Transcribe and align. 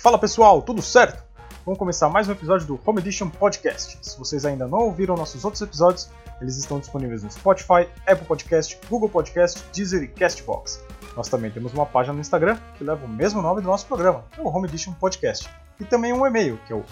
Fala 0.00 0.18
pessoal, 0.18 0.60
tudo 0.62 0.80
certo? 0.80 1.22
Vamos 1.62 1.78
começar 1.78 2.08
mais 2.08 2.26
um 2.26 2.32
episódio 2.32 2.66
do 2.66 2.80
Home 2.86 3.00
Edition 3.00 3.28
Podcast. 3.28 3.98
Se 4.00 4.18
vocês 4.18 4.46
ainda 4.46 4.66
não 4.66 4.78
ouviram 4.78 5.14
nossos 5.14 5.44
outros 5.44 5.60
episódios, 5.60 6.08
eles 6.40 6.56
estão 6.56 6.80
disponíveis 6.80 7.22
no 7.22 7.30
Spotify, 7.30 7.86
Apple 8.06 8.26
Podcast, 8.26 8.80
Google 8.88 9.10
Podcast, 9.10 9.62
Deezer 9.74 10.04
e 10.04 10.08
Castbox. 10.08 10.82
Nós 11.14 11.28
também 11.28 11.50
temos 11.50 11.74
uma 11.74 11.84
página 11.84 12.14
no 12.14 12.20
Instagram 12.20 12.56
que 12.78 12.84
leva 12.84 13.04
o 13.04 13.08
mesmo 13.08 13.42
nome 13.42 13.60
do 13.60 13.66
nosso 13.66 13.86
programa, 13.86 14.24
o 14.38 14.48
Home 14.48 14.66
Edition 14.68 14.94
Podcast. 14.94 15.50
E 15.78 15.84
também 15.84 16.14
um 16.14 16.26
e-mail, 16.26 16.58
que 16.66 16.72
é 16.72 16.76
o 16.76 16.82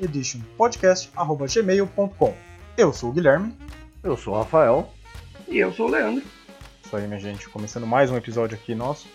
heditionpodcast.gmail.com. 0.00 2.34
Eu 2.76 2.92
sou 2.92 3.10
o 3.10 3.12
Guilherme. 3.12 3.56
Eu 4.02 4.16
sou 4.16 4.34
o 4.34 4.38
Rafael. 4.38 4.90
E 5.46 5.58
eu 5.58 5.72
sou 5.72 5.86
o 5.86 5.90
Leandro. 5.92 6.24
Isso 6.84 6.96
aí, 6.96 7.06
minha 7.06 7.20
gente. 7.20 7.48
Começando 7.48 7.86
mais 7.86 8.10
um 8.10 8.16
episódio 8.16 8.58
aqui 8.58 8.74
nosso. 8.74 9.06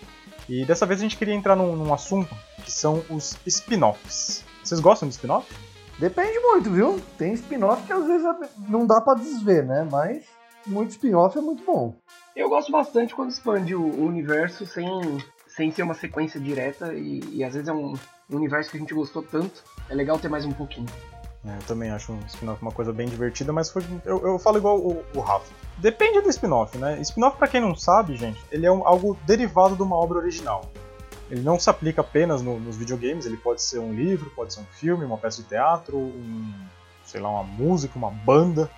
E 0.49 0.65
dessa 0.65 0.85
vez 0.85 0.99
a 0.99 1.03
gente 1.03 1.17
queria 1.17 1.33
entrar 1.33 1.55
num, 1.55 1.75
num 1.75 1.93
assunto 1.93 2.33
que 2.63 2.71
são 2.71 3.03
os 3.09 3.37
spin-offs. 3.45 4.45
Vocês 4.63 4.79
gostam 4.79 5.07
de 5.07 5.15
spin-off? 5.15 5.53
Depende 5.99 6.39
muito, 6.39 6.69
viu? 6.69 7.01
Tem 7.17 7.33
spin-off 7.33 7.85
que 7.85 7.91
às 7.91 8.05
vezes 8.05 8.25
não 8.67 8.85
dá 8.85 9.01
pra 9.01 9.15
desver, 9.15 9.65
né? 9.65 9.87
Mas 9.89 10.25
muito 10.65 10.91
spin-off 10.91 11.37
é 11.37 11.41
muito 11.41 11.63
bom. 11.63 11.95
Eu 12.35 12.49
gosto 12.49 12.71
bastante 12.71 13.15
quando 13.15 13.31
expande 13.31 13.75
o 13.75 14.05
universo 14.05 14.65
sem, 14.65 14.87
sem 15.47 15.71
ser 15.71 15.83
uma 15.83 15.95
sequência 15.95 16.39
direta 16.39 16.93
e, 16.93 17.19
e 17.31 17.43
às 17.43 17.53
vezes 17.53 17.67
é 17.67 17.73
um 17.73 17.93
universo 18.29 18.69
que 18.69 18.77
a 18.77 18.79
gente 18.79 18.93
gostou 18.93 19.23
tanto. 19.23 19.63
É 19.89 19.95
legal 19.95 20.19
ter 20.19 20.29
mais 20.29 20.45
um 20.45 20.51
pouquinho. 20.51 20.87
É, 21.47 21.55
eu 21.55 21.63
também 21.65 21.89
acho 21.91 22.11
um 22.11 22.19
spin-off 22.27 22.61
uma 22.61 22.71
coisa 22.71 22.91
bem 22.91 23.07
divertida, 23.07 23.53
mas 23.53 23.69
foi, 23.69 23.81
eu, 24.03 24.21
eu 24.25 24.37
falo 24.37 24.57
igual 24.57 24.77
o, 24.77 25.03
o 25.15 25.19
Rafa. 25.21 25.49
Depende 25.77 26.19
do 26.19 26.29
spin-off, 26.29 26.77
né? 26.77 26.99
Spin-off, 27.01 27.37
pra 27.37 27.47
quem 27.47 27.61
não 27.61 27.73
sabe, 27.73 28.17
gente, 28.17 28.43
ele 28.51 28.65
é 28.65 28.71
um, 28.71 28.85
algo 28.85 29.17
derivado 29.25 29.75
de 29.75 29.81
uma 29.81 29.95
obra 29.95 30.17
original. 30.17 30.69
Ele 31.29 31.41
não 31.41 31.57
se 31.59 31.69
aplica 31.69 32.01
apenas 32.01 32.41
no, 32.41 32.59
nos 32.59 32.75
videogames, 32.75 33.25
ele 33.25 33.37
pode 33.37 33.61
ser 33.61 33.79
um 33.79 33.93
livro, 33.93 34.29
pode 34.31 34.53
ser 34.53 34.59
um 34.59 34.65
filme, 34.65 35.05
uma 35.05 35.17
peça 35.17 35.41
de 35.41 35.47
teatro, 35.47 35.97
um, 35.97 36.53
sei 37.05 37.21
lá, 37.21 37.29
uma 37.29 37.43
música, 37.43 37.97
uma 37.97 38.11
banda. 38.11 38.69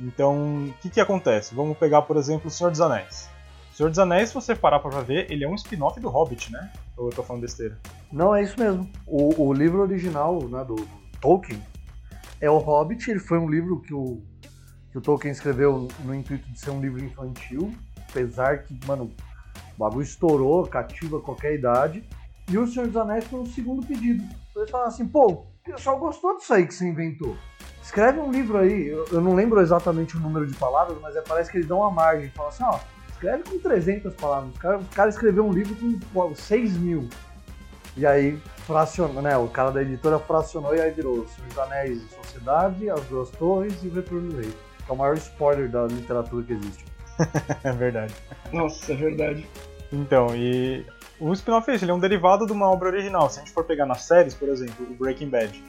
Então, 0.00 0.66
o 0.66 0.74
que, 0.80 0.90
que 0.90 1.00
acontece? 1.00 1.54
Vamos 1.54 1.76
pegar, 1.78 2.02
por 2.02 2.16
exemplo, 2.16 2.48
O 2.48 2.50
Senhor 2.50 2.70
dos 2.70 2.80
Anéis. 2.80 3.28
O 3.72 3.76
Senhor 3.76 3.88
dos 3.88 3.98
Anéis, 3.98 4.30
se 4.30 4.34
você 4.34 4.54
parar 4.54 4.80
pra 4.80 5.00
ver, 5.00 5.30
ele 5.30 5.44
é 5.44 5.48
um 5.48 5.54
spin-off 5.54 6.00
do 6.00 6.08
Hobbit, 6.08 6.50
né? 6.52 6.72
Ou 6.96 7.08
eu 7.08 7.12
tô 7.12 7.22
falando 7.22 7.42
besteira? 7.42 7.78
Não, 8.10 8.34
é 8.34 8.42
isso 8.42 8.58
mesmo. 8.58 8.88
O, 9.06 9.48
o 9.48 9.52
livro 9.52 9.80
original 9.80 10.42
né, 10.48 10.64
do 10.64 10.76
Tolkien 11.20 11.60
é 12.40 12.50
o 12.50 12.58
Hobbit, 12.58 13.10
ele 13.10 13.20
foi 13.20 13.38
um 13.38 13.48
livro 13.48 13.80
que 13.80 13.92
o, 13.92 14.22
que 14.90 14.98
o 14.98 15.00
Tolkien 15.00 15.32
escreveu 15.32 15.88
no 16.04 16.14
intuito 16.14 16.50
de 16.50 16.58
ser 16.58 16.70
um 16.70 16.80
livro 16.80 17.04
infantil, 17.04 17.72
apesar 18.08 18.62
que, 18.62 18.78
mano, 18.86 19.12
o 19.74 19.78
bagulho 19.78 20.02
estourou, 20.02 20.66
cativa 20.66 21.20
qualquer 21.20 21.54
idade. 21.54 22.04
E 22.48 22.58
o 22.58 22.66
Senhor 22.66 22.86
dos 22.86 22.96
Anéis 22.96 23.24
foi 23.24 23.40
um 23.40 23.46
segundo 23.46 23.86
pedido. 23.86 24.24
Eles 24.56 24.70
falaram 24.70 24.90
assim, 24.90 25.06
pô, 25.06 25.26
o 25.26 25.46
pessoal 25.64 25.98
gostou 25.98 26.36
disso 26.36 26.52
aí 26.52 26.66
que 26.66 26.74
você 26.74 26.88
inventou. 26.88 27.36
Escreve 27.82 28.18
um 28.20 28.30
livro 28.30 28.58
aí, 28.58 28.88
eu, 28.88 29.20
não 29.20 29.34
lembro 29.34 29.60
exatamente 29.60 30.16
o 30.16 30.20
número 30.20 30.46
de 30.46 30.54
palavras, 30.54 30.98
mas 31.00 31.16
é, 31.16 31.22
parece 31.22 31.50
que 31.50 31.58
eles 31.58 31.66
dão 31.66 31.78
uma 31.78 31.90
margem. 31.90 32.30
Falam 32.30 32.50
assim, 32.50 32.64
ó, 32.64 32.78
escreve 33.10 33.44
com 33.44 33.58
300 33.58 34.14
palavras. 34.14 34.54
O 34.54 34.58
cara, 34.58 34.78
o 34.78 34.84
cara 34.86 35.10
escreveu 35.10 35.44
um 35.44 35.52
livro 35.52 35.74
com 35.76 35.98
pô, 36.12 36.34
6 36.34 36.76
mil. 36.78 37.08
E 37.96 38.06
aí, 38.06 38.40
fracionou, 38.66 39.20
né? 39.20 39.36
O 39.36 39.48
cara 39.48 39.70
da 39.70 39.82
editora 39.82 40.18
fracionou 40.18 40.74
e 40.74 40.80
aí 40.80 40.90
virou 40.90 41.26
Senhor 41.26 41.48
dos 41.48 41.58
Anéis 41.58 42.02
e 42.02 42.14
Sociedade, 42.14 42.90
As 42.90 43.00
Duas 43.04 43.30
Torres 43.30 43.74
e 43.82 43.88
o 43.88 43.94
Retorno 43.94 44.30
do 44.30 44.40
Rei. 44.40 44.52
Que 44.84 44.90
é 44.90 44.94
o 44.94 44.96
maior 44.96 45.16
spoiler 45.16 45.68
da 45.68 45.86
literatura 45.86 46.44
que 46.44 46.52
existe. 46.52 46.84
é 47.64 47.72
verdade. 47.72 48.14
Nossa, 48.52 48.92
é 48.92 48.96
verdade. 48.96 49.46
Então, 49.92 50.34
e 50.36 50.86
o 51.18 51.32
spin-off 51.34 51.70
é 51.70 51.74
isso, 51.74 51.84
ele 51.84 51.90
é 51.90 51.94
um 51.94 51.98
derivado 51.98 52.46
de 52.46 52.52
uma 52.52 52.70
obra 52.70 52.88
original. 52.88 53.28
Se 53.28 53.40
a 53.40 53.42
gente 53.42 53.52
for 53.52 53.64
pegar 53.64 53.84
nas 53.84 54.02
séries, 54.02 54.34
por 54.34 54.48
exemplo, 54.48 54.86
o 54.88 54.94
Breaking 54.94 55.28
Bad, 55.28 55.62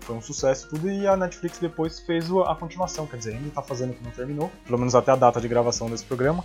foi 0.00 0.16
um 0.16 0.20
sucesso 0.20 0.68
tudo 0.68 0.90
e 0.90 1.06
a 1.06 1.16
Netflix 1.16 1.58
depois 1.58 2.00
fez 2.00 2.30
a 2.30 2.54
continuação, 2.54 3.06
quer 3.06 3.16
dizer, 3.16 3.36
ainda 3.36 3.50
tá 3.50 3.62
fazendo 3.62 3.94
que 3.94 4.04
não 4.04 4.10
terminou, 4.10 4.50
pelo 4.66 4.78
menos 4.78 4.94
até 4.94 5.12
a 5.12 5.16
data 5.16 5.40
de 5.40 5.48
gravação 5.48 5.88
desse 5.88 6.04
programa. 6.04 6.44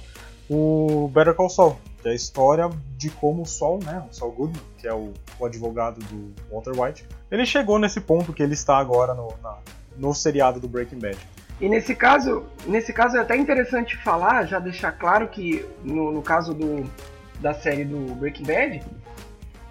O 0.50 1.10
Better 1.14 1.34
Call 1.34 1.50
Saul, 1.50 1.78
que 2.02 2.08
é 2.08 2.12
a 2.12 2.16
história 2.16 2.70
de 2.98 3.10
como 3.10 3.44
o 3.44 3.46
Saul, 3.46 3.80
né, 3.84 4.06
o 4.10 4.14
Saul 4.14 4.32
Goodman, 4.32 4.62
que 4.78 4.88
é 4.88 4.94
o, 4.94 5.14
o 5.40 5.46
advogado 5.46 6.00
do 6.06 6.34
Walter 6.52 6.80
White, 6.80 7.08
ele 7.32 7.46
chegou 7.46 7.80
nesse 7.80 8.02
ponto 8.02 8.34
que 8.34 8.44
ele 8.44 8.54
está 8.54 8.78
agora 8.78 9.14
no, 9.14 9.34
na, 9.42 9.58
no 9.98 10.14
seriado 10.14 10.60
do 10.60 10.68
Breaking 10.68 11.00
Bad. 11.00 11.18
E 11.62 11.70
nesse 11.70 11.96
caso, 11.96 12.44
nesse 12.66 12.92
caso 12.92 13.16
é 13.16 13.22
até 13.22 13.38
interessante 13.38 13.96
falar, 13.96 14.46
já 14.46 14.60
deixar 14.60 14.92
claro 14.92 15.28
que 15.30 15.66
no, 15.84 16.12
no 16.12 16.22
caso 16.22 16.54
do, 16.54 16.90
da 17.40 17.54
série 17.54 17.86
do 17.86 18.14
Breaking 18.16 18.44
Bad, 18.44 18.84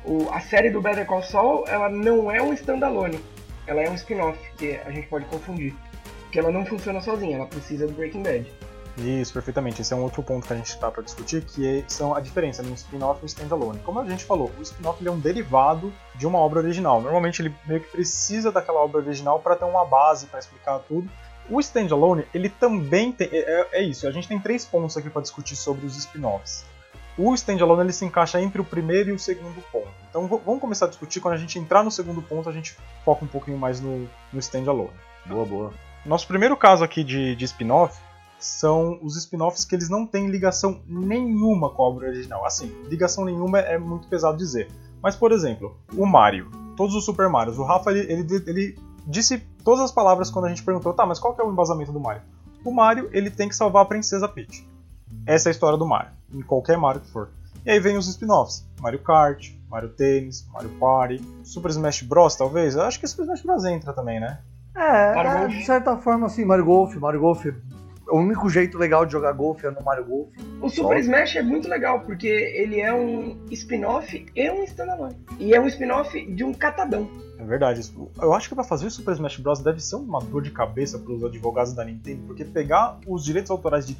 o, 0.04 0.28
a 0.30 0.40
série 0.40 0.70
do 0.70 0.80
Better 0.80 1.06
Call 1.06 1.22
Saul, 1.22 1.64
ela 1.66 1.88
não 1.88 2.30
é 2.30 2.42
um 2.42 2.52
standalone. 2.52 3.20
Ela 3.66 3.82
é 3.82 3.90
um 3.90 3.94
spin-off, 3.94 4.38
que 4.56 4.76
a 4.84 4.90
gente 4.90 5.06
pode 5.06 5.24
confundir. 5.26 5.74
Porque 6.22 6.38
ela 6.38 6.50
não 6.50 6.64
funciona 6.64 7.00
sozinha, 7.00 7.36
ela 7.36 7.46
precisa 7.46 7.86
do 7.86 7.92
Breaking 7.92 8.22
Bad. 8.22 8.52
Isso, 8.98 9.32
perfeitamente. 9.32 9.80
Esse 9.80 9.92
é 9.94 9.96
um 9.96 10.02
outro 10.02 10.22
ponto 10.22 10.46
que 10.46 10.52
a 10.52 10.56
gente 10.56 10.66
está 10.66 10.90
para 10.90 11.02
discutir, 11.02 11.42
que 11.42 11.66
é, 11.66 11.84
são 11.88 12.14
a 12.14 12.20
diferença 12.20 12.60
entre 12.60 12.72
um 12.72 12.76
spin-off 12.76 13.20
e 13.20 13.24
um 13.24 13.26
standalone. 13.26 13.78
Como 13.80 13.98
a 14.00 14.04
gente 14.04 14.24
falou, 14.24 14.50
o 14.58 14.62
spin-off 14.62 15.06
é 15.06 15.10
um 15.10 15.18
derivado 15.18 15.92
de 16.14 16.26
uma 16.26 16.38
obra 16.38 16.60
original. 16.60 17.00
Normalmente 17.00 17.40
ele 17.40 17.54
meio 17.66 17.80
que 17.80 17.90
precisa 17.90 18.52
daquela 18.52 18.80
obra 18.80 19.00
original 19.00 19.40
para 19.40 19.56
ter 19.56 19.64
uma 19.64 19.84
base 19.84 20.26
para 20.26 20.38
explicar 20.38 20.78
tudo. 20.80 21.08
O 21.48 21.58
standalone, 21.60 22.24
ele 22.32 22.48
também 22.48 23.12
tem. 23.12 23.28
É, 23.32 23.68
é, 23.72 23.82
isso, 23.82 24.06
a 24.06 24.10
gente 24.10 24.28
tem 24.28 24.38
três 24.38 24.64
pontos 24.64 24.96
aqui 24.96 25.10
para 25.10 25.22
discutir 25.22 25.56
sobre 25.56 25.86
os 25.86 25.96
spin-offs 25.96 26.64
o 27.16 27.34
standalone 27.34 27.82
ele 27.82 27.92
se 27.92 28.04
encaixa 28.04 28.40
entre 28.40 28.60
o 28.60 28.64
primeiro 28.64 29.10
e 29.10 29.12
o 29.12 29.18
segundo 29.18 29.60
ponto. 29.70 29.90
Então 30.08 30.26
vamos 30.26 30.60
começar 30.60 30.86
a 30.86 30.88
discutir, 30.88 31.20
quando 31.20 31.34
a 31.34 31.38
gente 31.38 31.58
entrar 31.58 31.82
no 31.82 31.90
segundo 31.90 32.22
ponto, 32.22 32.48
a 32.48 32.52
gente 32.52 32.76
foca 33.04 33.24
um 33.24 33.28
pouquinho 33.28 33.58
mais 33.58 33.80
no, 33.80 34.08
no 34.32 34.38
standalone. 34.38 34.92
Boa, 35.26 35.44
boa. 35.44 35.74
Nosso 36.04 36.26
primeiro 36.26 36.56
caso 36.56 36.82
aqui 36.82 37.04
de, 37.04 37.36
de 37.36 37.44
spin-off 37.44 37.98
são 38.44 38.98
os 39.02 39.16
spin-offs 39.16 39.64
que 39.64 39.74
eles 39.74 39.88
não 39.88 40.06
têm 40.06 40.28
ligação 40.28 40.80
nenhuma 40.86 41.70
com 41.70 41.82
a 41.82 41.88
obra 41.88 42.08
original. 42.08 42.44
Assim, 42.44 42.72
ligação 42.88 43.24
nenhuma 43.24 43.58
é 43.58 43.78
muito 43.78 44.08
pesado 44.08 44.36
dizer. 44.36 44.68
Mas, 45.02 45.16
por 45.16 45.32
exemplo, 45.32 45.76
o 45.96 46.06
Mario, 46.06 46.50
todos 46.76 46.94
os 46.94 47.04
Super 47.04 47.28
Marios, 47.28 47.58
o 47.58 47.64
Rafa 47.64 47.90
ele, 47.90 48.12
ele, 48.12 48.44
ele 48.46 48.78
disse 49.06 49.38
todas 49.64 49.80
as 49.80 49.92
palavras 49.92 50.30
quando 50.30 50.46
a 50.46 50.48
gente 50.48 50.62
perguntou, 50.62 50.92
tá, 50.92 51.04
mas 51.04 51.18
qual 51.18 51.34
que 51.34 51.40
é 51.40 51.44
o 51.44 51.50
embasamento 51.50 51.92
do 51.92 52.00
Mario? 52.00 52.22
O 52.64 52.72
Mario 52.72 53.08
ele 53.12 53.30
tem 53.30 53.48
que 53.48 53.56
salvar 53.56 53.82
a 53.82 53.86
Princesa 53.86 54.28
Peach. 54.28 54.66
Essa 55.26 55.48
é 55.48 55.50
a 55.50 55.52
história 55.52 55.78
do 55.78 55.86
Mario, 55.86 56.12
em 56.32 56.42
qualquer 56.42 56.78
Mario 56.78 57.00
que 57.00 57.10
for. 57.10 57.28
E 57.64 57.70
aí 57.70 57.78
vem 57.78 57.96
os 57.96 58.08
spin-offs: 58.08 58.66
Mario 58.80 59.00
Kart, 59.00 59.52
Mario 59.68 59.88
Tennis, 59.90 60.46
Mario 60.52 60.70
Party, 60.80 61.22
Super 61.44 61.70
Smash 61.70 62.02
Bros. 62.02 62.34
talvez. 62.34 62.74
Eu 62.74 62.82
acho 62.82 62.98
que 62.98 63.06
Super 63.06 63.22
Smash 63.24 63.42
Bros. 63.42 63.64
entra 63.64 63.92
também, 63.92 64.20
né? 64.20 64.38
É, 64.74 65.44
é 65.44 65.48
de 65.48 65.64
certa 65.64 65.96
forma, 65.96 66.26
assim, 66.26 66.44
Mario 66.44 66.64
Golf, 66.64 66.94
Mario 66.96 67.20
Golf. 67.20 67.46
O 68.12 68.18
único 68.18 68.46
jeito 68.50 68.76
legal 68.76 69.06
de 69.06 69.12
jogar 69.12 69.32
golfe 69.32 69.66
é 69.66 69.70
no 69.70 69.82
Mario 69.82 70.04
Golf. 70.04 70.28
O 70.60 70.68
Super 70.68 70.96
Só. 70.96 71.00
Smash 71.00 71.36
é 71.36 71.42
muito 71.42 71.66
legal, 71.66 72.00
porque 72.00 72.26
ele 72.28 72.78
é 72.78 72.92
um 72.92 73.38
spin-off 73.50 74.26
e 74.36 74.50
um 74.50 74.62
standalone. 74.64 75.16
E 75.38 75.54
é 75.54 75.58
um 75.58 75.66
spin-off 75.66 76.26
de 76.26 76.44
um 76.44 76.52
catadão. 76.52 77.08
É 77.38 77.42
verdade. 77.42 77.80
Eu 78.20 78.34
acho 78.34 78.50
que 78.50 78.54
para 78.54 78.64
fazer 78.64 78.86
o 78.86 78.90
Super 78.90 79.12
Smash 79.12 79.38
Bros. 79.38 79.60
deve 79.60 79.80
ser 79.80 79.96
uma 79.96 80.20
dor 80.20 80.42
de 80.42 80.50
cabeça 80.50 80.98
para 80.98 81.10
os 81.10 81.24
advogados 81.24 81.72
da 81.72 81.86
Nintendo, 81.86 82.24
porque 82.26 82.44
pegar 82.44 82.98
os 83.06 83.24
direitos 83.24 83.50
autorais 83.50 83.86
de 83.86 83.96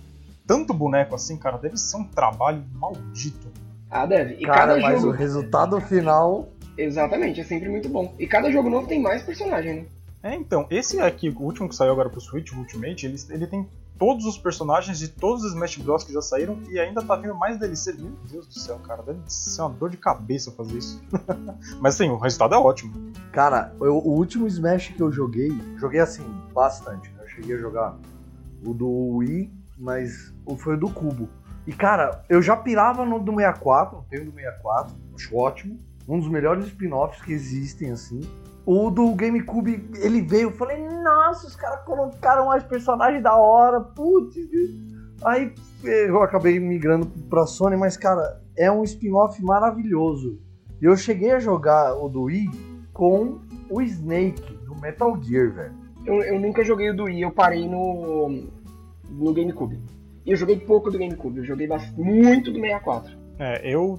tanto 0.46 0.74
boneco 0.74 1.14
assim, 1.14 1.38
cara, 1.38 1.56
deve 1.56 1.78
ser 1.78 1.96
um 1.96 2.04
trabalho 2.04 2.62
maldito. 2.74 3.50
Ah, 3.90 4.04
deve. 4.04 4.34
E 4.34 4.44
cara, 4.44 4.58
cada 4.58 4.76
mas 4.78 5.00
jogo... 5.00 5.14
o 5.14 5.16
resultado 5.16 5.80
final. 5.80 6.50
Exatamente, 6.76 7.40
é 7.40 7.44
sempre 7.44 7.70
muito 7.70 7.88
bom. 7.88 8.14
E 8.18 8.26
cada 8.26 8.52
jogo 8.52 8.68
novo 8.68 8.86
tem 8.86 9.00
mais 9.00 9.22
personagem, 9.22 9.74
né? 9.74 9.84
É, 10.22 10.34
então, 10.34 10.66
esse 10.70 11.00
aqui, 11.00 11.30
o 11.30 11.40
último 11.40 11.66
que 11.66 11.74
saiu 11.74 11.92
agora 11.92 12.10
pro 12.10 12.20
Switch, 12.20 12.52
o 12.52 12.58
Ultimate, 12.58 13.06
ele, 13.06 13.16
ele 13.30 13.46
tem 13.46 13.66
todos 13.98 14.26
os 14.26 14.36
personagens 14.36 14.98
de 14.98 15.08
todos 15.08 15.44
os 15.44 15.52
Smash 15.52 15.76
Bros 15.76 16.04
que 16.04 16.12
já 16.12 16.20
saíram 16.20 16.58
e 16.68 16.78
ainda 16.78 17.02
tá 17.02 17.16
vindo 17.16 17.34
mais 17.34 17.58
DLC. 17.58 17.92
Meu 17.94 18.12
Deus 18.30 18.46
do 18.46 18.54
céu, 18.54 18.78
cara, 18.80 19.02
deve 19.02 19.20
ser 19.26 19.62
uma 19.62 19.70
dor 19.70 19.90
de 19.90 19.96
cabeça 19.96 20.50
fazer 20.52 20.78
isso. 20.78 21.02
Mas 21.80 21.94
sim, 21.94 22.08
o 22.08 22.16
resultado 22.16 22.54
é 22.54 22.58
ótimo. 22.58 23.12
Cara, 23.32 23.74
eu, 23.80 23.96
o 23.96 24.16
último 24.16 24.46
Smash 24.46 24.88
que 24.88 25.02
eu 25.02 25.12
joguei, 25.12 25.50
joguei 25.76 26.00
assim, 26.00 26.24
bastante. 26.52 27.12
Eu 27.20 27.28
cheguei 27.28 27.56
a 27.56 27.58
jogar 27.58 27.96
o 28.64 28.74
do 28.74 28.88
Wii 29.16 29.62
mas 29.82 30.32
foi 30.58 30.74
o 30.74 30.78
do 30.78 30.90
Cubo. 30.90 31.28
E 31.66 31.72
cara, 31.72 32.24
eu 32.28 32.40
já 32.40 32.56
pirava 32.56 33.04
no 33.04 33.18
do 33.18 33.34
64, 33.34 34.04
tenho 34.08 34.24
do 34.24 34.32
64, 34.32 34.94
acho 35.14 35.36
ótimo. 35.36 35.76
Um 36.08 36.18
dos 36.18 36.28
melhores 36.28 36.66
spin-offs 36.66 37.22
que 37.22 37.32
existem, 37.32 37.90
assim. 37.90 38.20
O 38.64 38.90
do 38.90 39.12
GameCube, 39.14 39.90
ele 39.96 40.22
veio, 40.22 40.48
eu 40.48 40.52
falei, 40.52 40.86
nossa, 40.86 41.48
os 41.48 41.56
caras 41.56 41.84
colocaram 41.84 42.46
mais 42.46 42.62
personagens 42.62 43.22
da 43.22 43.36
hora, 43.36 43.80
putz. 43.80 44.36
Aí 45.24 45.52
eu 45.82 46.22
acabei 46.22 46.60
migrando 46.60 47.06
pra 47.28 47.46
Sony, 47.46 47.76
mas 47.76 47.96
cara, 47.96 48.40
é 48.56 48.70
um 48.70 48.84
spin-off 48.84 49.42
maravilhoso. 49.42 50.38
E 50.80 50.84
eu 50.84 50.96
cheguei 50.96 51.32
a 51.32 51.40
jogar 51.40 51.96
o 51.96 52.08
do 52.08 52.22
Wii 52.24 52.50
com 52.92 53.40
o 53.68 53.80
Snake, 53.82 54.54
do 54.64 54.80
Metal 54.80 55.20
Gear, 55.22 55.52
velho. 55.52 55.74
Eu, 56.04 56.22
eu 56.22 56.40
nunca 56.40 56.64
joguei 56.64 56.90
o 56.90 56.96
do 56.96 57.04
Wii, 57.04 57.22
eu 57.22 57.30
parei 57.30 57.68
no 57.68 58.44
no 59.10 59.32
GameCube. 59.32 59.78
E 60.24 60.30
eu 60.30 60.36
joguei 60.36 60.58
pouco 60.58 60.90
do 60.90 60.98
GameCube, 60.98 61.38
eu 61.38 61.44
joguei 61.44 61.68
muito 61.96 62.52
do 62.52 62.60
64. 62.60 63.16
É, 63.38 63.60
eu 63.68 63.98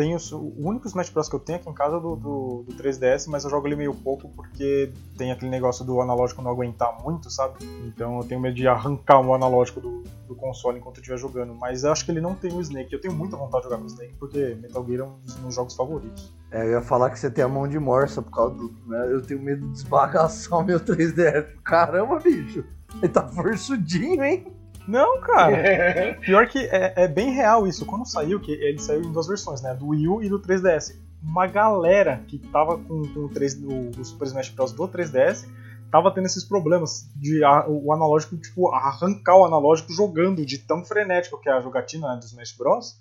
tenho. 0.00 0.16
O 0.32 0.68
único 0.68 0.86
Smash 0.86 1.10
Bros. 1.10 1.28
que 1.28 1.34
eu 1.34 1.40
tenho 1.40 1.58
aqui 1.58 1.68
em 1.68 1.74
casa 1.74 1.98
é 1.98 2.00
do, 2.00 2.16
do, 2.16 2.64
do 2.66 2.82
3DS, 2.82 3.26
mas 3.28 3.44
eu 3.44 3.50
jogo 3.50 3.68
ele 3.68 3.76
meio 3.76 3.94
pouco 3.94 4.30
porque 4.30 4.90
tem 5.18 5.30
aquele 5.30 5.50
negócio 5.50 5.84
do 5.84 6.00
analógico 6.00 6.40
não 6.40 6.50
aguentar 6.50 7.02
muito, 7.02 7.30
sabe? 7.30 7.58
Então 7.86 8.18
eu 8.18 8.24
tenho 8.24 8.40
medo 8.40 8.54
de 8.54 8.66
arrancar 8.66 9.20
o 9.20 9.34
analógico 9.34 9.80
do, 9.80 10.02
do 10.26 10.34
console 10.34 10.78
enquanto 10.78 10.96
eu 10.96 11.00
estiver 11.02 11.18
jogando. 11.18 11.54
Mas 11.54 11.84
acho 11.84 12.04
que 12.04 12.10
ele 12.10 12.20
não 12.20 12.34
tem 12.34 12.50
o 12.52 12.60
Snake. 12.62 12.92
Eu 12.92 13.00
tenho 13.00 13.14
muita 13.14 13.36
vontade 13.36 13.64
de 13.64 13.70
jogar 13.70 13.78
com 13.78 13.84
o 13.84 13.88
Snake 13.88 14.14
porque 14.18 14.56
Metal 14.60 14.86
Gear 14.86 15.00
é 15.00 15.04
um 15.04 15.18
dos 15.20 15.38
meus 15.38 15.54
jogos 15.54 15.74
favoritos. 15.74 16.32
É, 16.50 16.64
eu 16.64 16.70
ia 16.70 16.82
falar 16.82 17.10
que 17.10 17.18
você 17.18 17.30
tem 17.30 17.44
a 17.44 17.48
mão 17.48 17.68
de 17.68 17.78
morsa 17.78 18.22
por 18.22 18.32
causa 18.32 18.54
do. 18.54 18.74
Né? 18.86 19.06
Eu 19.12 19.20
tenho 19.20 19.40
medo 19.40 19.66
de 19.66 19.72
desbagaçar 19.72 20.58
o 20.58 20.64
meu 20.64 20.80
3DS. 20.80 21.46
Caramba, 21.62 22.18
bicho. 22.18 22.64
Ele 22.96 23.08
tá 23.08 23.28
forçudinho, 23.28 24.24
hein? 24.24 24.59
Não, 24.90 25.20
cara. 25.20 26.18
Pior 26.20 26.48
que 26.48 26.58
é, 26.58 26.94
é, 26.96 27.08
bem 27.08 27.30
real 27.30 27.66
isso. 27.66 27.86
Quando 27.86 28.04
saiu, 28.04 28.40
que 28.40 28.50
ele 28.50 28.80
saiu 28.80 29.02
em 29.02 29.12
duas 29.12 29.28
versões, 29.28 29.62
né? 29.62 29.72
Do 29.74 29.88
Wii 29.88 30.08
U 30.08 30.22
e 30.22 30.28
do 30.28 30.40
3DS. 30.40 30.98
Uma 31.22 31.46
galera 31.46 32.24
que 32.26 32.38
tava 32.38 32.76
com, 32.76 33.02
com 33.02 33.20
o, 33.20 33.28
3, 33.28 33.62
o, 33.62 34.00
o 34.00 34.04
Super 34.04 34.26
Smash 34.26 34.48
Bros. 34.48 34.72
do 34.72 34.88
3DS 34.88 35.46
tava 35.90 36.12
tendo 36.12 36.26
esses 36.26 36.44
problemas 36.44 37.10
de 37.16 37.42
a, 37.44 37.66
o 37.68 37.92
analógico, 37.92 38.36
tipo, 38.36 38.72
arrancar 38.72 39.36
o 39.36 39.44
analógico 39.44 39.92
jogando, 39.92 40.44
de 40.46 40.58
tão 40.58 40.84
frenético 40.84 41.40
que 41.40 41.48
é 41.48 41.52
a 41.52 41.60
jogatina 41.60 42.14
né, 42.14 42.16
do 42.16 42.24
Smash 42.24 42.56
Bros. 42.56 43.00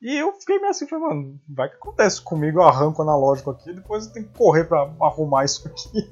E 0.00 0.16
eu 0.16 0.32
fiquei 0.32 0.58
meio 0.58 0.70
assim, 0.70 0.86
falei, 0.86 1.08
mano, 1.08 1.40
vai 1.48 1.68
que 1.68 1.74
acontece 1.74 2.22
comigo, 2.22 2.60
eu 2.60 2.62
arranco 2.62 3.00
o 3.00 3.02
analógico 3.02 3.50
aqui, 3.50 3.72
depois 3.72 4.06
eu 4.06 4.12
tenho 4.12 4.26
que 4.26 4.38
correr 4.38 4.64
pra 4.64 4.88
arrumar 5.00 5.44
isso 5.44 5.66
aqui. 5.66 6.08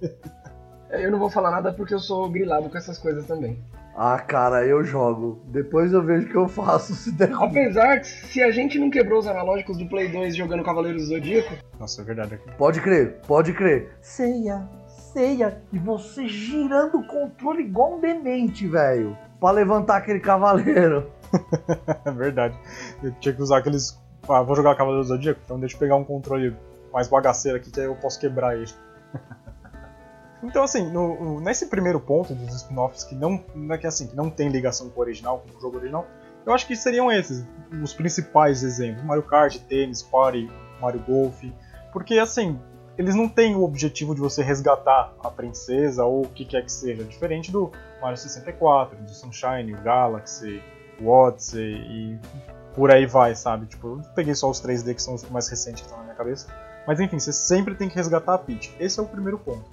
Eu 0.91 1.11
não 1.11 1.19
vou 1.19 1.31
falar 1.31 1.51
nada 1.51 1.73
porque 1.73 1.95
eu 1.95 1.99
sou 1.99 2.29
grilado 2.29 2.69
com 2.69 2.79
essas 2.79 2.99
coisas 2.99 3.27
também. 3.27 3.63
Ah, 3.99 4.19
cara, 4.19 4.67
eu 4.67 4.85
jogo. 4.85 5.41
Depois 5.47 5.91
eu 5.91 6.03
vejo 6.03 6.27
o 6.27 6.29
que 6.29 6.37
eu 6.37 6.47
faço 6.47 6.95
se 6.95 7.11
der. 7.13 7.33
Apesar 7.33 8.01
que 8.01 8.07
se 8.07 8.43
a 8.43 8.51
gente 8.51 8.79
não 8.79 8.91
quebrou 8.91 9.19
os 9.19 9.27
analógicos 9.27 9.79
do 9.79 9.89
Play 9.89 10.09
2 10.09 10.37
jogando 10.37 10.63
Cavaleiros 10.63 11.05
do 11.05 11.09
Zodíaco. 11.09 11.55
Nossa, 11.81 12.03
é 12.03 12.05
verdade. 12.05 12.39
Pode 12.59 12.83
crer, 12.83 13.21
pode 13.27 13.55
crer. 13.55 13.97
Ceia, 14.03 14.69
ceia. 14.87 15.63
E 15.73 15.79
você 15.79 16.29
girando 16.29 16.99
o 16.99 17.07
controle 17.07 17.63
igual 17.63 17.97
um 17.97 18.01
demente, 18.01 18.67
velho. 18.67 19.17
Pra 19.41 19.51
levantar 19.51 19.97
aquele 19.97 20.21
cavaleiro. 20.21 21.11
é 22.05 22.11
verdade. 22.11 22.55
Eu 23.03 23.13
tinha 23.13 23.35
que 23.35 23.41
usar 23.41 23.59
aqueles. 23.59 23.99
Ah, 24.29 24.43
vou 24.43 24.55
jogar 24.55 24.75
Cavaleiros 24.75 25.09
do 25.09 25.15
Zodíaco, 25.15 25.41
então 25.43 25.59
deixa 25.59 25.75
eu 25.75 25.81
pegar 25.81 25.97
um 25.97 26.05
controle 26.05 26.55
mais 26.93 27.09
bagaceiro 27.09 27.57
aqui 27.57 27.71
que 27.71 27.81
aí 27.81 27.87
eu 27.87 27.95
posso 27.95 28.21
quebrar 28.21 28.57
ele. 28.57 28.71
Então, 30.43 30.63
assim, 30.63 30.91
no, 30.91 31.41
nesse 31.41 31.67
primeiro 31.67 31.99
ponto 31.99 32.35
dos 32.35 32.55
spin-offs 32.55 33.05
que 33.05 33.15
não, 33.15 33.43
é 33.71 33.79
que 33.79 33.87
assim, 33.87 34.07
que 34.07 34.17
não 34.17 34.31
tem 34.31 34.49
ligação 34.49 34.91
com 34.91 35.01
o 35.01 35.03
original, 35.03 35.45
com 35.47 35.57
o 35.57 35.61
jogo 35.61 35.79
original, 35.79 36.07
eu 36.45 36.53
acho 36.53 36.67
que 36.67 36.77
seriam 36.77 37.11
esses 37.11 37.45
os 37.83 37.93
principais 37.93 38.63
exemplos: 38.63 39.03
Mario 39.05 39.23
Kart, 39.23 39.59
tênis, 39.69 40.03
Party, 40.03 40.49
Mario 40.81 41.01
Golf, 41.01 41.43
porque 41.93 42.19
assim, 42.19 42.59
eles 42.97 43.15
não 43.15 43.29
têm 43.29 43.55
o 43.57 43.63
objetivo 43.63 44.15
de 44.15 44.21
você 44.21 44.43
resgatar 44.43 45.13
a 45.23 45.31
princesa 45.31 46.05
ou 46.05 46.23
o 46.23 46.29
que 46.29 46.45
quer 46.45 46.63
que 46.63 46.73
seja, 46.73 47.03
diferente 47.05 47.51
do 47.51 47.73
Mario 48.01 48.17
64, 48.17 48.97
do 49.03 49.11
Sunshine, 49.11 49.75
o 49.75 49.83
Galaxy, 49.83 50.63
o 51.01 51.09
Odyssey 51.09 51.75
e 51.75 52.19
por 52.75 52.91
aí 52.91 53.07
vai, 53.07 53.35
sabe? 53.35 53.67
Tipo, 53.67 53.89
eu 53.89 54.03
peguei 54.15 54.35
só 54.35 54.51
os 54.51 54.61
3D 54.61 54.95
que 54.95 55.03
são 55.03 55.15
os 55.15 55.29
mais 55.31 55.49
recentes 55.49 55.81
que 55.81 55.87
estão 55.87 55.99
na 55.99 56.05
minha 56.05 56.17
cabeça. 56.17 56.47
Mas 56.87 57.01
enfim, 57.01 57.19
você 57.19 57.33
sempre 57.33 57.75
tem 57.75 57.89
que 57.89 57.97
resgatar 57.97 58.35
a 58.35 58.39
Peach. 58.39 58.75
Esse 58.79 59.01
é 59.01 59.03
o 59.03 59.07
primeiro 59.07 59.39
ponto. 59.39 59.65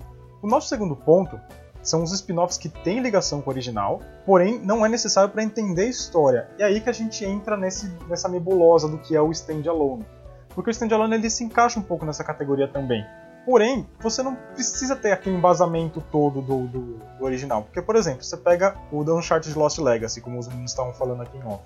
O 0.44 0.48
nosso 0.48 0.68
segundo 0.68 0.94
ponto 0.94 1.40
são 1.82 2.04
os 2.04 2.12
spin-offs 2.12 2.58
que 2.58 2.68
têm 2.68 3.00
ligação 3.00 3.42
com 3.42 3.50
o 3.50 3.54
original, 3.54 4.02
porém 4.26 4.60
não 4.60 4.86
é 4.86 4.90
necessário 4.90 5.30
para 5.30 5.42
entender 5.42 5.84
a 5.84 5.88
história. 5.90 6.50
E 6.60 6.64
é 6.64 6.66
aí 6.66 6.82
que 6.82 6.90
a 6.90 6.94
gente 6.94 7.24
entra 7.24 7.56
nesse, 7.56 7.90
nessa 8.10 8.28
nebulosa 8.28 8.90
do 8.90 8.98
que 8.98 9.16
é 9.16 9.22
o 9.22 9.32
standalone. 9.32 10.06
Porque 10.50 10.70
o 10.70 10.72
standalone 10.72 11.16
ele 11.16 11.30
se 11.30 11.46
encaixa 11.46 11.80
um 11.80 11.82
pouco 11.82 12.06
nessa 12.06 12.26
categoria 12.26 12.68
também. 12.68 13.06
Porém, 13.46 13.88
você 14.02 14.22
não 14.22 14.36
precisa 14.36 14.98
ter 14.98 15.14
aquele 15.14 15.38
embasamento 15.38 16.04
todo 16.12 16.42
do, 16.42 16.68
do, 16.68 16.80
do 16.98 17.24
original. 17.24 17.64
Porque, 17.64 17.82
por 17.82 17.96
exemplo, 17.96 18.22
você 18.22 18.36
pega 18.36 18.76
o 18.92 19.04
The 19.06 19.12
Uncharted 19.14 19.58
Lost 19.58 19.78
Legacy, 19.78 20.20
como 20.20 20.38
os 20.38 20.50
meninos 20.50 20.72
estavam 20.72 20.94
falando 20.94 21.22
aqui 21.22 21.38
em 21.38 21.44
off. 21.46 21.64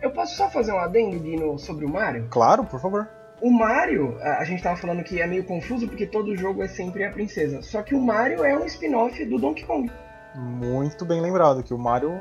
Eu 0.00 0.12
posso 0.12 0.36
só 0.36 0.48
fazer 0.48 0.70
um 0.70 0.78
adendo, 0.78 1.18
Dino, 1.18 1.58
sobre 1.58 1.84
o 1.84 1.88
Mario? 1.88 2.28
Claro, 2.30 2.64
por 2.64 2.80
favor. 2.80 3.08
O 3.40 3.50
Mario, 3.50 4.18
a 4.20 4.44
gente 4.44 4.62
tava 4.62 4.76
falando 4.76 5.02
que 5.02 5.20
é 5.20 5.26
meio 5.26 5.44
confuso 5.44 5.88
porque 5.88 6.06
todo 6.06 6.36
jogo 6.36 6.62
é 6.62 6.68
sempre 6.68 7.04
a 7.04 7.10
princesa. 7.10 7.62
Só 7.62 7.82
que 7.82 7.94
o 7.94 8.00
Mario 8.00 8.44
é 8.44 8.56
um 8.56 8.66
spin-off 8.66 9.24
do 9.24 9.38
Donkey 9.38 9.64
Kong. 9.64 9.90
Muito 10.34 11.04
bem 11.04 11.20
lembrado 11.20 11.62
que 11.62 11.72
o 11.72 11.78
Mario. 11.78 12.20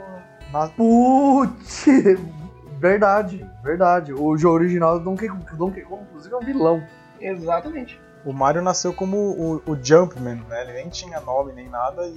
Putz! 0.76 1.86
Verdade, 2.80 3.46
verdade. 3.62 4.14
O 4.14 4.38
jogo 4.38 4.56
original 4.56 4.98
do 4.98 5.04
Donkey 5.04 5.28
Kong, 5.28 5.46
Donkey 5.58 5.82
Kong, 5.82 6.02
inclusive, 6.02 6.34
é 6.34 6.38
um 6.38 6.42
vilão. 6.42 6.84
Exatamente. 7.20 8.00
O 8.26 8.32
Mario 8.32 8.62
nasceu 8.62 8.94
como 8.94 9.18
o, 9.18 9.56
o 9.70 9.78
Jumpman, 9.84 10.42
né? 10.48 10.64
Ele 10.64 10.74
nem 10.74 10.90
tinha 10.90 11.20
nome 11.20 11.52
nem 11.52 11.68
nada 11.68 12.08
e, 12.08 12.16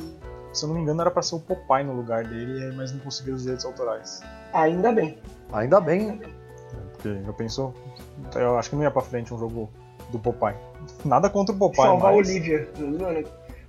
se 0.52 0.64
eu 0.64 0.68
não 0.68 0.76
me 0.76 0.82
engano, 0.82 1.00
era 1.00 1.10
pra 1.10 1.20
ser 1.20 1.34
o 1.34 1.40
Popeye 1.40 1.84
no 1.84 1.92
lugar 1.92 2.24
dele, 2.24 2.72
mas 2.76 2.92
não 2.92 3.00
conseguiu 3.00 3.34
os 3.34 3.42
direitos 3.42 3.64
autorais. 3.64 4.20
Ainda 4.52 4.92
bem. 4.92 5.18
Ainda 5.52 5.80
bem, 5.80 6.12
né? 6.12 6.26
Porque 6.92 7.08
eu 7.08 7.34
penso, 7.34 7.74
eu 8.34 8.58
acho 8.58 8.70
que 8.70 8.76
não 8.76 8.82
ia 8.82 8.90
pra 8.90 9.02
frente 9.02 9.32
um 9.32 9.38
jogo 9.38 9.70
do 10.10 10.18
Popeye. 10.18 10.56
Nada 11.04 11.28
contra 11.30 11.54
o 11.54 11.58
Popeye, 11.58 11.84
Salvar 11.84 12.14
mas... 12.14 12.28
Olivia. 12.28 12.68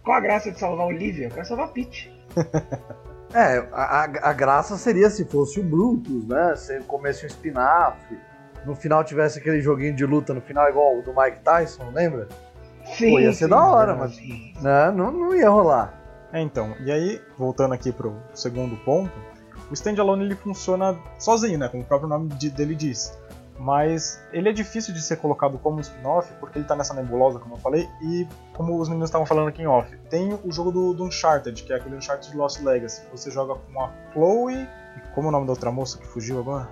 Qual 0.04 0.18
a 0.18 0.20
graça 0.20 0.52
de 0.52 0.60
salvar 0.60 0.88
Olivia? 0.88 1.28
Eu 1.28 1.32
quero 1.32 1.46
salvar 1.46 1.70
Peach. 1.70 2.12
é, 3.34 3.68
a, 3.72 4.04
a, 4.04 4.34
graça 4.34 4.78
seria 4.78 5.10
se 5.10 5.24
fosse 5.26 5.60
o 5.60 5.64
Brutus, 5.64 6.28
né? 6.28 6.56
Se 6.56 6.76
ele 6.76 6.84
comesse 6.84 7.24
um 7.24 7.28
spin-off, 7.28 7.98
no 8.66 8.76
final 8.76 9.04
tivesse 9.04 9.40
aquele 9.40 9.62
joguinho 9.62 9.96
de 9.96 10.06
luta 10.06 10.34
no 10.34 10.42
final 10.42 10.68
igual 10.70 11.00
o 11.00 11.02
do 11.02 11.14
Mike 11.16 11.40
Tyson, 11.40 11.90
lembra? 11.94 12.28
Sim. 12.98 13.12
Pô, 13.12 13.20
ia 13.20 13.32
ser 13.32 13.46
sim, 13.46 13.50
da 13.50 13.66
hora, 13.66 13.96
mas 13.96 14.18
né, 14.62 14.92
não, 14.92 15.10
não 15.12 15.36
ia 15.36 15.50
rolar. 15.50 16.02
É, 16.34 16.42
então, 16.42 16.76
e 16.82 16.92
aí, 16.92 17.22
voltando 17.38 17.74
aqui 17.74 17.92
pro 17.92 18.16
segundo 18.34 18.76
ponto, 18.78 19.14
o 19.70 19.74
standalone 19.74 20.26
ele 20.26 20.36
funciona 20.36 20.98
sozinho, 21.18 21.60
né? 21.60 21.70
Como 21.70 21.84
o 21.84 21.86
próprio 21.86 22.10
nome 22.10 22.30
de- 22.30 22.50
dele 22.50 22.76
diz. 22.76 23.18
Mas 23.63 24.21
ele 24.33 24.50
é 24.50 24.51
difícil 24.51 24.94
de 24.94 25.01
ser 25.01 25.15
colocado 25.15 25.57
como 25.57 25.80
spin-off 25.80 26.33
porque 26.38 26.60
ele 26.60 26.65
tá 26.65 26.75
nessa 26.75 26.94
nebulosa, 26.94 27.39
como 27.39 27.56
eu 27.56 27.60
falei, 27.60 27.88
e 28.01 28.27
como 28.51 28.77
os 28.77 28.89
meninos 28.89 29.07
estavam 29.07 29.25
falando 29.25 29.48
aqui 29.48 29.62
em 29.62 29.68
off. 29.68 29.95
Tem 30.10 30.38
o 30.44 30.52
jogo 30.52 30.69
do, 30.69 30.94
do 30.94 31.06
Uncharted, 31.06 31.64
que 31.64 31.71
é 31.71 31.78
aquele 31.78 31.95
Uncharted 31.95 32.35
Lost 32.35 32.61
Legacy. 32.61 33.04
Você 33.14 33.31
joga 33.31 33.56
com 33.56 33.81
a 33.81 33.90
Chloe. 34.11 34.68
E 34.97 35.16
como 35.16 35.28
é 35.28 35.30
o 35.30 35.31
nome 35.31 35.45
da 35.45 35.54
outra 35.54 35.71
moça 35.71 35.97
que 35.97 36.06
fugiu 36.06 36.40
agora? 36.40 36.68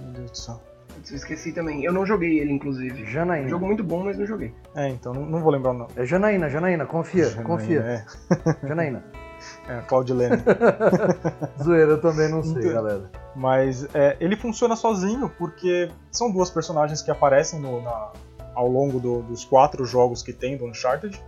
Meu 0.00 0.12
Deus 0.12 0.30
do 0.30 0.38
céu. 0.38 0.60
Putz, 0.94 1.10
eu 1.10 1.16
esqueci 1.16 1.52
também. 1.52 1.84
Eu 1.84 1.92
não 1.92 2.06
joguei 2.06 2.38
ele, 2.38 2.52
inclusive. 2.52 3.04
Janaína. 3.04 3.48
Jogo 3.48 3.66
muito 3.66 3.82
bom, 3.82 4.04
mas 4.04 4.16
não 4.16 4.24
joguei. 4.24 4.54
É, 4.76 4.88
então, 4.88 5.12
não, 5.12 5.26
não 5.26 5.40
vou 5.40 5.50
lembrar 5.50 5.72
o 5.72 5.74
nome. 5.74 5.90
É 5.96 6.06
Janaína, 6.06 6.48
Janaína, 6.48 6.86
confia, 6.86 7.24
Janaína, 7.24 7.44
confia. 7.44 7.80
É, 7.80 8.66
Janaína. 8.66 9.04
é 9.68 9.74
a 9.78 9.82
Claudilene. 9.82 10.42
Zoeira, 11.62 11.92
eu 11.92 12.00
também 12.00 12.28
não 12.30 12.42
sei, 12.42 12.52
Então- 12.62 12.72
galera. 12.72 13.10
Mas 13.34 13.86
é, 13.94 14.16
ele 14.20 14.36
funciona 14.36 14.76
sozinho 14.76 15.28
porque 15.38 15.90
são 16.10 16.30
duas 16.30 16.50
personagens 16.50 17.00
que 17.02 17.10
aparecem 17.10 17.58
no- 17.60 17.80
na- 17.82 18.12
ao 18.54 18.68
longo 18.68 19.00
do- 19.00 19.22
dos 19.22 19.44
quatro 19.44 19.84
jogos 19.84 20.22
que 20.22 20.32
tem 20.32 20.56
do 20.56 20.66
Uncharted. 20.66 21.18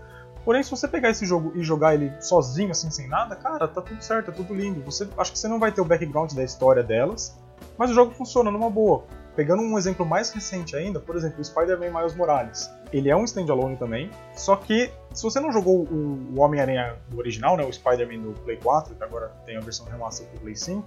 Porém, 0.45 0.63
se 0.63 0.71
você 0.71 0.87
pegar 0.87 1.09
esse 1.09 1.25
jogo 1.25 1.53
e 1.55 1.63
jogar 1.63 1.95
ele 1.95 2.13
sozinho, 2.21 2.71
assim, 2.71 2.91
sem 2.91 3.09
nada, 3.09 3.35
cara, 3.35 3.67
tá 3.67 3.81
tudo 3.81 4.03
certo, 4.05 4.27
tá 4.27 4.33
tudo 4.33 4.53
lindo. 4.55 4.83
Você, 4.83 5.09
acho 5.17 5.33
que 5.33 5.39
você 5.39 5.49
não 5.49 5.59
vai 5.59 5.73
ter 5.73 5.81
o 5.81 5.85
background 5.87 6.33
da 6.35 6.45
história 6.45 6.83
delas, 6.83 7.35
mas 7.79 7.91
o 7.91 7.95
jogo 7.95 8.13
funciona 8.13 8.51
numa 8.51 8.69
boa. 8.69 9.05
Pegando 9.37 9.63
um 9.63 9.77
exemplo 9.77 10.07
mais 10.07 10.31
recente 10.31 10.77
ainda, 10.77 11.01
por 11.01 11.17
exemplo, 11.17 11.41
o 11.41 11.45
Spider-Man 11.45 11.91
Miles 11.91 12.15
Morales. 12.15 12.71
Ele 12.93 13.11
é 13.11 13.17
um 13.17 13.25
standalone 13.25 13.77
também, 13.77 14.11
só 14.35 14.55
que 14.55 14.93
se 15.13 15.23
você 15.23 15.41
não 15.41 15.53
jogou 15.53 15.83
o, 15.83 16.41
Homem-Aranha 16.41 16.97
do 17.09 17.19
original, 17.19 17.57
né, 17.57 17.65
o 17.65 17.73
Spider-Man 17.73 18.23
do 18.23 18.33
Play 18.41 18.59
4, 18.59 18.95
que 18.95 19.03
agora 19.03 19.29
tem 19.45 19.57
a 19.57 19.61
versão 19.61 19.87
remaster 19.87 20.27
pro 20.29 20.41
Play 20.41 20.55
5, 20.55 20.85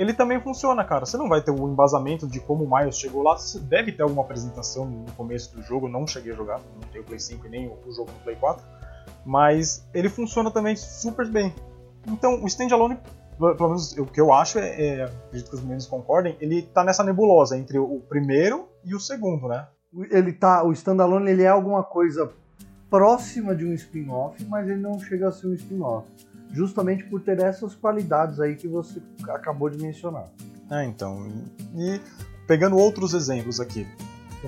ele 0.00 0.14
também 0.14 0.40
funciona, 0.40 0.82
cara. 0.82 1.04
Você 1.04 1.18
não 1.18 1.28
vai 1.28 1.42
ter 1.42 1.50
o 1.50 1.68
embasamento 1.68 2.26
de 2.26 2.40
como 2.40 2.64
o 2.64 2.78
Miles 2.78 2.98
chegou 2.98 3.22
lá. 3.22 3.36
Você 3.36 3.58
deve 3.58 3.92
ter 3.92 4.02
alguma 4.02 4.22
apresentação 4.22 4.86
no 4.86 5.12
começo 5.12 5.54
do 5.54 5.62
jogo. 5.62 5.88
Não 5.88 6.06
cheguei 6.06 6.32
a 6.32 6.36
jogar, 6.36 6.58
não 6.58 6.88
tenho 6.90 7.04
o 7.04 7.06
Play 7.06 7.18
5 7.18 7.46
e 7.46 7.50
nem 7.50 7.68
o 7.68 7.92
jogo 7.92 8.10
no 8.10 8.18
Play 8.20 8.34
4. 8.36 8.64
Mas 9.26 9.86
ele 9.92 10.08
funciona 10.08 10.50
também 10.50 10.74
super 10.74 11.26
bem. 11.28 11.54
Então, 12.08 12.42
o 12.42 12.46
standalone, 12.46 12.98
pelo 13.40 13.68
menos 13.70 13.96
o 13.96 14.04
que 14.04 14.20
eu 14.20 14.32
acho, 14.32 14.58
é, 14.58 14.82
é, 14.82 15.04
acredito 15.04 15.48
que 15.48 15.56
os 15.56 15.62
meninos 15.62 15.86
concordem, 15.86 16.36
ele 16.40 16.62
tá 16.62 16.84
nessa 16.84 17.02
nebulosa 17.02 17.56
entre 17.56 17.78
o 17.78 18.00
primeiro 18.08 18.68
e 18.84 18.94
o 18.94 19.00
segundo, 19.00 19.48
né? 19.48 19.66
Ele 20.10 20.32
tá, 20.32 20.62
o 20.62 20.72
standalone 20.72 21.30
ele 21.30 21.42
é 21.42 21.48
alguma 21.48 21.82
coisa 21.82 22.30
próxima 22.90 23.54
de 23.54 23.64
um 23.64 23.72
spin-off, 23.72 24.44
mas 24.44 24.68
ele 24.68 24.80
não 24.80 25.00
chega 25.00 25.28
a 25.28 25.32
ser 25.32 25.46
um 25.46 25.54
spin-off. 25.54 26.06
Justamente 26.52 27.04
por 27.04 27.20
ter 27.20 27.40
essas 27.40 27.74
qualidades 27.74 28.40
aí 28.40 28.56
que 28.56 28.68
você 28.68 29.00
acabou 29.28 29.70
de 29.70 29.80
mencionar. 29.80 30.28
É, 30.70 30.84
então. 30.84 31.28
E 31.76 32.00
pegando 32.46 32.76
outros 32.76 33.14
exemplos 33.14 33.60
aqui. 33.60 33.86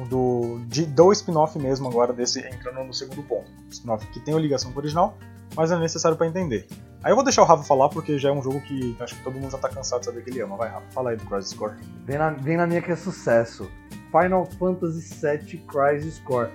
Do, 0.09 0.59
de, 0.69 0.87
do 0.87 1.13
spin-off 1.13 1.59
mesmo 1.59 1.87
agora, 1.87 2.13
desse 2.13 2.41
entrando 2.41 2.83
no 2.83 2.95
segundo 2.95 3.23
ponto. 3.23 3.51
Spin-off 3.71 4.07
que 4.09 4.21
tem 4.21 4.35
uma 4.35 4.41
ligação 4.41 4.73
com 4.73 4.79
o 4.79 4.81
original, 4.81 5.17
mas 5.55 5.71
é 5.71 5.79
necessário 5.79 6.17
pra 6.17 6.27
entender. 6.27 6.67
Aí 7.03 7.11
eu 7.11 7.17
vou 7.17 7.25
deixar 7.25 7.43
o 7.43 7.45
Rafa 7.45 7.65
falar, 7.65 7.89
porque 7.89 8.17
já 8.17 8.29
é 8.29 8.33
um 8.33 8.41
jogo 8.41 8.61
que 8.61 8.97
acho 9.01 9.17
que 9.17 9.25
todo 9.25 9.35
mundo 9.35 9.51
já 9.51 9.59
tá 9.59 9.69
cansado 9.69 10.01
de 10.01 10.07
saber 10.07 10.23
que 10.23 10.31
ele 10.31 10.41
ama. 10.41 10.57
Vai, 10.57 10.69
Rafa, 10.69 10.87
fala 10.93 11.11
aí 11.11 11.17
do 11.17 11.25
Crisis 11.25 11.53
Core. 11.53 11.75
Vem 12.05 12.17
na, 12.17 12.31
vem 12.31 12.57
na 12.57 12.67
minha 12.67 12.81
que 12.81 12.93
é 12.93 12.97
sucesso. 12.97 13.69
Final 14.13 14.47
Fantasy 14.59 15.15
VII 15.21 15.65
Crisis 15.67 16.21
Core. 16.21 16.51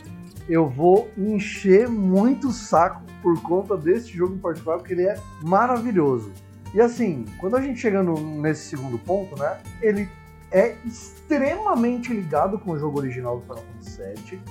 Eu 0.47 0.69
vou 0.69 1.09
encher 1.17 1.89
muito 1.89 2.47
o 2.47 2.51
saco 2.53 3.01
por 3.21 3.41
conta 3.41 3.75
desse 3.75 4.09
jogo 4.09 4.35
em 4.35 4.37
particular, 4.37 4.77
porque 4.77 4.93
ele 4.93 5.05
é 5.05 5.19
maravilhoso. 5.41 6.31
E 6.73 6.79
assim, 6.79 7.25
quando 7.39 7.57
a 7.57 7.61
gente 7.61 7.79
chega 7.79 8.01
no, 8.01 8.17
nesse 8.39 8.69
segundo 8.69 8.97
ponto, 8.97 9.37
né, 9.37 9.57
ele 9.81 10.09
é 10.49 10.77
extremamente 10.85 12.13
ligado 12.13 12.57
com 12.57 12.71
o 12.71 12.79
jogo 12.79 12.99
original 12.99 13.39
do 13.39 13.41
Final 13.41 13.63
Fantasy 13.73 14.01
VII. 14.01 14.41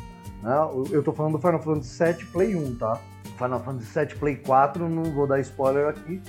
Né? 0.43 0.55
Eu 0.91 1.03
tô 1.03 1.13
falando 1.13 1.33
do 1.33 1.39
Final 1.39 1.63
Fantasy 1.63 2.05
VII 2.05 2.27
Play 2.27 2.55
1, 2.55 2.75
tá? 2.77 3.01
Final 3.37 3.63
Fantasy 3.63 3.99
VII 3.99 4.15
Play 4.19 4.37
4, 4.37 4.89
não 4.89 5.05
vou 5.05 5.27
dar 5.27 5.41
spoiler 5.41 5.89
aqui, 5.89 6.21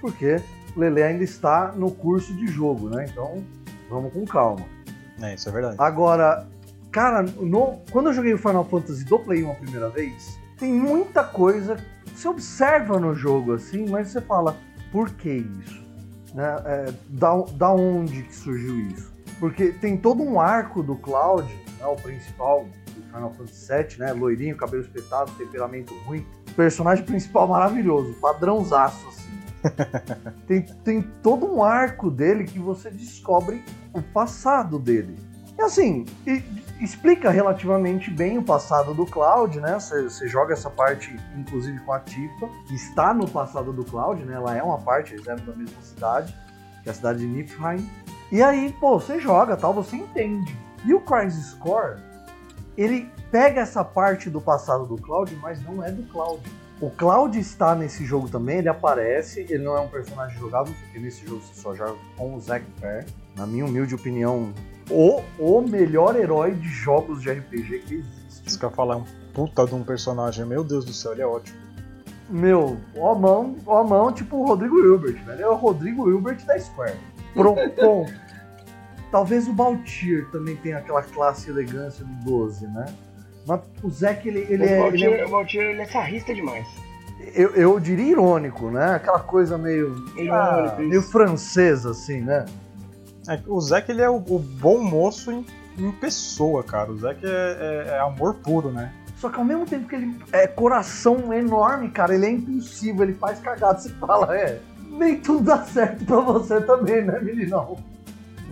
porque 0.00 0.40
o 0.76 0.80
Lele 0.80 1.02
ainda 1.02 1.24
está 1.24 1.72
no 1.72 1.90
curso 1.90 2.34
de 2.34 2.46
jogo, 2.46 2.88
né? 2.88 3.06
Então, 3.08 3.42
vamos 3.88 4.12
com 4.12 4.24
calma. 4.24 4.66
É, 5.20 5.34
isso 5.34 5.48
é 5.48 5.52
verdade. 5.52 5.76
Agora, 5.78 6.46
cara, 6.90 7.22
no, 7.22 7.78
quando 7.90 8.08
eu 8.08 8.12
joguei 8.12 8.34
o 8.34 8.38
Final 8.38 8.64
Fantasy 8.64 9.04
do 9.04 9.18
Play 9.18 9.42
1 9.42 9.50
a 9.50 9.54
primeira 9.54 9.88
vez, 9.88 10.38
tem 10.58 10.72
muita 10.72 11.24
coisa 11.24 11.76
que 12.04 12.18
você 12.18 12.28
observa 12.28 12.98
no 12.98 13.14
jogo, 13.14 13.54
assim, 13.54 13.88
mas 13.88 14.08
você 14.08 14.20
fala, 14.20 14.56
por 14.90 15.10
que 15.10 15.46
isso? 15.62 15.82
Né? 16.34 16.56
É, 16.66 16.92
da, 17.08 17.36
da 17.54 17.72
onde 17.72 18.22
que 18.22 18.34
surgiu 18.34 18.80
isso? 18.80 19.12
Porque 19.38 19.72
tem 19.72 19.96
todo 19.96 20.22
um 20.22 20.40
arco 20.40 20.82
do 20.82 20.96
Cloud, 20.96 21.48
né, 21.78 21.86
o 21.86 21.96
principal 21.96 22.66
Final 23.08 23.32
Fantasy 23.32 23.72
VII, 23.72 23.98
né? 23.98 24.12
Loirinho, 24.12 24.56
cabelo 24.56 24.82
espetado, 24.82 25.30
temperamento 25.32 25.94
ruim. 26.04 26.26
Personagem 26.56 27.04
principal 27.04 27.46
maravilhoso, 27.48 28.14
padrãozaço, 28.14 29.08
assim. 29.08 29.28
tem, 30.46 30.62
tem 30.62 31.02
todo 31.22 31.46
um 31.46 31.62
arco 31.62 32.10
dele 32.10 32.44
que 32.44 32.58
você 32.58 32.90
descobre 32.90 33.62
o 33.92 34.02
passado 34.02 34.78
dele. 34.78 35.16
E 35.58 35.62
assim, 35.62 36.06
e, 36.24 36.42
explica 36.80 37.30
relativamente 37.30 38.10
bem 38.10 38.38
o 38.38 38.42
passado 38.42 38.94
do 38.94 39.04
Cloud, 39.04 39.60
né? 39.60 39.74
Você 39.74 40.28
joga 40.28 40.52
essa 40.52 40.70
parte, 40.70 41.14
inclusive 41.36 41.80
com 41.80 41.92
a 41.92 41.98
Tifa, 41.98 42.48
que 42.68 42.74
está 42.74 43.12
no 43.12 43.28
passado 43.28 43.72
do 43.72 43.84
Cloud, 43.84 44.24
né? 44.24 44.34
Ela 44.34 44.56
é 44.56 44.62
uma 44.62 44.78
parte, 44.78 45.14
eles 45.14 45.26
eram 45.26 45.44
da 45.44 45.52
mesma 45.52 45.82
cidade, 45.82 46.32
que 46.82 46.88
é 46.88 46.92
a 46.92 46.94
cidade 46.94 47.18
de 47.18 47.26
Niflheim. 47.26 47.84
E 48.30 48.40
aí, 48.40 48.72
pô, 48.78 49.00
você 49.00 49.18
joga, 49.18 49.56
tal, 49.56 49.74
você 49.74 49.96
entende. 49.96 50.56
E 50.84 50.94
o 50.94 51.00
Crisis 51.00 51.54
Core, 51.54 52.00
ele 52.78 53.10
pega 53.32 53.60
essa 53.60 53.84
parte 53.84 54.30
do 54.30 54.40
passado 54.40 54.86
do 54.86 54.96
Cloud, 54.96 55.34
mas 55.42 55.60
não 55.60 55.84
é 55.84 55.90
do 55.90 56.04
Cloud. 56.04 56.40
O 56.80 56.88
Cloud 56.88 57.36
está 57.36 57.74
nesse 57.74 58.04
jogo 58.04 58.28
também, 58.28 58.58
ele 58.58 58.68
aparece, 58.68 59.40
ele 59.40 59.64
não 59.64 59.76
é 59.76 59.80
um 59.80 59.88
personagem 59.88 60.38
jogável, 60.38 60.72
porque 60.80 61.00
nesse 61.00 61.26
jogo 61.26 61.40
você 61.40 61.60
só 61.60 61.74
joga 61.74 61.96
com 62.16 62.36
o 62.36 62.40
Zack 62.40 62.64
Fair. 62.80 63.04
Na 63.36 63.48
minha 63.48 63.64
humilde 63.64 63.96
opinião, 63.96 64.54
o, 64.88 65.20
o 65.40 65.60
melhor 65.60 66.14
herói 66.14 66.54
de 66.54 66.68
jogos 66.68 67.20
de 67.20 67.32
RPG 67.32 67.80
que 67.80 67.94
existe. 67.96 68.46
Isso 68.46 68.64
eu 68.64 68.70
falar, 68.70 68.94
é 68.94 68.98
um 68.98 69.04
puta 69.34 69.66
de 69.66 69.74
um 69.74 69.82
personagem, 69.82 70.46
meu 70.46 70.62
Deus 70.62 70.84
do 70.84 70.92
céu, 70.92 71.12
ele 71.12 71.22
é 71.22 71.26
ótimo. 71.26 71.58
Meu, 72.30 72.76
ó 72.96 73.12
mão, 73.14 73.56
ó 73.66 73.82
mão, 73.82 74.12
tipo 74.12 74.36
o 74.36 74.46
Rodrigo 74.46 74.78
Hilbert, 74.78 75.24
velho. 75.24 75.42
É 75.42 75.48
o 75.48 75.56
Rodrigo 75.56 76.08
Hilbert 76.08 76.44
da 76.44 76.56
Square. 76.60 76.96
Pronto. 77.34 78.06
Talvez 79.10 79.48
o 79.48 79.52
Baltir 79.52 80.28
também 80.30 80.56
tenha 80.56 80.78
aquela 80.78 81.02
classe 81.02 81.48
e 81.48 81.50
elegância 81.52 82.04
do 82.04 82.12
12, 82.30 82.66
né? 82.66 82.86
Mas 83.46 83.60
o 83.82 83.90
Zeke, 83.90 84.28
ele, 84.28 84.46
ele, 84.50 84.62
o 84.62 84.66
é, 84.66 84.88
ele 84.88 85.04
é. 85.04 85.24
O 85.24 85.30
Valtir, 85.30 85.60
ele 85.62 85.80
é 85.80 85.86
sarrista 85.86 86.34
demais. 86.34 86.66
Eu, 87.34 87.50
eu 87.54 87.80
diria 87.80 88.10
irônico, 88.12 88.70
né? 88.70 88.94
Aquela 88.94 89.20
coisa 89.20 89.56
meio. 89.56 89.94
Irônico, 90.16 90.32
ah, 90.34 90.76
meio 90.78 91.02
francesa, 91.02 91.90
assim, 91.90 92.20
né? 92.20 92.44
É, 93.28 93.38
o 93.46 93.60
Zack 93.60 93.90
ele 93.90 94.02
é 94.02 94.08
o, 94.08 94.16
o 94.16 94.38
bom 94.38 94.82
moço 94.82 95.30
em, 95.32 95.44
em 95.78 95.90
pessoa, 95.92 96.62
cara. 96.62 96.90
O 96.90 96.96
Zack 96.98 97.24
é, 97.24 97.28
é- 97.28 97.84
é 97.94 97.98
amor 98.00 98.34
puro, 98.34 98.70
né? 98.70 98.92
Só 99.16 99.28
que 99.28 99.36
ao 99.38 99.44
mesmo 99.44 99.66
tempo 99.66 99.88
que 99.88 99.96
ele 99.96 100.16
é 100.32 100.46
coração 100.46 101.32
enorme, 101.34 101.90
cara, 101.90 102.14
ele 102.14 102.26
é 102.26 102.30
impulsivo, 102.30 103.02
ele 103.02 103.14
faz 103.14 103.40
cagada. 103.40 103.78
Você 103.80 103.88
fala, 103.90 104.36
é, 104.38 104.60
nem 104.90 105.18
tudo 105.18 105.42
dá 105.44 105.62
certo 105.64 106.04
pra 106.04 106.20
você 106.20 106.60
também, 106.60 107.04
né, 107.04 107.18
meninão? 107.20 107.78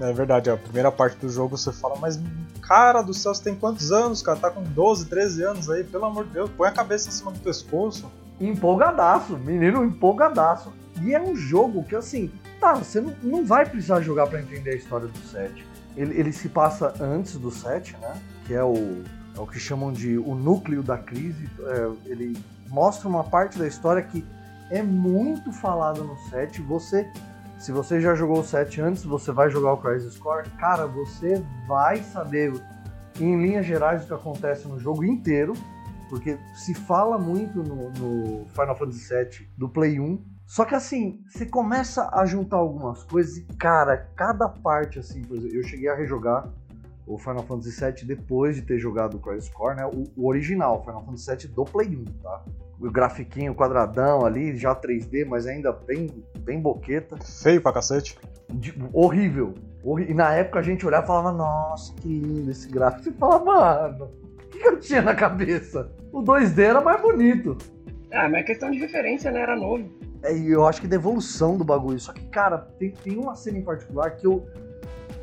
É 0.00 0.12
verdade, 0.12 0.50
a 0.50 0.56
primeira 0.56 0.92
parte 0.92 1.16
do 1.16 1.28
jogo 1.28 1.56
você 1.56 1.72
fala, 1.72 1.96
mas 1.96 2.20
cara 2.60 3.00
do 3.00 3.14
céu, 3.14 3.34
você 3.34 3.44
tem 3.44 3.54
quantos 3.54 3.92
anos, 3.92 4.20
cara? 4.20 4.38
Tá 4.38 4.50
com 4.50 4.62
12, 4.62 5.06
13 5.06 5.42
anos 5.42 5.70
aí, 5.70 5.84
pelo 5.84 6.04
amor 6.04 6.24
de 6.24 6.32
Deus, 6.32 6.50
põe 6.56 6.68
a 6.68 6.72
cabeça 6.72 7.08
em 7.08 7.12
cima 7.12 7.30
do 7.30 7.38
pescoço. 7.38 8.10
Empolgadaço, 8.40 9.38
menino 9.38 9.84
empolgadaço. 9.84 10.72
E 11.00 11.14
é 11.14 11.20
um 11.20 11.34
jogo 11.34 11.84
que, 11.84 11.94
assim, 11.94 12.30
tá, 12.60 12.74
você 12.74 13.00
não, 13.00 13.14
não 13.22 13.46
vai 13.46 13.64
precisar 13.64 14.00
jogar 14.00 14.26
pra 14.26 14.40
entender 14.40 14.70
a 14.70 14.74
história 14.74 15.06
do 15.06 15.18
7. 15.18 15.66
Ele, 15.96 16.18
ele 16.18 16.32
se 16.32 16.48
passa 16.48 16.92
antes 17.00 17.38
do 17.38 17.50
7, 17.50 17.96
né? 18.00 18.20
Que 18.46 18.54
é 18.54 18.62
o, 18.62 19.02
é 19.36 19.40
o 19.40 19.46
que 19.46 19.58
chamam 19.58 19.92
de 19.92 20.18
o 20.18 20.34
núcleo 20.34 20.82
da 20.82 20.98
crise. 20.98 21.48
É, 21.60 22.10
ele 22.10 22.36
mostra 22.68 23.08
uma 23.08 23.24
parte 23.24 23.58
da 23.58 23.66
história 23.66 24.02
que 24.02 24.24
é 24.70 24.82
muito 24.82 25.52
falada 25.52 26.02
no 26.02 26.16
7. 26.30 26.60
Você, 26.62 27.10
se 27.58 27.72
você 27.72 28.00
já 28.00 28.14
jogou 28.14 28.40
o 28.40 28.44
7 28.44 28.80
antes, 28.80 29.04
você 29.04 29.32
vai 29.32 29.50
jogar 29.50 29.72
o 29.72 29.78
Crisis 29.78 30.18
Core, 30.18 30.48
cara, 30.58 30.86
você 30.86 31.42
vai 31.66 32.02
saber 32.02 32.52
em 33.20 33.40
linhas 33.40 33.64
gerais 33.64 34.04
o 34.04 34.06
que 34.06 34.14
acontece 34.14 34.68
no 34.68 34.78
jogo 34.78 35.04
inteiro. 35.04 35.54
Porque 36.08 36.38
se 36.54 36.72
fala 36.72 37.18
muito 37.18 37.62
no, 37.62 37.90
no 37.90 38.46
Final 38.50 38.76
Fantasy 38.76 39.08
VII 39.12 39.48
do 39.56 39.68
Play 39.68 39.98
1. 39.98 40.22
Só 40.46 40.64
que 40.64 40.74
assim, 40.74 41.24
você 41.28 41.44
começa 41.44 42.08
a 42.12 42.24
juntar 42.24 42.58
algumas 42.58 43.02
coisas 43.02 43.36
e, 43.36 43.42
cara, 43.56 43.96
cada 44.14 44.48
parte, 44.48 45.00
assim, 45.00 45.22
por 45.22 45.36
exemplo, 45.36 45.56
eu 45.56 45.64
cheguei 45.64 45.88
a 45.88 45.96
rejogar 45.96 46.48
o 47.04 47.18
Final 47.18 47.42
Fantasy 47.42 47.84
VII 47.84 48.04
depois 48.04 48.54
de 48.54 48.62
ter 48.62 48.78
jogado 48.78 49.16
o 49.16 49.20
Crisis 49.20 49.48
Core, 49.48 49.76
né? 49.76 49.86
O, 49.86 50.04
o 50.16 50.28
original, 50.28 50.84
Final 50.84 51.04
Fantasy 51.04 51.36
VII 51.36 51.54
do 51.54 51.64
Play 51.64 51.96
1, 51.96 52.04
tá? 52.22 52.44
O 52.80 52.90
grafiquinho 52.90 53.54
quadradão 53.54 54.24
ali, 54.26 54.54
já 54.56 54.74
3D, 54.74 55.24
mas 55.26 55.46
ainda 55.46 55.72
bem, 55.72 56.10
bem 56.40 56.60
boqueta. 56.60 57.16
Feio 57.24 57.60
pra 57.62 57.72
cacete. 57.72 58.18
De- 58.50 58.74
horrível. 58.92 59.54
E 60.08 60.12
na 60.12 60.32
época 60.34 60.58
a 60.58 60.62
gente 60.62 60.84
olhava 60.86 61.04
e 61.04 61.06
falava, 61.06 61.32
nossa, 61.32 61.94
que 61.94 62.08
lindo 62.08 62.50
esse 62.50 62.68
gráfico. 62.68 63.04
Você 63.04 63.12
fala, 63.12 63.38
mano, 63.44 64.04
o 64.34 64.48
que, 64.48 64.58
que 64.58 64.68
eu 64.68 64.78
tinha 64.78 65.00
na 65.00 65.14
cabeça? 65.14 65.90
O 66.12 66.22
2D 66.22 66.58
era 66.58 66.80
mais 66.80 67.00
bonito. 67.00 67.56
Ah, 68.12 68.28
mas 68.28 68.40
é 68.40 68.42
questão 68.42 68.70
de 68.70 68.78
referência, 68.78 69.30
né? 69.30 69.40
Era 69.40 69.56
novo. 69.56 69.88
É, 70.22 70.36
e 70.36 70.50
eu 70.50 70.66
acho 70.66 70.80
que 70.80 70.86
da 70.88 70.96
evolução 70.96 71.56
do 71.56 71.64
bagulho. 71.64 71.98
Só 71.98 72.12
que, 72.12 72.26
cara, 72.28 72.58
tem, 72.78 72.90
tem 72.90 73.16
uma 73.16 73.34
cena 73.34 73.58
em 73.58 73.62
particular 73.62 74.10
que 74.16 74.26
eu, 74.26 74.46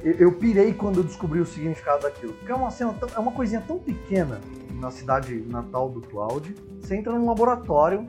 eu, 0.03 0.13
eu 0.13 0.31
pirei 0.33 0.73
quando 0.73 0.97
eu 0.97 1.03
descobri 1.03 1.39
o 1.39 1.45
significado 1.45 2.03
daquilo. 2.03 2.33
Porque 2.33 2.51
é 2.51 2.55
uma 2.55 2.71
cena, 2.71 2.93
tão- 2.93 3.09
é 3.15 3.19
uma 3.19 3.31
coisinha 3.31 3.61
tão 3.67 3.77
pequena 3.79 4.39
na 4.83 4.91
cidade 4.91 5.35
natal 5.47 5.89
do 5.89 6.01
Cloud. 6.01 6.53
Você 6.79 6.95
entra 6.95 7.13
num 7.13 7.25
laboratório, 7.25 8.05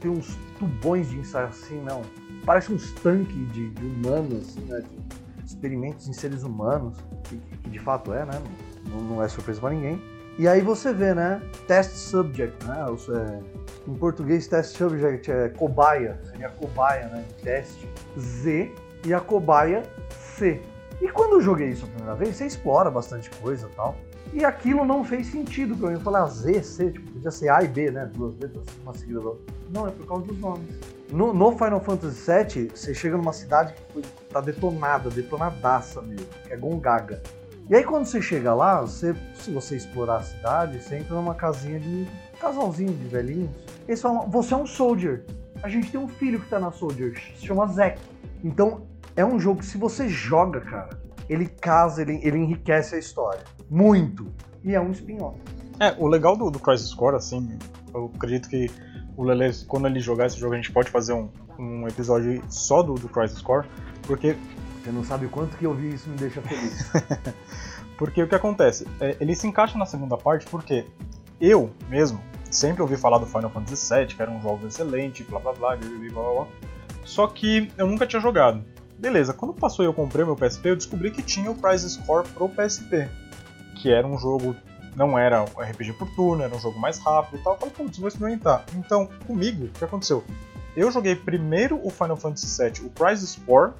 tem 0.00 0.10
uns 0.10 0.38
tubões 0.58 1.10
de 1.10 1.18
ensaio 1.18 1.48
assim, 1.48 1.82
não. 1.82 2.02
Parece 2.46 2.72
uns 2.72 2.92
tanques 2.92 3.52
de, 3.52 3.70
de 3.70 3.84
humanos, 3.84 4.48
assim, 4.48 4.60
né? 4.60 4.80
De 4.80 5.44
experimentos 5.44 6.08
em 6.08 6.12
seres 6.12 6.42
humanos, 6.42 6.96
que, 7.24 7.36
que 7.36 7.70
de 7.70 7.78
fato 7.78 8.14
é, 8.14 8.24
né? 8.24 8.40
Não, 8.88 9.00
não 9.00 9.22
é 9.22 9.28
surpresa 9.28 9.60
pra 9.60 9.70
ninguém. 9.70 10.00
E 10.38 10.48
aí 10.48 10.60
você 10.60 10.92
vê, 10.92 11.14
né? 11.14 11.42
Test 11.66 11.92
subject, 11.92 12.64
né? 12.66 12.84
Seja, 12.98 13.40
em 13.86 13.94
português, 13.94 14.46
test 14.46 14.76
subject 14.76 15.30
é 15.30 15.48
cobaia, 15.50 16.18
seria 16.24 16.48
cobaia, 16.48 17.06
né? 17.08 17.24
Teste 17.42 17.88
Z 18.18 18.72
e 19.04 19.12
a 19.12 19.20
cobaia 19.20 19.82
C. 20.10 20.60
E 21.00 21.08
quando 21.08 21.34
eu 21.34 21.40
joguei 21.40 21.68
isso 21.68 21.84
a 21.84 21.88
primeira 21.88 22.14
vez, 22.14 22.36
você 22.36 22.46
explora 22.46 22.90
bastante 22.90 23.30
coisa 23.30 23.68
e 23.70 23.74
tal. 23.74 23.96
E 24.32 24.44
aquilo 24.44 24.84
não 24.84 25.04
fez 25.04 25.28
sentido 25.28 25.76
pra 25.76 25.88
mim. 25.88 25.94
Eu 25.94 26.00
falei, 26.00 26.22
ah, 26.22 26.26
Z, 26.26 26.62
C, 26.62 26.90
tipo, 26.90 27.12
podia 27.12 27.30
ser 27.30 27.48
A 27.50 27.62
e 27.62 27.68
B, 27.68 27.90
né? 27.90 28.10
Duas 28.14 28.36
letras, 28.38 28.66
uma 28.82 28.94
seguida 28.94 29.20
da 29.20 29.28
outra. 29.28 29.54
Não, 29.70 29.86
é 29.86 29.90
por 29.90 30.06
causa 30.06 30.24
dos 30.24 30.38
nomes. 30.38 30.74
No, 31.10 31.32
no 31.32 31.52
Final 31.52 31.80
Fantasy 31.80 32.30
VII, 32.30 32.70
você 32.74 32.94
chega 32.94 33.16
numa 33.16 33.32
cidade 33.32 33.74
que 33.74 33.92
foi, 33.92 34.02
tá 34.30 34.40
detonada, 34.40 35.10
detonadaça 35.10 36.02
mesmo, 36.02 36.26
que 36.44 36.52
é 36.52 36.56
Gongaga. 36.56 37.22
E 37.68 37.74
aí 37.74 37.84
quando 37.84 38.04
você 38.04 38.20
chega 38.20 38.52
lá, 38.52 38.80
você, 38.80 39.14
se 39.34 39.50
você 39.50 39.76
explorar 39.76 40.16
a 40.16 40.22
cidade, 40.22 40.82
você 40.82 40.96
entra 40.96 41.14
numa 41.14 41.34
casinha 41.34 41.80
de 41.80 41.88
um 41.88 42.06
casalzinho 42.38 42.92
de 42.92 43.08
velhinhos. 43.08 43.50
Eles 43.86 44.02
falam, 44.02 44.28
você 44.28 44.52
é 44.54 44.56
um 44.56 44.66
soldier. 44.66 45.24
A 45.62 45.68
gente 45.68 45.90
tem 45.90 45.98
um 45.98 46.08
filho 46.08 46.40
que 46.40 46.48
tá 46.48 46.58
na 46.58 46.70
soldier, 46.70 47.14
se 47.36 47.46
chama 47.46 47.66
Zack. 47.68 47.98
Então, 48.42 48.82
é 49.16 49.24
um 49.24 49.38
jogo 49.38 49.60
que 49.60 49.66
se 49.66 49.78
você 49.78 50.08
joga, 50.08 50.60
cara, 50.60 50.90
ele 51.28 51.46
casa, 51.46 52.02
ele, 52.02 52.20
ele 52.22 52.38
enriquece 52.38 52.96
a 52.96 52.98
história. 52.98 53.44
Muito. 53.74 54.32
E 54.62 54.72
é 54.72 54.80
um 54.80 54.92
spin-off. 54.92 55.36
É, 55.80 55.96
o 55.98 56.06
legal 56.06 56.36
do, 56.36 56.48
do 56.48 56.60
Crisis 56.60 56.94
Core, 56.94 57.16
assim, 57.16 57.58
eu 57.92 58.08
acredito 58.14 58.48
que 58.48 58.70
o 59.16 59.24
Lele, 59.24 59.52
quando 59.66 59.88
ele 59.88 59.98
jogar 59.98 60.26
esse 60.26 60.38
jogo, 60.38 60.54
a 60.54 60.56
gente 60.56 60.70
pode 60.70 60.90
fazer 60.90 61.12
um, 61.12 61.28
um 61.58 61.88
episódio 61.88 62.40
só 62.48 62.84
do, 62.84 62.94
do 62.94 63.08
Crisis 63.08 63.42
Core, 63.42 63.66
porque 64.02 64.36
Você 64.84 64.92
não 64.92 65.02
sabe 65.02 65.26
o 65.26 65.28
quanto 65.28 65.56
que 65.56 65.64
eu 65.64 65.74
vi 65.74 65.94
isso 65.94 66.08
me 66.08 66.16
deixa 66.16 66.40
feliz. 66.40 66.88
Porque 67.98 68.20
o 68.20 68.28
que 68.28 68.34
acontece? 68.34 68.86
É, 69.00 69.16
ele 69.20 69.36
se 69.36 69.46
encaixa 69.46 69.78
na 69.78 69.86
segunda 69.86 70.16
parte 70.16 70.46
porque 70.46 70.84
eu 71.40 71.70
mesmo 71.88 72.20
sempre 72.50 72.82
ouvi 72.82 72.96
falar 72.96 73.18
do 73.18 73.26
Final 73.26 73.50
Fantasy 73.50 73.94
VII, 73.94 74.06
que 74.06 74.20
era 74.20 74.32
um 74.32 74.42
jogo 74.42 74.66
excelente, 74.66 75.22
blá 75.22 75.38
blá 75.38 75.52
blá, 75.52 75.76
blá, 75.76 75.88
blá, 75.88 76.10
blá, 76.10 76.32
blá. 76.32 76.46
Só 77.04 77.28
que 77.28 77.70
eu 77.78 77.86
nunca 77.86 78.04
tinha 78.04 78.20
jogado. 78.20 78.64
Beleza, 78.98 79.32
quando 79.32 79.54
passou 79.54 79.84
e 79.84 79.88
eu 79.88 79.94
comprei 79.94 80.24
meu 80.24 80.34
PSP, 80.34 80.70
eu 80.70 80.76
descobri 80.76 81.10
que 81.10 81.22
tinha 81.22 81.50
o 81.50 81.54
Crisis 81.54 81.96
Core 81.98 82.26
pro 82.28 82.48
PSP. 82.48 83.08
Que 83.84 83.90
era 83.90 84.06
um 84.06 84.16
jogo 84.16 84.56
não 84.96 85.18
era 85.18 85.44
RPG 85.44 85.92
por 85.98 86.08
turno, 86.14 86.42
era 86.42 86.56
um 86.56 86.58
jogo 86.58 86.78
mais 86.78 86.98
rápido 86.98 87.38
e 87.38 87.44
tal. 87.44 87.52
Eu 87.52 87.58
falei, 87.58 87.74
putz, 87.74 87.98
vou 87.98 88.08
experimentar. 88.08 88.64
Então, 88.74 89.10
comigo, 89.26 89.66
o 89.66 89.68
que 89.68 89.84
aconteceu? 89.84 90.24
Eu 90.74 90.90
joguei 90.90 91.14
primeiro 91.14 91.78
o 91.86 91.90
Final 91.90 92.16
Fantasy 92.16 92.62
VII, 92.62 92.86
o 92.86 92.90
Crisis 92.90 93.38
Core, 93.44 93.72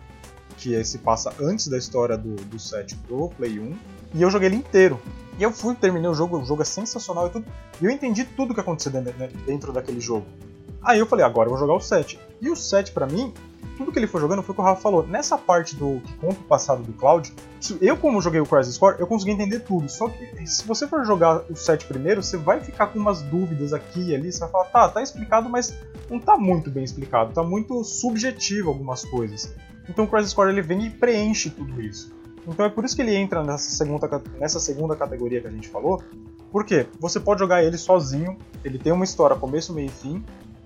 que 0.59 0.85
se 0.85 0.99
passa 0.99 1.33
antes 1.41 1.69
da 1.69 1.79
história 1.79 2.19
do, 2.19 2.35
do 2.35 2.59
7 2.59 2.97
pro 2.97 3.31
Play 3.31 3.59
1, 3.59 3.75
e 4.13 4.21
eu 4.21 4.31
joguei 4.31 4.51
ele 4.51 4.57
inteiro. 4.57 5.01
E 5.39 5.43
eu 5.43 5.51
fui, 5.51 5.75
terminei 5.75 6.11
o 6.11 6.15
jogo, 6.15 6.39
o 6.39 6.45
jogo 6.45 6.61
é 6.61 6.67
sensacional 6.67 7.29
e 7.29 7.31
tudo, 7.31 7.47
e 7.81 7.87
eu 7.87 7.91
entendi 7.91 8.25
tudo 8.25 8.51
o 8.51 8.55
que 8.55 8.61
aconteceu 8.61 8.93
dentro, 8.93 9.15
dentro 9.47 9.73
daquele 9.73 10.01
jogo. 10.01 10.27
Aí 10.85 10.99
eu 10.99 11.07
falei, 11.07 11.25
agora 11.25 11.47
eu 11.47 11.51
vou 11.51 11.59
jogar 11.59 11.75
o 11.75 11.81
7. 11.81 12.19
E 12.41 12.51
o 12.51 12.57
7 12.57 12.93
para 12.93 13.07
mim, 13.07 13.33
tudo 13.77 13.91
que 13.91 13.99
ele 13.99 14.07
foi 14.07 14.21
jogando 14.21 14.43
foi 14.43 14.53
o 14.53 14.55
que 14.55 14.61
o 14.61 14.65
Rafa 14.65 14.81
falou. 14.81 15.07
Nessa 15.07 15.37
parte 15.37 15.75
do 15.75 16.01
que 16.01 16.13
conta 16.15 16.41
o 16.41 16.45
passado 16.45 16.83
do 16.83 16.93
Cloud, 16.93 17.33
eu 17.81 17.97
como 17.97 18.21
joguei 18.21 18.41
o 18.41 18.47
Crisis 18.47 18.77
Core, 18.77 18.97
eu 18.99 19.07
consegui 19.07 19.33
entender 19.33 19.61
tudo. 19.61 19.89
Só 19.89 20.09
que 20.09 20.47
se 20.47 20.67
você 20.67 20.87
for 20.87 21.05
jogar 21.05 21.43
o 21.51 21.57
7 21.57 21.87
primeiro, 21.87 22.23
você 22.23 22.37
vai 22.37 22.61
ficar 22.61 22.89
com 22.89 22.99
umas 22.99 23.23
dúvidas 23.23 23.73
aqui 23.73 24.11
e 24.11 24.15
ali, 24.15 24.31
você 24.31 24.41
vai 24.41 24.51
falar, 24.51 24.65
tá, 24.67 24.89
tá 24.89 25.03
explicado, 25.03 25.49
mas 25.49 25.75
não 26.11 26.21
tá 26.21 26.37
muito 26.37 26.71
bem 26.71 26.85
explicado, 26.85 27.33
tá 27.33 27.43
muito 27.43 27.83
subjetivo 27.83 28.69
algumas 28.69 29.05
coisas. 29.05 29.55
Então 29.89 30.05
o 30.05 30.09
Crisis 30.09 30.33
Core 30.33 30.51
ele 30.51 30.63
vem 30.63 30.87
e 30.87 30.91
preenche 30.91 31.51
tudo 31.51 31.81
isso. 31.81 32.15
Então 32.47 32.67
é 32.67 32.69
por 32.69 32.85
isso 32.85 32.95
que 32.95 33.03
ele 33.03 33.15
entra 33.15 33.43
nessa 33.43 33.71
segunda, 33.71 34.23
nessa 34.39 34.61
segunda 34.61 34.95
categoria 34.95 35.41
que 35.41 35.47
a 35.47 35.51
gente 35.51 35.69
falou. 35.69 36.03
Porque 36.53 36.87
você 37.01 37.19
pode 37.19 37.41
jogar 37.41 37.65
ele 37.65 37.77
sozinho, 37.77 38.37
ele 38.65 38.79
tem 38.79 38.93
uma 38.93 39.05
história 39.05 39.35
começo, 39.35 39.73
meio 39.73 39.87
e 39.87 39.91
fim, 39.91 40.25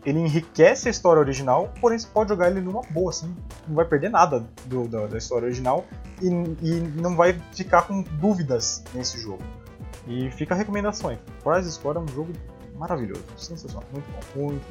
ele 0.08 0.20
enriquece 0.20 0.88
a 0.88 0.90
história 0.90 1.20
original, 1.20 1.72
porém 1.80 1.98
você 1.98 2.06
pode 2.06 2.30
jogar 2.30 2.50
ele 2.50 2.60
numa 2.60 2.80
boa, 2.90 3.10
assim, 3.10 3.34
não 3.66 3.76
vai 3.76 3.84
perder 3.84 4.08
nada 4.08 4.48
do, 4.64 4.88
da, 4.88 5.06
da, 5.06 5.18
história 5.18 5.46
original 5.46 5.84
e, 6.22 6.26
e, 6.26 6.80
não 6.96 7.14
vai 7.14 7.38
ficar 7.52 7.82
com 7.82 8.02
dúvidas 8.02 8.82
nesse 8.94 9.18
jogo. 9.18 9.42
E 10.06 10.30
fica 10.30 10.54
a 10.54 10.56
recomendação 10.56 11.10
aí. 11.10 11.18
Crisis 11.44 11.76
Core 11.76 11.98
é 11.98 12.00
um 12.00 12.08
jogo 12.08 12.32
maravilhoso, 12.76 13.22
sensacional, 13.36 13.84
muito 13.92 14.06
bom, 14.10 14.46
muito. 14.46 14.64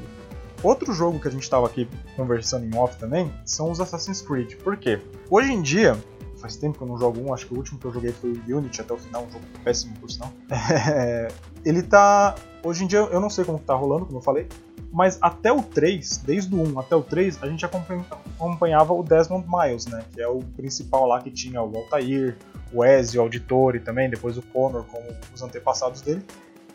Outro 0.64 0.92
jogo 0.92 1.20
que 1.20 1.28
a 1.28 1.32
gente 1.32 1.44
estava 1.44 1.68
aqui 1.68 1.88
conversando 2.16 2.66
em 2.66 2.76
off 2.76 2.98
também 2.98 3.32
são 3.46 3.70
os 3.70 3.80
Assassin's 3.80 4.22
Creed. 4.22 4.56
Por 4.56 4.76
quê? 4.76 5.00
Hoje 5.30 5.52
em 5.52 5.62
dia, 5.62 5.96
faz 6.38 6.56
tempo 6.56 6.80
que 6.80 6.84
eu 6.84 6.88
não 6.88 6.98
jogo 6.98 7.22
um, 7.22 7.32
acho 7.32 7.46
que 7.46 7.54
o 7.54 7.58
último 7.58 7.80
que 7.80 7.86
eu 7.86 7.94
joguei 7.94 8.12
foi 8.12 8.32
o 8.32 8.58
Unity 8.58 8.82
até 8.82 8.92
o 8.92 8.98
final, 8.98 9.26
um 9.26 9.32
jogo 9.32 9.46
péssimo 9.64 9.94
por 10.00 10.10
sinal. 10.10 10.32
É, 10.50 11.28
ele 11.64 11.84
tá. 11.84 12.36
Hoje 12.68 12.84
em 12.84 12.88
dia 12.88 13.00
eu 13.00 13.22
não 13.22 13.30
sei 13.30 13.46
como 13.46 13.58
tá 13.60 13.74
rolando, 13.74 14.06
como 14.06 14.18
eu 14.18 14.22
falei, 14.22 14.46
mas 14.92 15.18
até 15.22 15.54
o 15.54 15.64
3, 15.64 16.18
desde 16.18 16.54
o 16.54 16.62
1 16.68 16.80
até 16.82 16.98
o 16.98 17.02
3, 17.02 17.42
a 17.42 17.48
gente 17.48 17.66
acompanhava 17.66 18.94
o 18.94 19.02
Desmond 19.02 19.48
Miles, 19.48 19.86
né? 19.86 20.04
Que 20.14 20.22
é 20.22 20.28
o 20.28 20.40
principal 20.40 21.06
lá 21.06 21.22
que 21.22 21.32
tinha 21.32 21.62
o 21.62 21.78
Altair, 21.78 22.38
o 22.74 22.84
Ezio, 22.84 23.22
o 23.22 23.24
Auditore 23.24 23.80
também, 23.80 24.10
depois 24.10 24.38
o 24.38 24.42
Connor 24.42 24.84
como 24.84 25.06
os 25.34 25.42
antepassados 25.42 26.02
dele. 26.02 26.22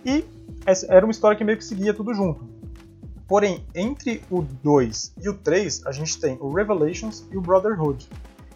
E 0.02 0.25
era 0.88 1.04
uma 1.04 1.12
história 1.12 1.37
que 1.37 1.44
meio 1.44 1.58
que 1.58 1.64
seguia 1.64 1.92
tudo 1.92 2.14
junto. 2.14 2.42
Porém, 3.28 3.62
entre 3.75 4.22
o 4.30 4.40
2 4.40 5.16
e 5.22 5.28
o 5.28 5.34
3, 5.34 5.84
a 5.84 5.92
gente 5.92 6.18
tem 6.18 6.38
o 6.40 6.50
Revelations 6.54 7.26
e 7.30 7.37
o 7.37 7.42
Brotherhood. 7.42 8.08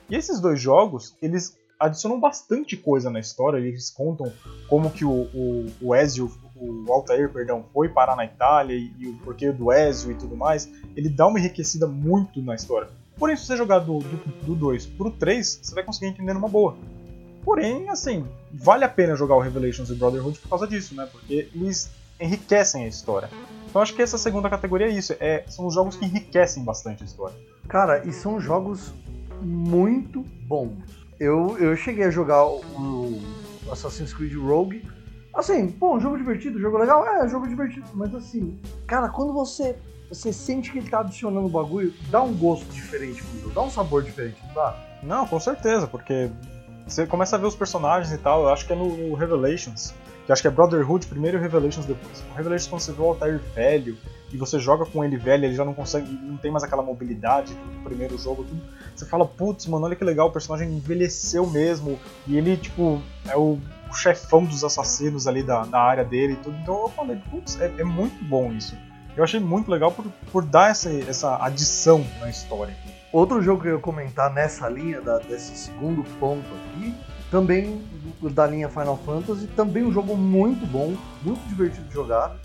E 0.09 0.17
esses 0.17 0.41
dois 0.41 0.59
jogos, 0.59 1.15
eles 1.21 1.59
adicionam 1.79 2.19
bastante 2.19 2.79
coisa 2.79 3.11
na 3.11 3.21
história, 3.21 3.59
eles 3.59 3.91
contam 3.91 4.33
como 4.71 4.91
que 4.91 5.05
o, 5.05 5.29
o, 5.35 5.67
o 5.83 5.95
Ezio 5.95 6.31
o 6.59 6.93
Altair, 6.93 7.31
perdão, 7.31 7.65
foi 7.73 7.89
parar 7.89 8.17
na 8.17 8.25
Itália 8.25 8.75
e, 8.75 9.07
o 9.07 9.15
porquê 9.19 9.53
do 9.53 9.73
Ezio 9.73 10.13
e 10.13 10.15
tudo 10.15 10.37
mais, 10.37 10.71
ele 10.97 11.09
dá 11.09 11.27
uma 11.27 11.39
enriquecida 11.39 11.87
muito 11.87 12.41
na 12.43 12.55
história. 12.55 12.89
Porém, 13.19 13.37
se 13.37 13.47
você 13.47 13.57
jogar 13.57 13.79
do 13.81 14.01
2 14.47 14.87
pro 14.87 15.11
3, 15.11 15.61
você 15.63 15.75
vai 15.75 15.85
conseguir 15.85 16.07
entender 16.07 16.35
numa 16.35 16.49
boa. 16.49 16.77
Porém, 17.45 17.89
assim, 17.89 18.27
vale 18.53 18.85
a 18.85 18.89
pena 18.89 19.15
jogar 19.15 19.37
o 19.37 19.41
Revelations 19.41 19.89
e 19.91 19.95
Brotherhood 19.95 20.39
por 20.39 20.49
causa 20.49 20.67
disso, 20.67 20.95
né? 20.95 21.09
Porque 21.11 21.49
eles 21.55 21.91
enriquecem 22.21 22.85
a 22.85 22.89
história. 22.89 23.31
Então 23.69 23.81
acho 23.81 23.95
que 23.95 24.03
essa 24.03 24.19
segunda 24.19 24.51
categoria 24.51 24.87
é 24.87 24.91
isso, 24.91 25.15
é, 25.21 25.45
são 25.49 25.67
os 25.67 25.75
jogos 25.75 25.97
que 25.97 26.05
enriquecem 26.05 26.65
bastante 26.65 27.03
a 27.03 27.07
história. 27.07 27.37
Cara, 27.69 28.05
e 28.07 28.13
são 28.13 28.41
jogos 28.41 28.93
muito 29.43 30.23
bons. 30.47 30.77
Eu, 31.21 31.57
eu 31.59 31.77
cheguei 31.77 32.05
a 32.05 32.11
jogar 32.11 32.47
o 32.47 33.21
Assassin's 33.71 34.13
Creed 34.13 34.35
Rogue 34.35 34.83
Assim, 35.37 35.77
um 35.83 36.01
jogo 36.01 36.17
divertido, 36.17 36.59
jogo 36.59 36.79
legal, 36.79 37.07
é, 37.07 37.29
jogo 37.29 37.47
divertido, 37.47 37.87
mas 37.93 38.15
assim, 38.15 38.59
cara, 38.87 39.11
quando 39.11 39.35
você 39.35 39.77
você 40.09 40.33
sente 40.33 40.71
que 40.71 40.79
ele 40.79 40.89
tá 40.89 41.01
adicionando 41.01 41.47
o 41.47 41.51
bagulho, 41.51 41.93
dá 42.11 42.23
um 42.23 42.33
gosto 42.33 42.65
diferente 42.73 43.23
pro 43.23 43.41
jogo, 43.41 43.55
dá 43.55 43.61
um 43.61 43.71
sabor 43.71 44.03
diferente, 44.03 44.39
não 44.47 44.55
dá? 44.55 44.77
Não, 45.03 45.27
com 45.27 45.39
certeza, 45.39 45.87
porque 45.87 46.31
você 46.87 47.07
começa 47.07 47.37
a 47.37 47.39
ver 47.39 47.47
os 47.47 47.57
personagens 47.57 48.13
e 48.15 48.19
tal, 48.19 48.45
eu 48.45 48.49
acho 48.49 48.67
que 48.67 48.73
é 48.73 48.77
no, 48.77 49.15
Revelations, 49.15 49.93
que 50.25 50.33
acho 50.33 50.41
que 50.41 50.49
é 50.49 50.51
Brotherhood 50.51 51.07
primeiro 51.07 51.37
e 51.37 51.41
Revelations 51.41 51.85
depois. 51.85 52.25
O 52.33 52.37
Revelations 52.37 52.69
quando 52.69 52.81
você 52.81 52.93
vê 52.93 53.03
o 53.03 53.07
Altair 53.07 53.41
velho 53.55 53.99
e 54.33 54.37
você 54.37 54.59
joga 54.59 54.87
com 54.87 55.05
ele 55.05 55.17
velho, 55.17 55.45
ele 55.45 55.55
já 55.55 55.65
não 55.65 55.75
consegue, 55.75 56.11
não 56.23 56.37
tem 56.37 56.51
mais 56.51 56.65
aquela 56.65 56.83
mobilidade 56.83 57.53
do 57.53 57.83
primeiro 57.83 58.17
jogo, 58.17 58.45
tudo. 58.45 58.63
Você 58.95 59.05
fala, 59.05 59.27
putz, 59.27 59.67
mano, 59.67 59.85
olha 59.85 59.97
que 59.97 60.05
legal, 60.05 60.29
o 60.29 60.33
personagem 60.33 60.73
envelheceu 60.73 61.47
mesmo, 61.47 61.99
e 62.27 62.39
ele, 62.39 62.57
tipo, 62.57 63.03
é 63.29 63.37
o 63.37 63.59
o 63.91 63.95
chefão 63.95 64.45
dos 64.45 64.65
assassinos 64.65 65.27
ali 65.27 65.43
da, 65.43 65.65
da 65.65 65.81
área 65.81 66.05
dele 66.05 66.35
e 66.35 66.37
tudo. 66.37 66.57
Então 66.59 66.83
eu 66.83 66.89
falei, 66.89 67.21
putz, 67.31 67.61
é, 67.61 67.73
é, 67.79 67.85
muito 67.85 68.23
bom 68.25 68.53
isso. 68.53 68.77
Eu 69.17 69.25
achei 69.25 69.41
muito 69.41 69.71
legal 69.71 69.93
por, 69.93 70.05
por 70.31 70.45
dar 70.45 70.71
essa, 70.71 70.91
essa 70.91 71.43
adição 71.43 72.05
na 72.21 72.29
história. 72.29 72.77
Outro 73.13 73.41
jogo 73.41 73.63
que 73.63 73.69
eu 73.69 73.77
ia 73.77 73.81
comentar 73.81 74.33
nessa 74.33 74.69
linha, 74.69 75.01
da, 75.01 75.19
desse 75.19 75.57
segundo 75.57 76.05
ponto 76.19 76.45
aqui, 76.55 76.95
também 77.31 77.83
da 78.33 78.47
linha 78.47 78.69
Final 78.69 78.97
Fantasy, 78.99 79.47
também 79.49 79.85
um 79.85 79.93
jogo 79.93 80.17
muito 80.17 80.67
bom, 80.67 80.95
muito 81.23 81.41
divertido 81.49 81.89
de 81.89 81.95
jogar, 81.95 82.37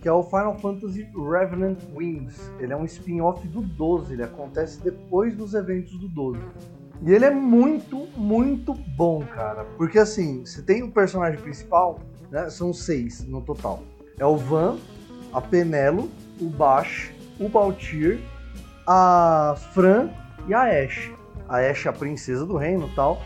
que 0.00 0.08
é 0.08 0.12
o 0.12 0.22
Final 0.22 0.58
Fantasy 0.58 1.08
Revenant 1.14 1.78
Wings. 1.94 2.50
Ele 2.58 2.72
é 2.72 2.76
um 2.76 2.84
spin-off 2.84 3.46
do 3.48 3.60
12, 3.60 4.14
ele 4.14 4.22
acontece 4.22 4.80
depois 4.82 5.36
dos 5.36 5.54
eventos 5.54 5.92
do 5.98 6.08
12. 6.08 6.40
E 7.02 7.12
ele 7.12 7.24
é 7.24 7.30
muito, 7.30 8.08
muito 8.16 8.74
bom, 8.74 9.20
cara. 9.20 9.64
Porque 9.76 9.98
assim, 9.98 10.44
você 10.44 10.62
tem 10.62 10.82
o 10.82 10.90
personagem 10.90 11.40
principal, 11.40 12.00
né? 12.30 12.50
São 12.50 12.72
seis 12.72 13.24
no 13.24 13.40
total. 13.40 13.82
É 14.18 14.26
o 14.26 14.36
Van, 14.36 14.78
a 15.32 15.40
Penelo, 15.40 16.10
o 16.40 16.46
Bash, 16.46 17.12
o 17.38 17.48
Baltir, 17.48 18.20
a 18.86 19.54
Fran 19.72 20.10
e 20.48 20.54
a 20.54 20.62
Ashe. 20.62 21.14
A 21.48 21.58
Ashe 21.58 21.86
é 21.86 21.90
a 21.90 21.94
princesa 21.94 22.44
do 22.44 22.56
reino 22.56 22.88
e 22.88 22.94
tal. 22.94 23.22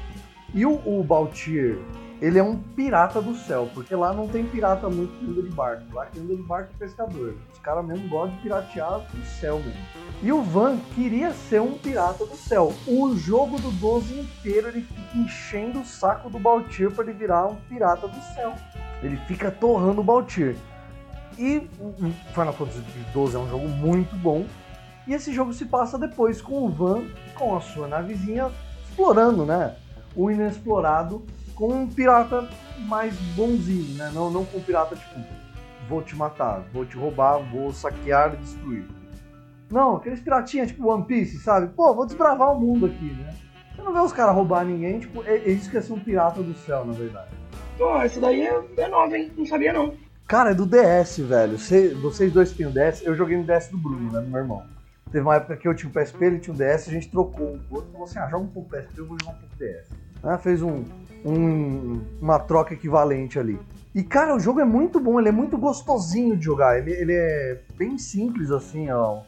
E 0.55 0.67
o, 0.67 0.75
o 0.85 1.03
Baltir, 1.03 1.79
ele 2.23 2.39
é 2.39 2.43
um 2.43 2.57
pirata 2.57 3.21
do 3.21 3.35
céu, 3.35 3.69
porque 3.75 3.97
lá 3.97 4.13
não 4.13 4.29
tem 4.29 4.47
pirata 4.47 4.89
muito 4.89 5.13
que 5.19 5.29
anda 5.29 5.43
de 5.43 5.49
barco. 5.49 5.83
Lá 5.93 6.07
quem 6.07 6.23
anda 6.23 6.37
de 6.37 6.43
barco 6.43 6.71
é 6.73 6.79
pescador. 6.79 7.35
Os 7.53 7.59
caras 7.59 7.85
mesmo 7.85 8.09
gostam 8.09 8.37
de 8.37 8.43
piratear 8.43 9.01
do 9.13 9.25
céu 9.25 9.59
mesmo. 9.59 9.81
E 10.23 10.31
o 10.31 10.41
Van 10.41 10.79
queria 10.95 11.33
ser 11.33 11.61
um 11.61 11.77
pirata 11.77 12.25
do 12.25 12.37
céu. 12.37 12.73
O 12.87 13.17
jogo 13.17 13.59
do 13.59 13.73
12 13.73 14.21
inteiro 14.21 14.69
ele 14.69 14.83
fica 14.83 15.19
enchendo 15.19 15.81
o 15.81 15.85
saco 15.85 16.31
do 16.31 16.39
Baltir 16.39 16.93
para 16.93 17.03
ele 17.03 17.15
virar 17.15 17.49
um 17.49 17.57
pirata 17.69 18.07
do 18.07 18.23
céu. 18.37 18.55
Ele 19.03 19.17
fica 19.27 19.51
torrando 19.51 20.01
o 20.01 20.05
Baltir. 20.05 20.57
E 21.37 21.69
o 21.81 21.93
Final 22.33 22.53
Fantasy 22.53 22.85
XII 23.13 23.35
é 23.35 23.39
um 23.39 23.51
jogo 23.51 23.67
muito 23.67 24.15
bom. 24.15 24.47
E 25.09 25.13
esse 25.13 25.35
jogo 25.35 25.53
se 25.53 25.65
passa 25.65 25.99
depois 25.99 26.41
com 26.41 26.67
o 26.67 26.69
Van, 26.69 27.03
com 27.35 27.57
a 27.57 27.61
sua 27.61 27.89
navezinha, 27.89 28.49
explorando, 28.89 29.45
né? 29.45 29.75
O 30.15 30.31
inexplorado 30.31 31.27
com 31.63 31.69
um 31.69 31.87
pirata 31.87 32.49
mais 32.89 33.15
bonzinho, 33.37 33.97
né? 33.97 34.11
Não, 34.13 34.29
não 34.33 34.45
com 34.45 34.59
um 34.59 34.61
pirata 34.61 34.97
tipo, 34.97 35.21
vou 35.89 36.03
te 36.03 36.17
matar, 36.17 36.65
vou 36.73 36.85
te 36.85 36.97
roubar, 36.97 37.39
vou 37.39 37.73
saquear 37.73 38.35
e 38.35 38.37
destruir. 38.39 38.85
Não, 39.71 39.95
aqueles 39.95 40.19
piratinhas 40.19 40.73
tipo 40.73 40.89
One 40.89 41.05
Piece, 41.05 41.39
sabe? 41.39 41.69
Pô, 41.69 41.95
vou 41.95 42.05
desbravar 42.05 42.53
o 42.53 42.59
mundo 42.59 42.87
aqui, 42.87 43.05
né? 43.05 43.37
Você 43.77 43.83
não 43.83 43.93
vê 43.93 44.01
os 44.01 44.13
caras 44.13 44.35
roubar 44.35 44.65
ninguém, 44.65 44.99
tipo, 44.99 45.23
eles 45.23 45.69
que 45.69 45.81
ser 45.81 45.93
um 45.93 46.01
pirata 46.01 46.43
do 46.43 46.53
céu, 46.53 46.85
na 46.85 46.95
verdade. 46.95 47.31
Pô, 47.79 48.03
esse 48.03 48.19
daí 48.19 48.43
é, 48.43 48.61
é 48.79 48.89
nova, 48.89 49.17
hein? 49.17 49.31
Não 49.37 49.47
sabia 49.47 49.73
não. 49.73 49.95
Cara, 50.27 50.51
é 50.51 50.55
do 50.55 50.67
DS, 50.67 51.19
velho. 51.19 51.61
Você, 51.61 51.95
vocês 51.95 52.33
dois 52.33 52.53
tinham 52.53 52.73
DS, 52.73 53.03
eu 53.07 53.15
joguei 53.15 53.37
no 53.37 53.45
DS 53.45 53.69
do 53.69 53.79
Bruno, 53.79 54.11
né? 54.11 54.21
Do 54.21 54.29
meu 54.29 54.41
irmão. 54.41 54.65
Teve 55.13 55.23
uma 55.23 55.37
época 55.37 55.57
que 55.57 55.69
eu 55.69 55.77
tinha 55.77 55.89
o 55.89 55.93
PSP, 55.93 56.25
ele 56.25 56.39
tinha 56.41 56.55
o 56.55 56.57
DS, 56.57 56.89
a 56.89 56.91
gente 56.91 57.09
trocou 57.09 57.55
um 57.55 57.59
pouco. 57.61 57.87
Falou 57.93 58.05
assim: 58.05 58.19
ah, 58.19 58.27
joga 58.29 58.43
um 58.43 58.49
pouco 58.49 58.69
PSP, 58.69 58.99
eu 58.99 59.07
vou 59.07 59.17
jogar 59.21 59.33
um 59.33 59.39
pouco 59.39 59.57
DS. 59.57 60.03
Ah, 60.25 60.39
fez 60.39 60.63
um, 60.63 60.85
um, 61.25 62.01
uma 62.21 62.39
troca 62.39 62.75
equivalente 62.75 63.39
ali. 63.39 63.59
E, 63.95 64.03
cara, 64.03 64.35
o 64.35 64.41
jogo 64.41 64.61
é 64.61 64.65
muito 64.65 64.99
bom, 64.99 65.21
ele 65.21 65.29
é 65.29 65.33
muito 65.33 65.59
gostosinho 65.59 66.37
de 66.37 66.45
jogar. 66.45 66.79
Ele, 66.79 66.93
ele 66.93 67.13
é 67.13 67.59
bem 67.77 67.99
simples, 67.99 68.51
assim, 68.51 68.91
ó, 68.91 69.21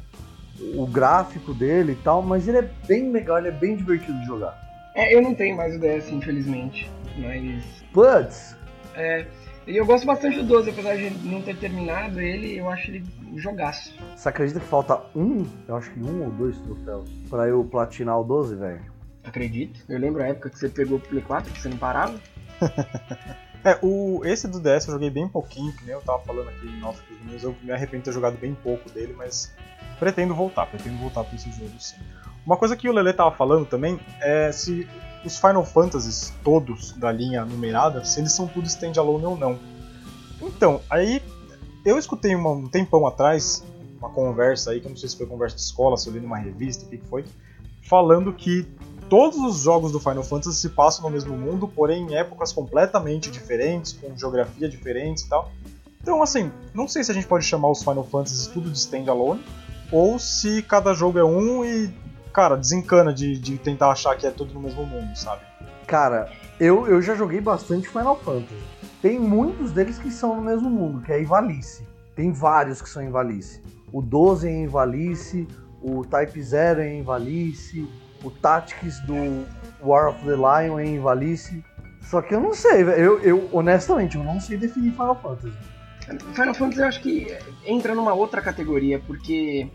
o 0.74 0.87
gráfico 0.87 1.52
dele 1.52 1.92
e 1.92 1.96
tal, 1.96 2.22
mas 2.22 2.48
ele 2.48 2.59
é 2.59 2.70
bem 2.87 3.11
legal, 3.11 3.38
ele 3.38 3.48
é 3.48 3.52
bem 3.52 3.76
divertido 3.76 4.18
de 4.20 4.26
jogar. 4.26 4.59
É, 4.94 5.14
eu 5.14 5.20
não 5.20 5.35
tenho 5.35 5.57
mais 5.57 5.74
o 5.74 5.78
DS, 5.78 6.09
infelizmente, 6.11 6.90
mas... 7.18 7.64
Putz! 7.92 8.57
É, 8.94 9.26
e 9.66 9.76
eu 9.76 9.85
gosto 9.85 10.07
bastante 10.07 10.37
do 10.37 10.44
12, 10.44 10.70
apesar 10.70 10.96
de 10.96 11.11
não 11.26 11.42
ter 11.42 11.57
terminado 11.57 12.20
ele, 12.20 12.59
eu 12.59 12.68
acho 12.68 12.90
ele 12.90 13.04
um 13.33 13.38
jogaço. 13.38 13.92
Você 14.16 14.28
acredita 14.28 14.61
que 14.61 14.66
falta 14.66 15.00
um, 15.16 15.44
eu 15.66 15.76
acho 15.76 15.90
que 15.90 16.00
um 16.00 16.24
ou 16.24 16.30
dois 16.30 16.59
troféus, 16.61 17.11
pra 17.28 17.48
eu 17.48 17.64
platinar 17.64 18.20
o 18.20 18.24
12, 18.24 18.54
velho? 18.54 18.93
Acredito. 19.25 19.81
Eu 19.89 19.99
lembro 19.99 20.23
a 20.23 20.27
época 20.27 20.51
que 20.51 20.59
você 20.59 20.69
pegou 20.69 20.99
o 20.99 21.01
Play 21.01 21.23
4, 21.23 21.53
que 21.53 21.61
você 21.61 21.69
não 21.69 21.79
parava. 21.79 22.19
É, 23.65 23.79
o, 23.81 24.21
esse 24.27 24.47
do 24.47 24.61
DS 24.61 24.87
eu 24.87 24.93
joguei 24.93 25.09
bem 25.09 25.27
pouquinho, 25.27 25.73
que 25.73 25.87
nem 25.87 25.95
eu 25.95 26.03
tava 26.03 26.19
falando 26.19 26.51
aqui 26.51 26.67
em 26.67 26.85
off 26.85 27.01
com 27.03 27.35
os 27.35 27.43
eu 27.43 27.57
me 27.63 27.73
arrependo 27.73 28.03
de 28.03 28.05
ter 28.05 28.13
jogado 28.13 28.37
bem 28.37 28.55
pouco 28.55 28.91
dele, 28.91 29.15
mas 29.17 29.55
pretendo 29.99 30.35
voltar, 30.35 30.67
pretendo 30.67 30.99
voltar 30.99 31.25
pra 31.25 31.35
esse 31.35 31.51
jogo 31.51 31.73
sim. 31.79 31.97
Uma 32.45 32.59
coisa 32.59 32.77
que 32.77 32.87
o 32.91 32.93
Lele 32.93 33.15
tava 33.15 33.35
falando 33.35 33.65
também 33.65 33.99
é 34.21 34.53
se 34.53 34.87
os 35.25 35.39
Final 35.39 35.65
Fantasies 35.65 36.31
todos 36.45 36.93
da 36.93 37.11
linha 37.11 37.43
numerada, 37.47 38.05
se 38.05 38.21
eles 38.21 38.33
são 38.33 38.47
tudo 38.47 38.67
standalone 38.67 39.25
ou 39.25 39.39
não. 39.39 39.59
Então, 40.43 40.83
aí 40.91 41.23
eu 41.87 41.99
escutei 41.99 42.35
uma, 42.35 42.51
um 42.51 42.69
tempão 42.69 43.07
atrás 43.07 43.65
uma 43.97 44.11
conversa 44.11 44.73
aí, 44.73 44.81
que 44.81 44.87
eu 44.87 44.91
não 44.91 44.97
sei 44.97 45.09
se 45.09 45.17
foi 45.17 45.27
conversa 45.27 45.57
de 45.57 45.63
escola, 45.63 45.97
se 45.97 46.07
eu 46.07 46.13
li 46.13 46.21
numa 46.21 46.37
revista, 46.37 46.85
o 46.85 46.89
que, 46.89 46.99
que 46.99 47.07
foi, 47.07 47.25
falando 47.89 48.33
que 48.35 48.69
todos 49.09 49.38
os 49.38 49.62
jogos 49.62 49.93
do 49.93 50.01
Final 50.01 50.23
Fantasy 50.23 50.57
se 50.57 50.69
passam 50.71 51.05
no 51.05 51.11
mesmo 51.11 51.37
mundo, 51.37 51.69
porém 51.69 52.03
em 52.03 52.17
épocas 52.17 52.53
completamente 52.53 53.31
diferentes, 53.31 53.93
com 53.93 54.17
geografia 54.17 54.69
diferente 54.69 55.23
e 55.23 55.29
tal. 55.29 55.51
Então, 56.03 56.23
assim, 56.23 56.51
não 56.75 56.87
sei 56.87 57.03
se 57.03 57.11
a 57.11 57.14
gente 57.14 57.27
pode 57.27 57.45
chamar 57.45 57.71
os 57.71 57.81
Final 57.81 58.05
Fantasy 58.05 58.51
tudo 58.51 58.71
de 58.71 58.79
standalone, 58.79 59.43
ou 59.90 60.19
se 60.19 60.62
cada 60.62 60.93
jogo 60.93 61.19
é 61.19 61.25
um 61.25 61.64
e, 61.64 61.93
cara, 62.33 62.57
desencana 62.57 63.12
de, 63.12 63.38
de 63.38 63.57
tentar 63.59 63.90
achar 63.90 64.17
que 64.17 64.27
é 64.27 64.31
tudo 64.31 64.53
no 64.53 64.61
mesmo 64.61 64.85
mundo, 64.85 65.17
sabe? 65.17 65.43
Cara, 65.87 66.31
eu, 66.59 66.87
eu 66.87 67.01
já 67.01 67.14
joguei 67.14 67.40
bastante 67.40 67.88
Final 67.88 68.17
Fantasy. 68.17 68.62
Tem 69.01 69.19
muitos 69.19 69.71
deles 69.73 69.99
que 69.99 70.11
são 70.11 70.37
no 70.37 70.43
mesmo 70.43 70.69
mundo, 70.71 71.03
que 71.03 71.12
é 71.12 71.21
Ivalice. 71.21 71.87
Tem 72.14 72.33
vários 72.33 72.81
que 72.81 72.88
são 72.88 73.03
em 73.03 73.11
Valice. 73.11 73.61
O 73.93 74.01
12 74.01 74.49
é 74.49 74.51
em 74.51 74.67
Valice, 74.67 75.47
o 75.83 76.05
Type 76.05 76.43
0 76.43 76.81
é 76.81 76.95
em 76.95 77.03
Valice, 77.03 77.87
o 78.25 78.31
Tactics 78.31 79.01
do 79.01 79.47
War 79.81 80.09
of 80.09 80.25
the 80.25 80.35
Lion 80.35 80.81
em 80.81 80.99
Valice. 80.99 81.63
Só 82.03 82.21
que 82.21 82.35
eu 82.35 82.41
não 82.41 82.53
sei, 82.53 82.83
eu, 82.83 83.21
eu 83.21 83.49
honestamente 83.53 84.17
eu 84.17 84.25
não 84.25 84.41
sei 84.41 84.59
definir 84.59 84.93
Final 84.93 85.17
Fantasy. 85.21 85.53
Final 86.35 86.55
Fantasy 86.55 86.81
eu 86.81 86.87
acho 86.87 87.01
que 87.01 87.39
entra 87.65 87.95
numa 87.95 88.13
outra 88.13 88.43
categoria, 88.43 88.99
porque 88.99 89.67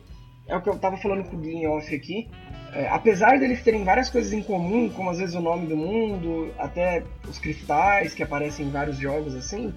é 0.48 0.56
o 0.56 0.62
que 0.62 0.70
eu 0.70 0.78
tava 0.78 0.98
falando 0.98 1.24
com 1.24 1.38
o 1.38 1.40
Gui 1.40 1.66
off 1.68 1.94
aqui. 1.94 2.30
É, 2.72 2.88
apesar 2.88 3.40
deles 3.40 3.64
terem 3.64 3.84
várias 3.84 4.10
coisas 4.10 4.32
em 4.32 4.44
comum, 4.44 4.90
como 4.90 5.10
às 5.10 5.18
vezes 5.18 5.34
o 5.34 5.42
nome 5.42 5.66
do 5.66 5.76
mundo, 5.76 6.54
até 6.60 7.04
os 7.28 7.40
cristais 7.40 8.14
que 8.14 8.22
aparecem 8.22 8.68
em 8.68 8.70
vários 8.70 8.98
jogos 8.98 9.36
assim, 9.36 9.74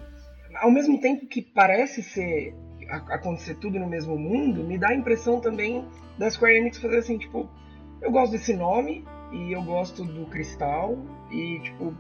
ao 0.57 0.71
mesmo 0.71 1.01
tempo 1.01 1.27
que 1.27 1.41
parece 1.41 2.03
ser 2.03 2.55
acontecer 2.91 3.55
tudo 3.55 3.79
no 3.79 3.87
mesmo 3.87 4.19
mundo, 4.19 4.63
me 4.63 4.77
dá 4.77 4.89
a 4.89 4.95
impressão 4.95 5.41
também 5.41 5.87
da 6.19 6.31
Square 6.31 6.57
Enix 6.57 6.79
fazer 6.79 6.99
assim, 6.99 7.17
tipo, 7.17 7.49
eu 8.03 8.11
gosto 8.11 8.33
desse 8.33 8.55
nome 8.55 9.05
e 9.31 9.53
eu 9.53 9.63
gosto 9.63 10.05
do 10.05 10.27
cristal 10.27 10.99
e 11.31 11.61
tipo, 11.61 11.95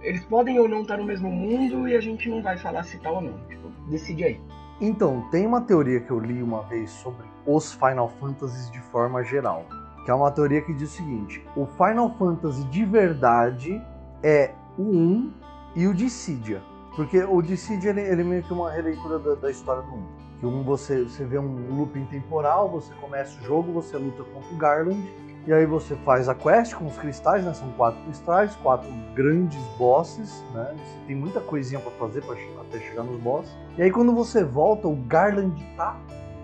eles 0.00 0.24
podem 0.24 0.58
ou 0.58 0.68
não 0.68 0.82
estar 0.82 0.96
no 0.96 1.04
mesmo 1.04 1.30
mundo 1.30 1.86
e 1.86 1.94
a 1.94 2.00
gente 2.00 2.28
não 2.28 2.42
vai 2.42 2.56
falar 2.56 2.82
se 2.82 2.98
tá 2.98 3.10
ou 3.10 3.20
não. 3.20 3.38
Tipo, 3.48 3.68
decide 3.88 4.24
aí. 4.24 4.40
Então, 4.80 5.28
tem 5.30 5.46
uma 5.46 5.60
teoria 5.60 6.00
que 6.00 6.10
eu 6.10 6.18
li 6.18 6.42
uma 6.42 6.62
vez 6.62 6.90
sobre 6.90 7.24
os 7.46 7.72
Final 7.74 8.08
Fantasies 8.20 8.70
de 8.70 8.80
forma 8.80 9.22
geral, 9.22 9.66
que 10.04 10.10
é 10.10 10.14
uma 10.14 10.30
teoria 10.30 10.62
que 10.62 10.72
diz 10.74 10.92
o 10.92 10.96
seguinte: 10.96 11.46
o 11.56 11.66
Final 11.66 12.10
Fantasy 12.18 12.64
de 12.64 12.84
verdade 12.84 13.80
é 14.22 14.52
o 14.76 14.82
1 14.82 15.32
e 15.76 15.86
o 15.86 15.94
Dissidia. 15.94 16.60
Porque 16.96 17.22
o 17.22 17.40
Dissidia 17.42 17.90
ele, 17.90 18.00
ele 18.00 18.22
é 18.22 18.24
meio 18.24 18.42
que 18.42 18.52
uma 18.52 18.70
releitura 18.70 19.18
da, 19.18 19.34
da 19.34 19.50
história 19.50 19.82
do 19.82 19.94
1. 19.94 20.06
Que 20.40 20.46
um 20.46 20.62
você, 20.64 21.04
você 21.04 21.24
vê 21.24 21.38
um 21.38 21.76
looping 21.76 22.04
temporal, 22.06 22.68
você 22.68 22.92
começa 22.94 23.40
o 23.40 23.44
jogo, 23.44 23.72
você 23.72 23.96
luta 23.96 24.24
contra 24.24 24.52
o 24.52 24.56
Garland, 24.56 25.02
e 25.46 25.52
aí 25.52 25.66
você 25.66 25.94
faz 25.96 26.28
a 26.28 26.34
quest 26.34 26.74
com 26.74 26.86
os 26.86 26.96
cristais, 26.96 27.44
né? 27.44 27.52
São 27.52 27.70
quatro 27.72 28.00
cristais, 28.04 28.56
quatro 28.62 28.90
grandes 29.14 29.62
bosses, 29.76 30.42
né? 30.54 30.74
Você 30.74 31.06
tem 31.06 31.16
muita 31.16 31.40
coisinha 31.40 31.78
para 31.80 31.90
fazer 31.92 32.22
pra, 32.22 32.34
até 32.62 32.78
chegar 32.78 33.02
nos 33.02 33.20
bosses. 33.20 33.54
E 33.76 33.82
aí 33.82 33.90
quando 33.90 34.14
você 34.14 34.42
volta, 34.42 34.88
o 34.88 34.96
Garland 34.96 35.54
tá 35.76 35.96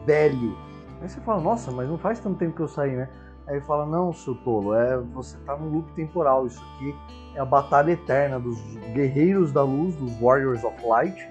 velho. 0.05 0.57
Aí 1.01 1.09
você 1.09 1.21
fala, 1.21 1.41
nossa, 1.41 1.71
mas 1.71 1.89
não 1.89 1.97
faz 1.97 2.21
tanto 2.21 2.39
tempo 2.39 2.55
que 2.55 2.63
eu 2.63 2.69
saí, 2.69 2.95
né? 2.95 3.09
Aí 3.47 3.61
fala, 3.63 3.87
não, 3.87 4.13
seu 4.13 4.35
tolo, 4.35 4.75
é, 4.75 4.99
você 4.99 5.37
tá 5.47 5.57
no 5.57 5.69
loop 5.71 5.91
temporal. 5.93 6.47
Isso 6.47 6.63
aqui 6.75 6.95
é 7.35 7.41
a 7.41 7.45
batalha 7.45 7.93
eterna 7.93 8.39
dos 8.39 8.61
guerreiros 8.93 9.51
da 9.51 9.63
luz, 9.63 9.97
dos 9.97 10.13
Warriors 10.21 10.63
of 10.63 10.77
Light, 10.87 11.27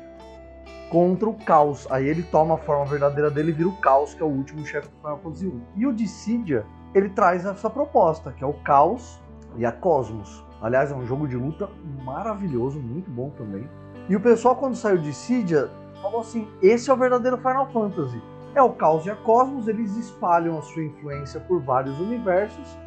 contra 0.89 1.29
o 1.29 1.33
caos. 1.33 1.87
Aí 1.89 2.07
ele 2.07 2.23
toma 2.23 2.55
a 2.55 2.57
forma 2.57 2.85
verdadeira 2.85 3.29
dele 3.29 3.51
e 3.51 3.53
vira 3.53 3.69
o 3.69 3.77
caos, 3.77 4.13
que 4.13 4.21
é 4.21 4.25
o 4.25 4.29
último 4.29 4.65
chefe 4.65 4.89
do 4.89 4.95
Final 4.97 5.19
Fantasy 5.19 5.47
1. 5.47 5.61
E 5.75 5.87
o 5.87 5.93
Dissidia, 5.93 6.65
ele 6.93 7.09
traz 7.09 7.45
essa 7.45 7.69
proposta, 7.69 8.31
que 8.31 8.43
é 8.43 8.47
o 8.47 8.53
caos 8.53 9.19
e 9.55 9.65
a 9.65 9.71
cosmos. 9.71 10.43
Aliás, 10.61 10.91
é 10.91 10.95
um 10.95 11.05
jogo 11.05 11.27
de 11.27 11.37
luta 11.37 11.69
maravilhoso, 12.03 12.79
muito 12.79 13.09
bom 13.09 13.29
também. 13.31 13.69
E 14.09 14.15
o 14.15 14.19
pessoal, 14.19 14.55
quando 14.55 14.75
saiu 14.75 14.97
de 14.97 15.03
Dissidia, 15.03 15.69
falou 16.01 16.21
assim: 16.21 16.47
esse 16.61 16.89
é 16.89 16.93
o 16.93 16.97
verdadeiro 16.97 17.37
Final 17.37 17.69
Fantasy 17.71 18.21
é 18.55 18.61
o 18.61 18.71
Caos 18.71 19.05
e 19.05 19.11
a 19.11 19.15
Cosmos, 19.15 19.67
eles 19.67 19.95
espalham 19.95 20.57
a 20.57 20.61
sua 20.61 20.83
influência 20.83 21.39
por 21.39 21.61
vários 21.61 21.99
universos, 21.99 22.77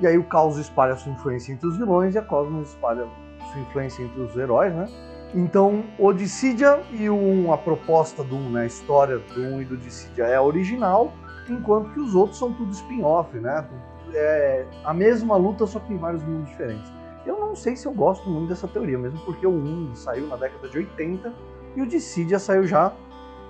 e 0.00 0.06
aí 0.06 0.18
o 0.18 0.24
Caos 0.24 0.56
espalha 0.58 0.92
a 0.92 0.96
sua 0.96 1.12
influência 1.12 1.52
entre 1.52 1.66
os 1.66 1.76
vilões 1.76 2.14
e 2.14 2.18
a 2.18 2.22
Cosmos 2.22 2.70
espalha 2.70 3.06
a 3.40 3.44
sua 3.46 3.60
influência 3.60 4.02
entre 4.02 4.20
os 4.20 4.36
heróis, 4.36 4.72
né? 4.74 4.86
Então, 5.34 5.84
o 5.98 6.12
Dissidia 6.12 6.82
e 6.90 7.08
o 7.08 7.52
a 7.52 7.58
proposta 7.58 8.24
do 8.24 8.34
1, 8.34 8.50
né, 8.50 8.62
a 8.62 8.66
história 8.66 9.18
do 9.18 9.40
1 9.40 9.62
e 9.62 9.64
do 9.64 9.76
Dissidia 9.76 10.24
é 10.24 10.36
a 10.36 10.42
original, 10.42 11.12
enquanto 11.48 11.92
que 11.92 12.00
os 12.00 12.14
outros 12.14 12.38
são 12.38 12.52
tudo 12.52 12.72
spin-off, 12.72 13.36
né? 13.38 13.68
É 14.14 14.66
a 14.84 14.94
mesma 14.94 15.36
luta, 15.36 15.66
só 15.66 15.80
que 15.80 15.92
em 15.92 15.98
vários 15.98 16.22
mundos 16.22 16.48
diferentes. 16.48 16.90
Eu 17.26 17.38
não 17.38 17.54
sei 17.54 17.76
se 17.76 17.86
eu 17.86 17.92
gosto 17.92 18.28
muito 18.28 18.48
dessa 18.48 18.66
teoria, 18.66 18.96
mesmo 18.96 19.20
porque 19.20 19.46
o 19.46 19.50
1 19.50 19.94
saiu 19.94 20.26
na 20.28 20.36
década 20.36 20.66
de 20.66 20.78
80 20.78 21.32
e 21.76 21.82
o 21.82 21.86
Dissidia 21.86 22.38
saiu 22.38 22.66
já 22.66 22.92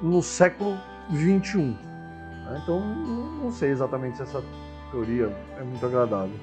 no 0.03 0.21
século 0.21 0.77
21. 1.11 1.63
Né? 1.69 2.61
Então 2.63 2.81
não 2.81 3.53
sei 3.53 3.71
exatamente 3.71 4.17
se 4.17 4.25
essa 4.25 4.43
teoria 4.91 5.33
é 5.57 5.63
muito 5.63 5.85
agradável. 5.87 6.35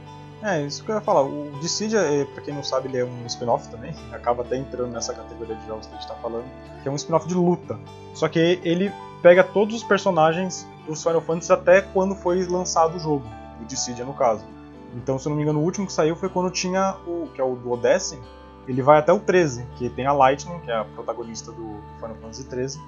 É, 0.46 0.62
isso 0.62 0.84
que 0.84 0.92
eu 0.92 0.96
ia 0.96 1.02
falar. 1.02 1.24
O 1.24 1.50
Dissidia, 1.60 2.02
é, 2.02 2.24
pra 2.24 2.44
quem 2.44 2.54
não 2.54 2.64
sabe, 2.64 2.88
ele 2.88 3.00
é 3.00 3.04
um 3.04 3.26
spin-off 3.26 3.68
também. 3.70 3.96
Acaba 4.12 4.44
até 4.44 4.56
entrando 4.56 4.92
nessa 4.92 5.12
categoria 5.12 5.56
de 5.56 5.66
jogos 5.66 5.88
que 5.88 5.96
a 5.96 5.98
gente 5.98 6.08
tá 6.08 6.14
falando. 6.22 6.46
Que 6.84 6.88
é 6.88 6.92
um 6.92 6.96
spin-off 6.96 7.28
de 7.28 7.34
luta. 7.34 7.80
Só 8.14 8.30
que 8.30 8.60
ele 8.64 8.94
pega 9.24 9.44
todos 9.44 9.76
os 9.76 9.84
personagens 9.84 10.68
dos 10.86 11.02
Final 11.02 11.22
Fantasy 11.22 11.52
até 11.52 11.82
quando 11.82 12.14
foi 12.14 12.46
lançado 12.46 12.96
o 12.96 13.00
jogo. 13.00 13.26
O 13.60 13.66
Dissidia, 13.66 14.06
no 14.06 14.14
caso. 14.14 14.46
Então, 14.94 15.18
se 15.18 15.28
eu 15.28 15.32
não 15.32 15.38
me 15.38 15.42
engano, 15.42 15.60
o 15.60 15.64
último 15.64 15.88
que 15.88 15.94
saiu 15.94 16.16
foi 16.16 16.30
quando 16.30 16.52
tinha 16.52 16.96
o. 17.08 17.28
que 17.34 17.42
é 17.42 17.44
o 17.44 17.56
do 17.56 17.72
Odyssey. 17.72 18.20
Ele 18.68 18.84
vai 18.84 19.00
até 19.00 19.12
o 19.12 19.20
13, 19.20 19.66
que 19.78 19.90
tem 19.90 20.06
a 20.06 20.14
Lightning, 20.14 20.60
que 20.60 20.70
é 20.70 20.76
a 20.76 20.86
protagonista 20.86 21.52
do 21.52 21.80
Final 22.00 22.16
Fantasy 22.22 22.46
13 22.46 22.80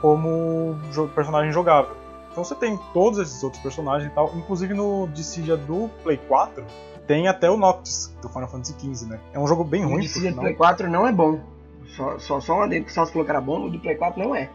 como 0.00 0.76
personagem 1.14 1.52
jogável. 1.52 1.96
Então 2.30 2.44
você 2.44 2.54
tem 2.54 2.78
todos 2.92 3.18
esses 3.18 3.42
outros 3.42 3.62
personagens 3.62 4.12
e 4.12 4.14
tal, 4.14 4.30
inclusive 4.36 4.74
no 4.74 5.08
Dissidia 5.08 5.56
do 5.56 5.88
Play 6.02 6.18
4 6.18 6.62
tem 7.06 7.28
até 7.28 7.50
o 7.50 7.56
Noctis 7.56 8.14
do 8.20 8.28
Final 8.28 8.48
Fantasy 8.48 8.74
XV, 8.78 9.08
né? 9.08 9.20
É 9.32 9.38
um 9.38 9.46
jogo 9.46 9.64
bem 9.64 9.84
ruim. 9.84 9.96
O 9.96 10.00
Dissidia 10.00 10.32
do 10.32 10.40
Play 10.40 10.54
4 10.54 10.90
não 10.90 11.06
é 11.06 11.12
bom. 11.12 11.40
Só, 11.96 12.18
só, 12.18 12.40
só 12.40 12.56
uma 12.56 12.68
dentro 12.68 12.86
que 12.86 12.92
só 12.92 13.06
falou 13.06 13.24
que 13.24 13.30
era 13.30 13.40
bom, 13.40 13.66
o 13.66 13.70
do 13.70 13.78
Play 13.78 13.94
4 13.94 14.22
não 14.22 14.34
é. 14.34 14.50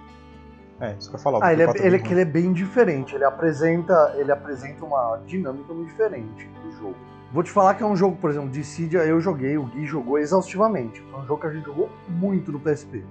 É, 0.79 0.95
isso 0.99 1.09
que 1.09 1.15
eu 1.15 1.19
ia 1.19 1.23
falar. 1.23 1.39
Ah, 1.45 1.53
ele 1.53 1.63
é, 1.63 1.65
é 1.65 1.69
ele, 1.85 1.97
é 1.97 2.11
ele 2.11 2.21
é 2.21 2.25
bem 2.25 2.51
diferente. 2.51 3.15
Ele 3.15 3.23
apresenta, 3.23 4.13
ele 4.17 4.31
apresenta 4.31 4.83
uma 4.83 5.21
dinâmica 5.25 5.73
muito 5.73 5.89
diferente 5.89 6.47
do 6.63 6.71
jogo. 6.77 6.95
Vou 7.31 7.43
te 7.43 7.51
falar 7.51 7.75
que 7.75 7.83
é 7.83 7.85
um 7.85 7.95
jogo, 7.95 8.17
por 8.17 8.29
exemplo, 8.29 8.49
Dissidia 8.49 9.05
eu 9.05 9.21
joguei, 9.21 9.57
o 9.57 9.63
Gui 9.63 9.85
jogou 9.85 10.19
exaustivamente. 10.19 11.01
Foi 11.01 11.21
um 11.21 11.25
jogo 11.25 11.41
que 11.41 11.47
a 11.47 11.53
gente 11.53 11.65
jogou 11.65 11.89
muito 12.09 12.51
no 12.51 12.59
PSP. 12.59 13.05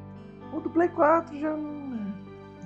O 0.52 0.60
do 0.60 0.68
Play 0.68 0.88
4 0.88 1.38
já 1.40 1.56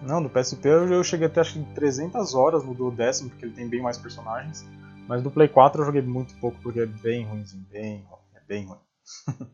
não, 0.05 0.21
no 0.21 0.29
PSP 0.29 0.69
eu 0.69 1.03
cheguei 1.03 1.27
até 1.27 1.41
acho 1.41 1.55
que 1.55 1.75
300 1.75 2.35
horas 2.35 2.63
no 2.63 2.75
do 2.75 2.91
décimo, 2.91 3.31
porque 3.31 3.47
ele 3.47 3.55
tem 3.55 3.67
bem 3.67 3.81
mais 3.81 3.97
personagens. 3.97 4.67
Mas 5.09 5.23
no 5.23 5.31
Play 5.31 5.49
4 5.49 5.81
eu 5.81 5.87
joguei 5.87 6.03
muito 6.03 6.35
pouco, 6.37 6.59
porque 6.63 6.81
é 6.81 6.87
bem 6.87 7.25
ruimzinho, 7.25 7.67
bem 7.71 8.05
ruim, 8.09 8.21
é 8.35 8.41
bem 8.47 8.67
ruim. 8.67 8.79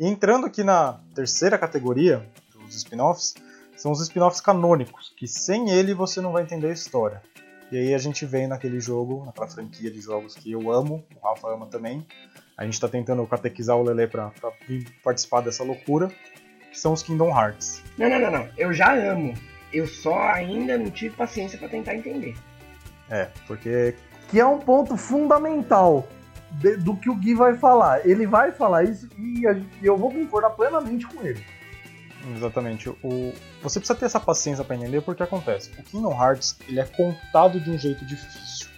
e 0.00 0.06
entrando 0.06 0.46
aqui 0.46 0.64
na 0.64 1.00
terceira 1.14 1.58
categoria 1.58 2.26
dos 2.54 2.74
spin-offs, 2.76 3.34
são 3.76 3.92
os 3.92 4.00
spin-offs 4.00 4.40
canônicos, 4.40 5.12
que 5.16 5.28
sem 5.28 5.70
ele 5.70 5.92
você 5.92 6.20
não 6.20 6.32
vai 6.32 6.42
entender 6.42 6.68
a 6.68 6.72
história. 6.72 7.22
E 7.70 7.76
aí 7.76 7.94
a 7.94 7.98
gente 7.98 8.24
vem 8.24 8.46
naquele 8.46 8.80
jogo, 8.80 9.24
naquela 9.24 9.48
franquia 9.48 9.90
de 9.90 10.00
jogos 10.00 10.34
que 10.34 10.52
eu 10.52 10.70
amo, 10.70 11.04
o 11.14 11.26
Rafa 11.26 11.52
ama 11.52 11.66
também. 11.66 12.06
A 12.56 12.64
gente 12.64 12.74
está 12.74 12.88
tentando 12.88 13.26
catequizar 13.26 13.76
o 13.76 13.82
Lele 13.82 14.06
para 14.06 14.32
vir 14.66 14.88
participar 15.02 15.42
dessa 15.42 15.62
loucura, 15.62 16.08
que 16.70 16.78
são 16.78 16.92
os 16.92 17.02
Kingdom 17.02 17.28
Hearts. 17.28 17.82
Não, 17.98 18.08
não, 18.08 18.18
não, 18.18 18.30
não. 18.30 18.48
Eu 18.56 18.72
já 18.72 18.94
amo. 18.94 19.34
Eu 19.72 19.86
só 19.86 20.16
ainda 20.16 20.78
não 20.78 20.90
tive 20.90 21.16
paciência 21.16 21.58
para 21.58 21.68
tentar 21.68 21.94
entender. 21.94 22.34
É, 23.10 23.28
porque. 23.46 23.94
Que 24.28 24.40
é 24.40 24.46
um 24.46 24.58
ponto 24.58 24.96
fundamental 24.96 26.06
de, 26.50 26.76
do 26.76 26.96
que 26.96 27.08
o 27.08 27.14
Gui 27.14 27.34
vai 27.34 27.56
falar. 27.56 28.06
Ele 28.06 28.26
vai 28.26 28.52
falar 28.52 28.84
isso 28.84 29.08
e, 29.18 29.42
e 29.82 29.86
eu 29.86 29.96
vou 29.96 30.10
concordar 30.10 30.50
plenamente 30.50 31.06
com 31.06 31.22
ele. 31.22 31.44
Exatamente. 32.34 32.88
O, 32.88 33.32
você 33.62 33.78
precisa 33.78 33.98
ter 33.98 34.06
essa 34.06 34.18
paciência 34.18 34.64
para 34.64 34.76
entender 34.76 35.00
porque 35.00 35.22
acontece. 35.22 35.70
O 35.78 35.82
Kingdom 35.82 36.12
Hearts 36.12 36.56
ele 36.68 36.80
é 36.80 36.84
contado 36.84 37.60
de 37.60 37.70
um 37.70 37.78
jeito 37.78 38.04
difícil. 38.04 38.68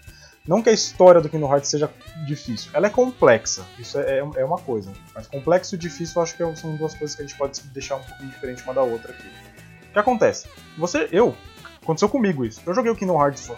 Não 0.47 0.63
que 0.63 0.71
a 0.71 0.73
história 0.73 1.21
do 1.21 1.29
Kingdom 1.29 1.53
Hearts 1.53 1.69
seja 1.69 1.91
difícil, 2.27 2.71
ela 2.73 2.87
é 2.87 2.91
complexa, 2.91 3.67
isso 3.79 3.99
é, 3.99 4.19
é, 4.19 4.19
é 4.19 4.45
uma 4.45 4.57
coisa. 4.57 4.91
Mas 5.15 5.27
complexo 5.27 5.75
e 5.75 5.79
difícil 5.79 6.15
eu 6.17 6.23
acho 6.23 6.35
que 6.35 6.57
são 6.57 6.75
duas 6.75 6.95
coisas 6.95 7.15
que 7.15 7.23
a 7.23 7.27
gente 7.27 7.37
pode 7.37 7.61
deixar 7.69 7.97
um 7.97 8.03
pouquinho 8.03 8.31
diferente 8.31 8.63
uma 8.63 8.73
da 8.73 8.81
outra 8.81 9.13
aqui. 9.13 9.27
O 9.91 9.93
que 9.93 9.99
acontece? 9.99 10.49
Você, 10.79 11.07
eu, 11.13 11.37
aconteceu 11.83 12.09
comigo 12.09 12.47
isso. 12.47 12.63
Eu 12.65 12.75
joguei 12.75 12.91
o 12.91 12.97
Kingdom 12.97 13.23
Hearts 13.23 13.51
1, 13.51 13.55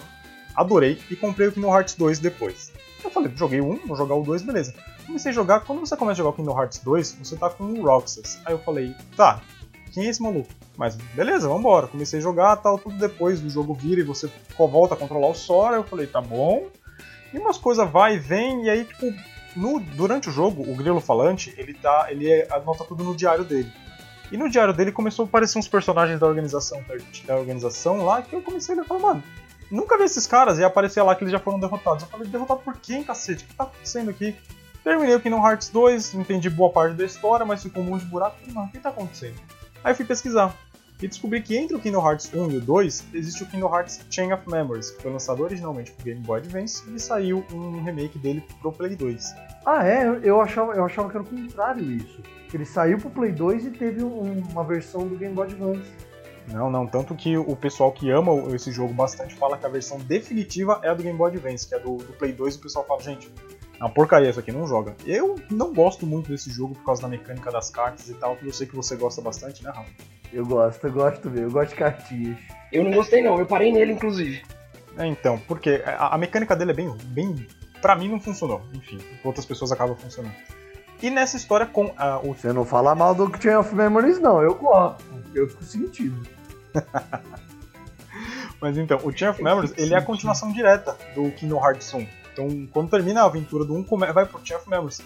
adorei 0.55 0.99
e 1.11 1.17
comprei 1.17 1.49
o 1.49 1.53
Kingdom 1.53 1.75
Hearts 1.75 1.95
2 1.95 2.19
depois. 2.19 2.73
Eu 3.03 3.11
falei, 3.11 3.33
joguei 3.35 3.61
1, 3.61 3.87
vou 3.87 3.97
jogar 3.97 4.15
o 4.15 4.23
2, 4.23 4.43
beleza. 4.43 4.75
Comecei 5.07 5.31
a 5.31 5.35
jogar, 5.35 5.61
quando 5.61 5.81
você 5.81 5.97
começa 5.97 6.15
a 6.15 6.23
jogar 6.23 6.31
o 6.31 6.33
Kingdom 6.35 6.59
Hearts 6.59 6.79
2, 6.79 7.19
você 7.23 7.37
tá 7.37 7.51
com 7.51 7.65
o 7.65 7.83
Roxas. 7.83 8.39
Aí 8.45 8.53
eu 8.53 8.59
falei, 8.59 8.95
tá, 9.17 9.41
quem 9.93 10.07
é 10.07 10.11
esse 10.11 10.23
maluco? 10.23 10.49
Mas 10.77 10.97
beleza, 11.15 11.49
vambora. 11.49 11.87
Comecei 11.87 12.19
a 12.19 12.23
jogar, 12.23 12.57
tal, 12.57 12.79
tudo 12.79 12.97
depois 12.97 13.41
do 13.41 13.51
jogo 13.51 13.75
vira 13.75 14.01
e 14.01 14.05
você 14.05 14.31
volta 14.59 14.95
a 14.95 14.97
controlar 14.97 15.29
o 15.29 15.35
Sora. 15.35 15.77
Eu 15.77 15.85
falei, 15.85 16.07
tá 16.07 16.21
bom, 16.21 16.69
e 17.33 17.39
umas 17.39 17.59
coisas 17.59 17.89
vai 17.91 18.17
e 18.17 18.19
vem, 18.19 18.65
e 18.65 18.71
aí, 18.71 18.85
tipo, 18.85 19.13
no, 19.55 19.81
durante 19.81 20.29
o 20.29 20.33
jogo, 20.33 20.63
o 20.63 20.75
Grilo 20.75 21.01
Falante, 21.01 21.55
ele 21.57 21.73
dá. 21.73 22.09
ele 22.11 22.31
é, 22.31 22.49
anota 22.51 22.85
tudo 22.85 23.05
no 23.05 23.15
diário 23.15 23.45
dele. 23.45 23.73
E 24.31 24.37
no 24.37 24.49
diário 24.49 24.73
dele 24.73 24.93
começou 24.93 25.25
a 25.25 25.29
aparecer 25.29 25.59
uns 25.59 25.67
personagens 25.67 26.21
da 26.21 26.27
organização, 26.27 26.85
da 27.27 27.37
organização 27.37 28.05
lá, 28.05 28.23
que 28.23 28.35
eu 28.35 28.43
comecei 28.43 28.79
a 28.79 28.85
falar, 28.85 29.01
mano, 29.01 29.23
nunca 29.71 29.97
vi 29.97 30.05
esses 30.05 30.27
caras, 30.27 30.59
e 30.59 30.65
aparecia 30.65 31.03
lá 31.03 31.15
que 31.15 31.23
eles 31.23 31.33
já 31.33 31.39
foram 31.39 31.59
derrotados. 31.59 32.03
Eu 32.03 32.09
falei, 32.09 32.27
derrotado 32.27 32.61
por 32.61 32.77
quem, 32.77 33.03
cacete? 33.03 33.45
O 33.45 33.47
que 33.49 33.55
tá 33.55 33.65
acontecendo 33.65 34.11
aqui? 34.11 34.37
Terminei 34.83 35.15
o 35.15 35.21
Kingdom 35.21 35.47
Hearts 35.47 35.69
2, 35.69 36.15
entendi 36.15 36.49
boa 36.49 36.71
parte 36.71 36.97
da 36.97 37.05
história, 37.05 37.45
mas 37.45 37.63
ficou 37.63 37.83
um 37.83 37.87
monte 37.87 38.05
de 38.05 38.11
buraco. 38.11 38.37
Mano, 38.49 38.67
o 38.67 38.71
que 38.71 38.79
tá 38.79 38.89
acontecendo? 38.89 39.37
Aí 39.85 39.93
eu 39.93 39.97
fui 39.97 40.05
pesquisar 40.05 40.57
e 41.03 41.09
descobri 41.09 41.41
que 41.41 41.57
entre 41.57 41.77
o 41.77 41.81
Kingdom 41.81 42.07
Hearts 42.07 42.31
1 42.33 42.51
e 42.51 42.57
o 42.59 42.61
2 42.61 43.05
existe 43.15 43.43
o 43.43 43.47
Kingdom 43.47 43.75
Hearts 43.75 44.01
Chain 44.11 44.33
of 44.33 44.49
Memories, 44.49 44.91
que 44.91 45.03
foi 45.03 45.13
lançado 45.13 45.43
originalmente 45.43 45.93
pro 45.93 46.05
Game 46.05 46.21
Boy 46.21 46.41
Advance 46.41 46.83
e 46.95 46.99
saiu 46.99 47.45
um 47.53 47.83
remake 47.83 48.19
dele 48.19 48.45
pro 48.61 48.73
Play 48.73 48.97
2. 48.97 49.35
Ah, 49.65 49.87
é? 49.87 50.21
Eu 50.23 50.41
achava, 50.41 50.73
eu 50.73 50.85
achava 50.85 51.09
que 51.09 51.17
era 51.17 51.25
o 51.25 51.27
contrário 51.27 51.91
isso. 51.91 52.23
Ele 52.53 52.65
saiu 52.65 52.99
pro 52.99 53.11
Play 53.11 53.33
2 53.33 53.67
e 53.67 53.71
teve 53.71 54.03
um, 54.03 54.43
uma 54.51 54.65
versão 54.65 55.07
do 55.07 55.17
Game 55.17 55.35
Boy 55.35 55.47
Advance. 55.47 55.91
Não, 56.53 56.71
não, 56.71 56.87
tanto 56.87 57.15
que 57.15 57.37
o 57.37 57.55
pessoal 57.55 57.93
que 57.93 58.11
ama 58.11 58.33
esse 58.55 58.73
jogo 58.73 58.93
bastante 58.93 59.35
fala 59.35 59.57
que 59.57 59.65
a 59.65 59.69
versão 59.69 59.99
definitiva 59.99 60.81
é 60.83 60.89
a 60.89 60.95
do 60.95 61.03
Game 61.03 61.17
Boy 61.17 61.31
Advance, 61.31 61.69
que 61.69 61.75
é 61.75 61.79
do, 61.79 61.97
do 61.97 62.13
Play 62.15 62.33
2 62.33 62.55
e 62.55 62.59
o 62.59 62.61
pessoal 62.61 62.85
fala, 62.85 63.01
gente, 63.03 63.33
é 63.81 63.85
uma 63.85 63.91
porcaria 63.91 64.29
isso 64.29 64.41
aqui, 64.41 64.53
não 64.53 64.67
joga. 64.67 64.95
Eu 65.07 65.37
não 65.51 65.73
gosto 65.73 66.07
muito 66.07 66.31
desse 66.31 66.51
jogo 66.51 66.75
por 66.75 66.85
causa 66.85 67.03
da 67.03 67.09
mecânica 67.09 67.51
das 67.51 67.71
cartas 67.71 68.09
e 68.09 68.15
tal, 68.15 68.37
que 68.37 68.47
eu 68.47 68.53
sei 68.53 68.67
que 68.67 68.77
você 68.77 68.97
gosta 68.97 69.23
bastante, 69.23 69.65
né, 69.65 69.71
Rafa? 69.71 69.91
Eu 70.33 70.45
gosto, 70.45 70.87
eu 70.87 70.93
gosto 70.93 71.31
mesmo, 71.31 71.47
eu 71.47 71.51
gosto 71.51 71.71
de 71.71 71.77
cartinhas. 71.77 72.39
Eu 72.71 72.85
não 72.85 72.93
gostei 72.93 73.23
não, 73.23 73.39
eu 73.39 73.47
parei 73.47 73.73
nele 73.73 73.93
inclusive. 73.93 74.43
É, 74.99 75.07
então, 75.07 75.39
porque 75.49 75.83
a, 75.85 76.15
a, 76.15 76.19
mecânica 76.19 76.55
dele 76.55 76.73
é 76.73 76.75
bem, 76.75 76.95
bem. 77.07 77.47
Pra 77.81 77.97
mim 77.97 78.09
não 78.09 78.21
funcionou, 78.21 78.61
enfim, 78.75 78.99
outras 79.25 79.47
pessoas 79.47 79.73
acabam 79.73 79.97
funcionando. 79.97 80.35
E 81.03 81.09
nessa 81.09 81.39
história 81.39 81.65
com 81.65 81.93
a, 81.97 82.19
o. 82.19 82.35
Você 82.35 82.53
não 82.53 82.65
fala 82.65 82.95
mal 82.95 83.15
do 83.15 83.33
Chain 83.41 83.57
of 83.57 83.75
Memories, 83.75 84.21
não, 84.21 84.43
eu 84.43 84.55
gosto. 84.55 85.03
Eu 85.35 85.49
fico 85.49 85.65
sentido. 85.65 86.40
Mas 88.61 88.77
então, 88.77 88.99
o 89.03 89.17
Chain 89.17 89.31
of 89.31 89.43
Memories, 89.43 89.73
ele 89.77 89.95
é 89.95 89.97
a 89.97 90.03
continuação 90.03 90.53
direta 90.53 90.97
do 91.15 91.31
Kingdom 91.33 91.65
Hearts 91.65 91.95
1. 91.95 92.07
Então, 92.33 92.69
quando 92.73 92.91
termina 92.91 93.23
a 93.23 93.25
aventura 93.25 93.65
do 93.65 93.75
1, 93.75 93.85
vai 94.13 94.27
pro 94.27 94.45
Chain 94.45 94.59
of 94.59 94.69
Memories. 94.69 95.01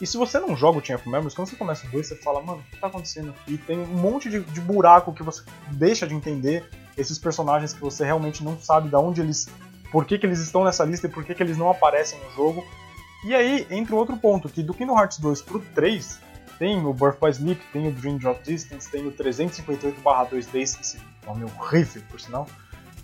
E 0.00 0.06
se 0.06 0.16
você 0.16 0.38
não 0.38 0.54
joga 0.54 0.78
o 0.78 0.84
Chain 0.84 0.96
of 0.96 1.08
Memories, 1.08 1.34
quando 1.34 1.48
você 1.48 1.56
começa 1.56 1.86
o 1.86 1.90
2, 1.90 2.06
você 2.06 2.16
fala, 2.16 2.40
mano, 2.42 2.60
o 2.60 2.70
que 2.70 2.80
tá 2.80 2.86
acontecendo 2.86 3.30
aqui? 3.30 3.58
Tem 3.58 3.78
um 3.78 3.86
monte 3.86 4.28
de, 4.28 4.40
de 4.40 4.60
buraco 4.60 5.12
que 5.12 5.22
você 5.22 5.42
deixa 5.72 6.06
de 6.06 6.14
entender 6.14 6.68
esses 6.96 7.18
personagens 7.18 7.72
que 7.72 7.80
você 7.80 8.04
realmente 8.04 8.44
não 8.44 8.58
sabe 8.58 8.88
de 8.88 8.96
onde 8.96 9.20
eles. 9.20 9.48
por 9.90 10.04
que, 10.04 10.18
que 10.18 10.26
eles 10.26 10.38
estão 10.38 10.62
nessa 10.62 10.84
lista 10.84 11.06
e 11.06 11.10
por 11.10 11.24
que, 11.24 11.34
que 11.34 11.42
eles 11.42 11.56
não 11.56 11.70
aparecem 11.70 12.20
no 12.20 12.30
jogo. 12.32 12.64
E 13.24 13.34
aí 13.34 13.66
entra 13.70 13.96
outro 13.96 14.16
ponto, 14.16 14.48
que 14.48 14.62
do 14.62 14.72
Kingdom 14.72 14.96
Hearts 14.96 15.18
2 15.18 15.42
pro 15.42 15.60
3, 15.74 16.20
tem 16.58 16.84
o 16.84 16.92
Birth 16.92 17.18
by 17.20 17.30
Sleep, 17.30 17.60
tem 17.72 17.88
o 17.88 17.92
Dream 17.92 18.18
Drop 18.18 18.42
Distance, 18.42 18.90
tem 18.90 19.06
o 19.06 19.12
358/2D, 19.12 20.62
esse 20.62 20.98
nome 21.26 21.44
horrível, 21.44 22.02
por 22.10 22.20
sinal. 22.20 22.46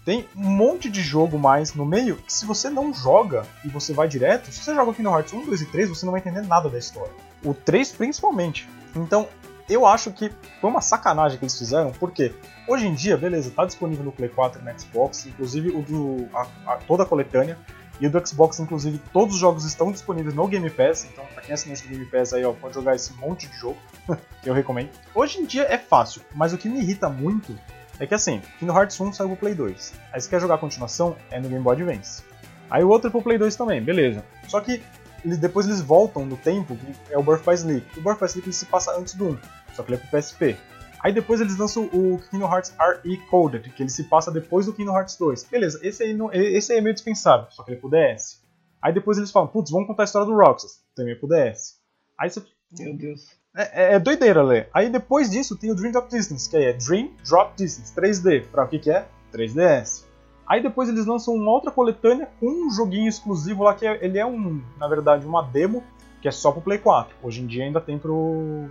Tem 0.05 0.29
um 0.37 0.51
monte 0.51 0.91
de 0.91 1.01
jogo 1.01 1.39
mais 1.39 1.73
no 1.75 1.87
meio 1.87 2.17
que 2.17 2.33
se 2.33 2.45
você 2.45 2.69
não 2.69 2.93
joga 2.93 3.47
e 3.65 3.69
você 3.69 3.93
vai 3.95 4.07
direto, 4.07 4.53
se 4.53 4.63
você 4.63 4.75
joga 4.75 4.93
Kingdom 4.93 5.17
Hearts 5.17 5.33
1, 5.33 5.47
2 5.47 5.61
e 5.63 5.67
3, 5.67 5.89
você 5.89 6.05
não 6.05 6.13
vai 6.13 6.21
entender 6.21 6.43
nada 6.43 6.69
da 6.69 6.79
história. 6.79 7.13
O 7.43 7.55
3 7.55 7.93
principalmente. 7.93 8.69
Então, 8.95 9.27
eu 9.69 9.87
acho 9.87 10.11
que 10.13 10.31
foi 10.61 10.69
uma 10.69 10.83
sacanagem 10.83 11.39
que 11.39 11.45
eles 11.45 11.59
fizeram, 11.59 11.91
porque 11.93 12.35
hoje 12.69 12.87
em 12.87 12.95
dia, 12.95 13.17
beleza, 13.17 13.51
tá 13.51 13.65
disponível 13.65 14.05
no 14.05 14.13
Play 14.13 14.29
4 14.29 14.61
e 14.61 14.65
no 14.65 14.79
Xbox, 14.79 15.27
inclusive 15.27 15.71
o 15.71 15.81
do, 15.81 16.29
a, 16.35 16.47
a, 16.67 16.77
toda 16.77 17.05
a 17.05 17.07
coletânea, 17.07 17.59
e 18.01 18.07
o 18.07 18.11
do 18.11 18.27
Xbox, 18.27 18.59
inclusive, 18.59 19.01
todos 19.13 19.35
os 19.35 19.41
jogos 19.41 19.65
estão 19.65 19.93
disponíveis 19.93 20.35
no 20.35 20.47
Game 20.49 20.69
Pass, 20.71 21.07
então 21.11 21.25
pra 21.33 21.43
quem 21.43 21.53
é 21.53 21.55
assinante 21.55 21.83
do 21.83 21.89
Game 21.89 22.07
Pass 22.07 22.33
aí, 22.33 22.45
ó, 22.45 22.53
pode 22.53 22.75
jogar 22.75 22.95
esse 22.95 23.13
monte 23.15 23.47
de 23.47 23.57
jogo, 23.57 23.79
eu 24.45 24.53
recomendo. 24.53 24.91
Hoje 25.15 25.39
em 25.39 25.45
dia 25.45 25.63
é 25.63 25.79
fácil, 25.79 26.23
mas 26.35 26.53
o 26.53 26.59
que 26.59 26.69
me 26.69 26.81
irrita 26.81 27.09
muito 27.09 27.59
é 27.99 28.07
que 28.07 28.15
assim, 28.15 28.43
Kingdom 28.59 28.77
Hearts 28.77 29.01
1 29.01 29.13
saiu 29.13 29.29
pro 29.29 29.37
Play 29.37 29.55
2. 29.55 29.95
Aí 30.13 30.21
você 30.21 30.29
quer 30.29 30.41
jogar 30.41 30.57
a 30.57 30.59
continuação, 30.59 31.17
é 31.31 31.41
no 31.41 31.49
Game 31.49 31.63
Boy 31.63 31.75
Advance. 31.75 32.25
Aí 32.69 32.83
o 32.83 32.89
outro 32.89 33.09
é 33.09 33.11
pro 33.11 33.23
Play 33.23 33.39
2 33.39 33.55
também, 33.55 33.81
beleza. 33.81 34.25
Só 34.49 34.61
que 34.61 34.83
depois 35.25 35.67
eles 35.67 35.81
voltam 35.81 36.27
no 36.27 36.37
tempo, 36.37 36.77
que 36.77 37.15
é 37.15 37.19
o 37.19 37.23
Birth 37.23 37.45
by 37.45 37.55
Sleep. 37.55 37.99
O 37.99 38.03
Birth 38.03 38.19
by 38.19 38.27
Sleep 38.27 38.53
se 38.53 38.67
passa 38.67 38.93
antes 38.99 39.15
do 39.15 39.29
1, 39.29 39.39
só 39.75 39.83
que 39.83 39.93
ele 39.93 40.01
é 40.03 40.07
pro 40.07 40.19
PSP. 40.19 40.57
Aí 41.05 41.13
depois 41.13 41.39
eles 41.39 41.59
lançam 41.59 41.85
o 41.93 42.19
Kingdom 42.31 42.51
Hearts 42.51 42.75
RE 42.81 43.19
Coded, 43.29 43.69
que 43.69 43.83
ele 43.83 43.91
se 43.91 44.05
passa 44.05 44.31
depois 44.31 44.65
do 44.65 44.73
Kingdom 44.73 44.97
Hearts 44.97 45.19
2. 45.19 45.45
Beleza, 45.45 45.79
esse 45.83 46.03
aí, 46.03 46.15
não, 46.15 46.33
esse 46.33 46.73
aí 46.73 46.79
é 46.79 46.81
meio 46.81 46.95
dispensável, 46.95 47.47
só 47.51 47.63
que 47.63 47.73
ele 47.73 47.77
é 47.77 47.81
pro 47.81 47.91
DS. 47.91 48.43
Aí 48.81 48.91
depois 48.91 49.19
eles 49.19 49.31
falam, 49.31 49.47
putz, 49.49 49.71
vamos 49.71 49.87
contar 49.87 50.05
a 50.05 50.07
história 50.07 50.27
do 50.27 50.35
Roxas, 50.35 50.83
também 50.97 51.13
é 51.13 51.17
pro 51.17 51.29
DS. 51.29 51.79
Aí 52.19 52.31
você... 52.31 52.43
Meu 52.79 52.97
Deus. 52.97 53.27
É, 53.55 53.83
é, 53.83 53.95
é, 53.95 53.99
doideira, 53.99 54.43
Lê. 54.43 54.67
Aí 54.73 54.89
depois 54.89 55.31
disso 55.31 55.59
tem 55.59 55.71
o 55.71 55.75
Dream 55.75 55.93
Drop 55.93 56.09
Distance, 56.09 56.49
que 56.49 56.57
é 56.57 56.73
Dream 56.73 57.11
Drop 57.29 57.55
Distance 57.55 57.95
3D. 57.95 58.47
Pra 58.47 58.65
o 58.65 58.69
que, 58.69 58.79
que 58.79 58.91
é? 58.91 59.07
3DS. 59.31 60.07
Aí 60.47 60.63
depois 60.63 60.89
eles 60.89 61.05
lançam 61.05 61.35
uma 61.35 61.51
outra 61.51 61.71
coletânea 61.71 62.31
com 62.41 62.47
um 62.47 62.71
joguinho 62.71 63.11
exclusivo 63.11 63.63
lá 63.63 63.75
que 63.75 63.87
é, 63.87 64.03
ele 64.03 64.19
é 64.19 64.25
um, 64.25 64.63
na 64.79 64.89
verdade, 64.89 65.27
uma 65.27 65.43
demo 65.43 65.85
que 66.23 66.29
é 66.29 66.31
só 66.31 66.51
pro 66.51 66.63
Play 66.63 66.79
4. 66.79 67.15
Hoje 67.23 67.43
em 67.43 67.47
dia 67.47 67.65
ainda 67.65 67.81
tem 67.81 67.99
pro 67.99 68.71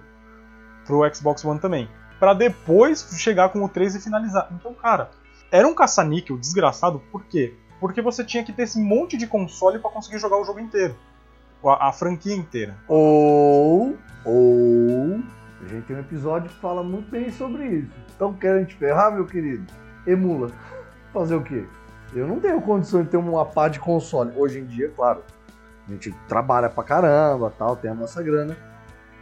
pro 0.85 1.13
Xbox 1.13 1.45
One 1.45 1.59
também. 1.59 1.87
Para 2.23 2.33
depois 2.33 3.05
chegar 3.17 3.49
com 3.49 3.62
o 3.62 3.67
3 3.67 3.95
e 3.95 3.99
finalizar. 3.99 4.47
Então, 4.53 4.73
cara, 4.73 5.12
era 5.51 5.67
um 5.67 5.75
caça-níquel 5.75 6.38
desgraçado, 6.38 7.01
por 7.12 7.25
quê? 7.25 7.53
Porque 7.81 8.01
você 8.01 8.23
tinha 8.23 8.45
que 8.45 8.53
ter 8.53 8.63
esse 8.63 8.79
monte 8.79 9.17
de 9.17 9.27
console 9.27 9.77
para 9.77 9.91
conseguir 9.91 10.19
jogar 10.19 10.38
o 10.38 10.45
jogo 10.45 10.62
inteiro 10.62 10.95
a, 11.65 11.89
a 11.89 11.91
franquia 11.91 12.33
inteira. 12.33 12.77
Ou, 12.88 13.97
ou, 14.23 15.21
a 15.65 15.67
gente 15.67 15.86
tem 15.86 15.97
um 15.97 15.99
episódio 15.99 16.49
que 16.49 16.55
fala 16.62 16.81
muito 16.81 17.12
bem 17.12 17.29
sobre 17.29 17.65
isso. 17.65 17.91
Então 18.15 18.33
querem 18.33 18.63
te 18.63 18.75
ferrar, 18.75 19.12
meu 19.12 19.25
querido? 19.25 19.65
Emula. 20.07 20.49
Fazer 21.12 21.36
o 21.36 21.43
quê? 21.43 21.65
Eu 22.15 22.25
não 22.25 22.39
tenho 22.39 22.62
condição 22.62 23.03
de 23.03 23.09
ter 23.09 23.17
uma 23.17 23.45
pá 23.45 23.67
de 23.67 23.81
console. 23.81 24.31
Hoje 24.38 24.62
em 24.62 24.65
dia, 24.65 24.89
claro, 24.95 25.21
a 25.86 25.91
gente 25.91 26.09
trabalha 26.29 26.69
pra 26.69 26.86
caramba, 26.86 27.53
tal, 27.59 27.75
tem 27.75 27.91
a 27.91 27.93
nossa 27.93 28.23
grana. 28.23 28.55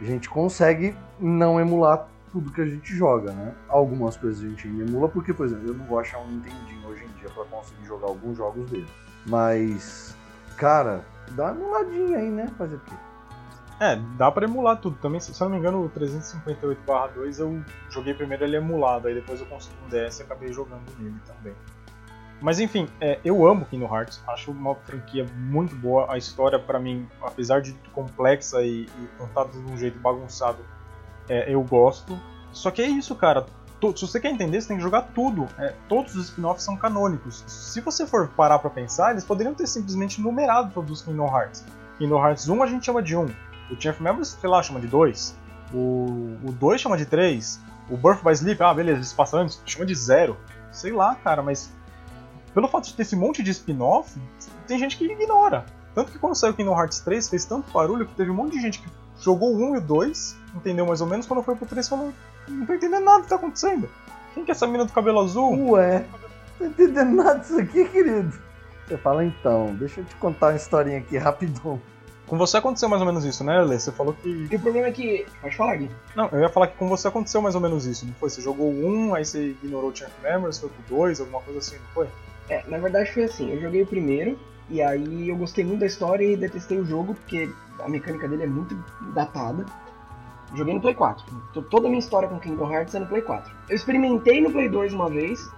A 0.00 0.04
gente 0.04 0.30
consegue 0.30 0.96
não 1.18 1.58
emular 1.58 2.11
tudo 2.32 2.50
que 2.50 2.60
a 2.60 2.66
gente 2.66 2.94
joga, 2.94 3.32
né? 3.32 3.54
Algumas 3.68 4.16
coisas 4.16 4.42
a 4.44 4.48
gente 4.48 4.66
emula, 4.66 5.08
porque, 5.08 5.32
por 5.32 5.46
exemplo, 5.46 5.68
eu 5.68 5.74
não 5.74 5.84
vou 5.84 5.98
achar 5.98 6.18
um 6.18 6.28
Nintendinho 6.28 6.88
hoje 6.88 7.04
em 7.04 7.18
dia 7.20 7.28
para 7.30 7.44
conseguir 7.44 7.84
jogar 7.84 8.08
alguns 8.08 8.36
jogos 8.36 8.70
dele. 8.70 8.88
Mas, 9.26 10.16
cara, 10.56 11.04
Dá 11.30 11.52
uma 11.52 11.52
emuladinha 11.52 12.18
aí, 12.18 12.30
né? 12.30 12.48
Fazer 12.58 12.76
o 12.76 12.80
quê? 12.80 12.94
É, 13.80 13.96
dá 14.16 14.30
pra 14.30 14.44
emular 14.44 14.76
tudo. 14.76 14.96
Também, 14.98 15.20
se 15.20 15.30
eu 15.30 15.48
não 15.48 15.54
me 15.54 15.58
engano, 15.58 15.84
o 15.84 15.90
358/2 15.90 17.38
eu 17.40 17.64
joguei 17.90 18.14
primeiro 18.14 18.44
ele 18.44 18.56
emulado, 18.56 19.08
aí 19.08 19.14
depois 19.14 19.40
eu 19.40 19.46
consegui 19.46 19.76
um 19.84 19.88
DS 19.88 20.20
e 20.20 20.22
acabei 20.22 20.52
jogando 20.52 20.82
nele 20.98 21.18
também. 21.26 21.54
Mas 22.40 22.58
enfim, 22.58 22.88
é, 23.00 23.20
eu 23.24 23.46
amo 23.46 23.64
Kingdom 23.66 23.94
Hearts, 23.94 24.22
acho 24.26 24.50
uma 24.50 24.74
franquia 24.74 25.24
muito 25.36 25.74
boa. 25.76 26.12
A 26.12 26.18
história, 26.18 26.58
para 26.58 26.78
mim, 26.78 27.08
apesar 27.22 27.60
de 27.60 27.72
complexa 27.92 28.62
e, 28.62 28.82
e 28.82 29.08
contada 29.16 29.50
de 29.50 29.58
um 29.58 29.76
jeito 29.76 29.98
bagunçado, 30.00 30.58
é, 31.28 31.52
eu 31.52 31.62
gosto. 31.62 32.18
Só 32.52 32.70
que 32.70 32.82
é 32.82 32.86
isso, 32.86 33.14
cara 33.14 33.46
se 33.90 34.06
você 34.06 34.20
quer 34.20 34.30
entender, 34.30 34.60
você 34.60 34.68
tem 34.68 34.76
que 34.76 34.82
jogar 34.82 35.02
tudo. 35.14 35.48
É, 35.58 35.74
todos 35.88 36.14
os 36.14 36.26
spin-offs 36.26 36.62
são 36.62 36.76
canônicos. 36.76 37.42
Se 37.48 37.80
você 37.80 38.06
for 38.06 38.28
parar 38.28 38.60
pra 38.60 38.70
pensar, 38.70 39.10
eles 39.10 39.24
poderiam 39.24 39.54
ter 39.54 39.66
simplesmente 39.66 40.20
numerado 40.20 40.70
todos 40.72 40.90
os 40.92 41.02
Kingdom 41.02 41.26
Hearts. 41.26 41.64
Kingdom 41.98 42.24
Hearts 42.24 42.48
1 42.48 42.62
a 42.62 42.66
gente 42.66 42.86
chama 42.86 43.02
de 43.02 43.16
1. 43.16 43.24
O 43.24 43.80
Chain 43.80 43.94
of 44.08 44.24
sei 44.24 44.48
lá, 44.48 44.62
chama 44.62 44.80
de 44.80 44.86
2. 44.86 45.36
O, 45.74 46.38
o 46.44 46.52
2 46.52 46.80
chama 46.80 46.96
de 46.96 47.06
3. 47.06 47.60
O 47.90 47.96
Birth 47.96 48.22
by 48.22 48.32
Sleep, 48.32 48.62
ah, 48.62 48.72
beleza, 48.72 48.98
eles 48.98 49.12
passam 49.12 49.40
antes, 49.40 49.60
chama 49.66 49.84
de 49.84 49.94
0. 49.94 50.36
Sei 50.70 50.92
lá, 50.92 51.16
cara, 51.16 51.42
mas 51.42 51.72
pelo 52.54 52.68
fato 52.68 52.84
de 52.84 52.94
ter 52.94 53.02
esse 53.02 53.16
monte 53.16 53.42
de 53.42 53.50
spin-off, 53.50 54.16
tem 54.68 54.78
gente 54.78 54.96
que 54.96 55.04
ignora. 55.04 55.66
Tanto 55.94 56.12
que 56.12 56.18
quando 56.18 56.34
saiu 56.34 56.54
Kingdom 56.54 56.78
Hearts 56.78 57.00
3 57.00 57.28
fez 57.28 57.44
tanto 57.44 57.70
barulho 57.72 58.06
que 58.06 58.14
teve 58.14 58.30
um 58.30 58.34
monte 58.34 58.52
de 58.52 58.60
gente 58.60 58.78
que 58.78 58.88
jogou 59.22 59.54
o 59.54 59.70
1 59.70 59.74
e 59.74 59.78
o 59.78 59.80
2, 59.80 60.36
entendeu 60.56 60.86
mais 60.86 61.00
ou 61.00 61.06
menos, 61.06 61.26
quando 61.26 61.42
foi 61.42 61.54
pro 61.54 61.66
3 61.66 61.88
falou, 61.88 62.12
não 62.48 62.66
tô 62.66 62.74
entendendo 62.74 63.04
nada 63.04 63.18
do 63.18 63.22
que 63.24 63.28
tá 63.28 63.36
acontecendo. 63.36 63.88
Quem 64.34 64.44
que 64.44 64.50
é 64.50 64.52
essa 64.52 64.66
mina 64.66 64.84
do 64.84 64.92
cabelo 64.92 65.20
azul? 65.20 65.72
Ué, 65.72 66.04
não 66.58 66.58
tô 66.58 66.64
entendendo 66.66 67.16
nada 67.16 67.38
disso 67.38 67.58
aqui, 67.58 67.84
querido. 67.88 68.32
Você 68.86 68.96
fala 68.98 69.24
então, 69.24 69.74
deixa 69.74 70.00
eu 70.00 70.04
te 70.04 70.14
contar 70.16 70.48
uma 70.48 70.56
historinha 70.56 70.98
aqui 70.98 71.16
rapidão. 71.16 71.80
Com 72.26 72.38
você 72.38 72.56
aconteceu 72.56 72.88
mais 72.88 73.02
ou 73.02 73.06
menos 73.06 73.24
isso, 73.24 73.44
né, 73.44 73.60
Lê? 73.62 73.78
Você 73.78 73.92
falou 73.92 74.14
que. 74.14 74.48
E 74.50 74.56
o 74.56 74.60
problema 74.60 74.88
é 74.88 74.92
que. 74.92 75.26
Pode 75.40 75.56
falar, 75.56 75.76
Gui. 75.76 75.90
Não, 76.16 76.28
eu 76.32 76.40
ia 76.40 76.48
falar 76.48 76.68
que 76.68 76.78
com 76.78 76.88
você 76.88 77.08
aconteceu 77.08 77.42
mais 77.42 77.54
ou 77.54 77.60
menos 77.60 77.84
isso, 77.84 78.06
não 78.06 78.14
foi? 78.14 78.30
Você 78.30 78.40
jogou 78.40 78.72
um, 78.72 79.14
aí 79.14 79.24
você 79.24 79.50
ignorou 79.62 79.90
o 79.90 79.94
Champ 79.94 80.10
Memories, 80.22 80.58
foi 80.58 80.70
pro 80.70 80.96
dois, 80.96 81.20
alguma 81.20 81.42
coisa 81.42 81.58
assim, 81.58 81.76
não 81.76 81.92
foi? 81.92 82.08
É, 82.48 82.62
na 82.68 82.78
verdade 82.78 83.12
foi 83.12 83.24
assim, 83.24 83.50
eu 83.50 83.60
joguei 83.60 83.82
o 83.82 83.86
primeiro, 83.86 84.38
e 84.70 84.80
aí 84.80 85.28
eu 85.28 85.36
gostei 85.36 85.64
muito 85.64 85.80
da 85.80 85.86
história 85.86 86.24
e 86.24 86.36
detestei 86.36 86.78
o 86.78 86.86
jogo, 86.86 87.14
porque 87.14 87.50
a 87.84 87.88
mecânica 87.88 88.28
dele 88.28 88.44
é 88.44 88.46
muito 88.46 88.74
datada. 89.14 89.64
Joguei 90.54 90.74
no 90.74 90.80
Play 90.80 90.94
4. 90.94 91.24
Toda 91.70 91.86
a 91.86 91.90
minha 91.90 91.98
história 91.98 92.28
com 92.28 92.38
Kingdom 92.38 92.70
Hearts 92.70 92.94
é 92.94 92.98
no 92.98 93.06
Play 93.06 93.22
4. 93.22 93.52
Eu 93.68 93.76
experimentei 93.76 94.40
no 94.40 94.50
Play 94.50 94.68
2 94.68 94.92
uma 94.92 95.08
vez, 95.08 95.50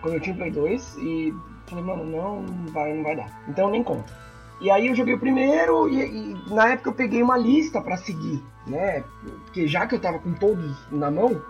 quando 0.00 0.14
eu 0.14 0.20
tinha 0.20 0.34
o 0.34 0.38
Play 0.38 0.50
2, 0.50 0.96
e 0.98 1.34
falei, 1.66 1.84
mano, 1.84 2.04
não, 2.04 2.42
não 2.42 2.72
vai, 2.72 2.94
não 2.94 3.02
vai 3.02 3.16
dar. 3.16 3.42
Então 3.48 3.70
nem 3.70 3.82
conta. 3.82 4.12
E 4.60 4.70
aí 4.70 4.86
eu 4.86 4.94
joguei 4.94 5.14
o 5.14 5.18
primeiro 5.18 5.88
e, 5.88 6.32
e 6.32 6.54
na 6.54 6.68
época 6.72 6.90
eu 6.90 6.94
peguei 6.94 7.22
uma 7.22 7.36
lista 7.36 7.80
para 7.80 7.96
seguir, 7.96 8.42
né? 8.66 9.02
Porque 9.44 9.66
já 9.66 9.86
que 9.86 9.94
eu 9.94 10.00
tava 10.00 10.18
com 10.18 10.32
todos 10.34 10.76
na 10.90 11.10
mão, 11.10 11.42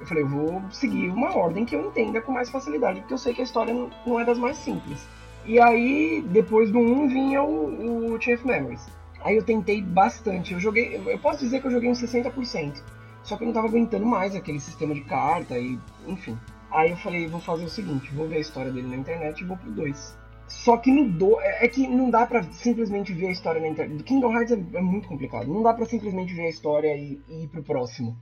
eu 0.00 0.06
falei, 0.06 0.22
eu 0.22 0.28
vou 0.28 0.62
seguir 0.70 1.08
uma 1.08 1.36
ordem 1.36 1.64
que 1.64 1.74
eu 1.74 1.86
entenda 1.86 2.20
com 2.20 2.32
mais 2.32 2.50
facilidade, 2.50 3.00
porque 3.00 3.14
eu 3.14 3.18
sei 3.18 3.34
que 3.34 3.40
a 3.40 3.44
história 3.44 3.74
não 4.06 4.20
é 4.20 4.24
das 4.24 4.38
mais 4.38 4.56
simples. 4.58 5.04
E 5.44 5.58
aí, 5.58 6.24
depois 6.28 6.70
do 6.70 6.78
1 6.78 7.08
vinha 7.08 7.42
o, 7.42 8.14
o 8.14 8.20
Chain 8.20 8.34
of 8.34 8.46
Memories. 8.46 8.86
Aí 9.24 9.36
eu 9.36 9.44
tentei 9.44 9.80
bastante. 9.80 10.52
Eu 10.52 10.60
joguei. 10.60 11.00
Eu 11.06 11.18
posso 11.18 11.40
dizer 11.40 11.60
que 11.60 11.66
eu 11.66 11.70
joguei 11.70 11.90
uns 11.90 12.00
60%. 12.00 12.82
Só 13.22 13.36
que 13.36 13.44
eu 13.44 13.46
não 13.46 13.54
tava 13.54 13.68
aguentando 13.68 14.04
mais 14.04 14.34
aquele 14.34 14.58
sistema 14.58 14.94
de 14.94 15.02
carta 15.02 15.58
e. 15.58 15.78
enfim. 16.06 16.36
Aí 16.70 16.90
eu 16.90 16.96
falei, 16.96 17.26
vou 17.28 17.40
fazer 17.40 17.64
o 17.64 17.68
seguinte, 17.68 18.12
vou 18.14 18.26
ver 18.26 18.36
a 18.36 18.40
história 18.40 18.72
dele 18.72 18.88
na 18.88 18.96
internet 18.96 19.40
e 19.40 19.44
vou 19.44 19.56
pro 19.58 19.70
2. 19.70 20.16
Só 20.48 20.76
que 20.76 20.90
no 20.90 21.08
2. 21.10 21.44
É, 21.44 21.64
é 21.66 21.68
que 21.68 21.86
não 21.86 22.10
dá 22.10 22.26
pra 22.26 22.42
simplesmente 22.44 23.12
ver 23.12 23.28
a 23.28 23.32
história 23.32 23.60
na 23.60 23.68
internet. 23.68 23.98
Do 23.98 24.04
Kingdom 24.04 24.32
Hearts 24.32 24.52
é, 24.52 24.78
é, 24.78 24.80
muito 24.80 25.08
complicado. 25.08 25.46
Não 25.46 25.62
dá 25.62 25.72
pra 25.72 25.86
simplesmente 25.86 26.34
ver 26.34 26.46
a 26.46 26.48
história 26.48 26.96
e, 26.96 27.20
e 27.28 27.44
ir 27.44 27.48
pro 27.48 27.62
próximo. 27.62 28.16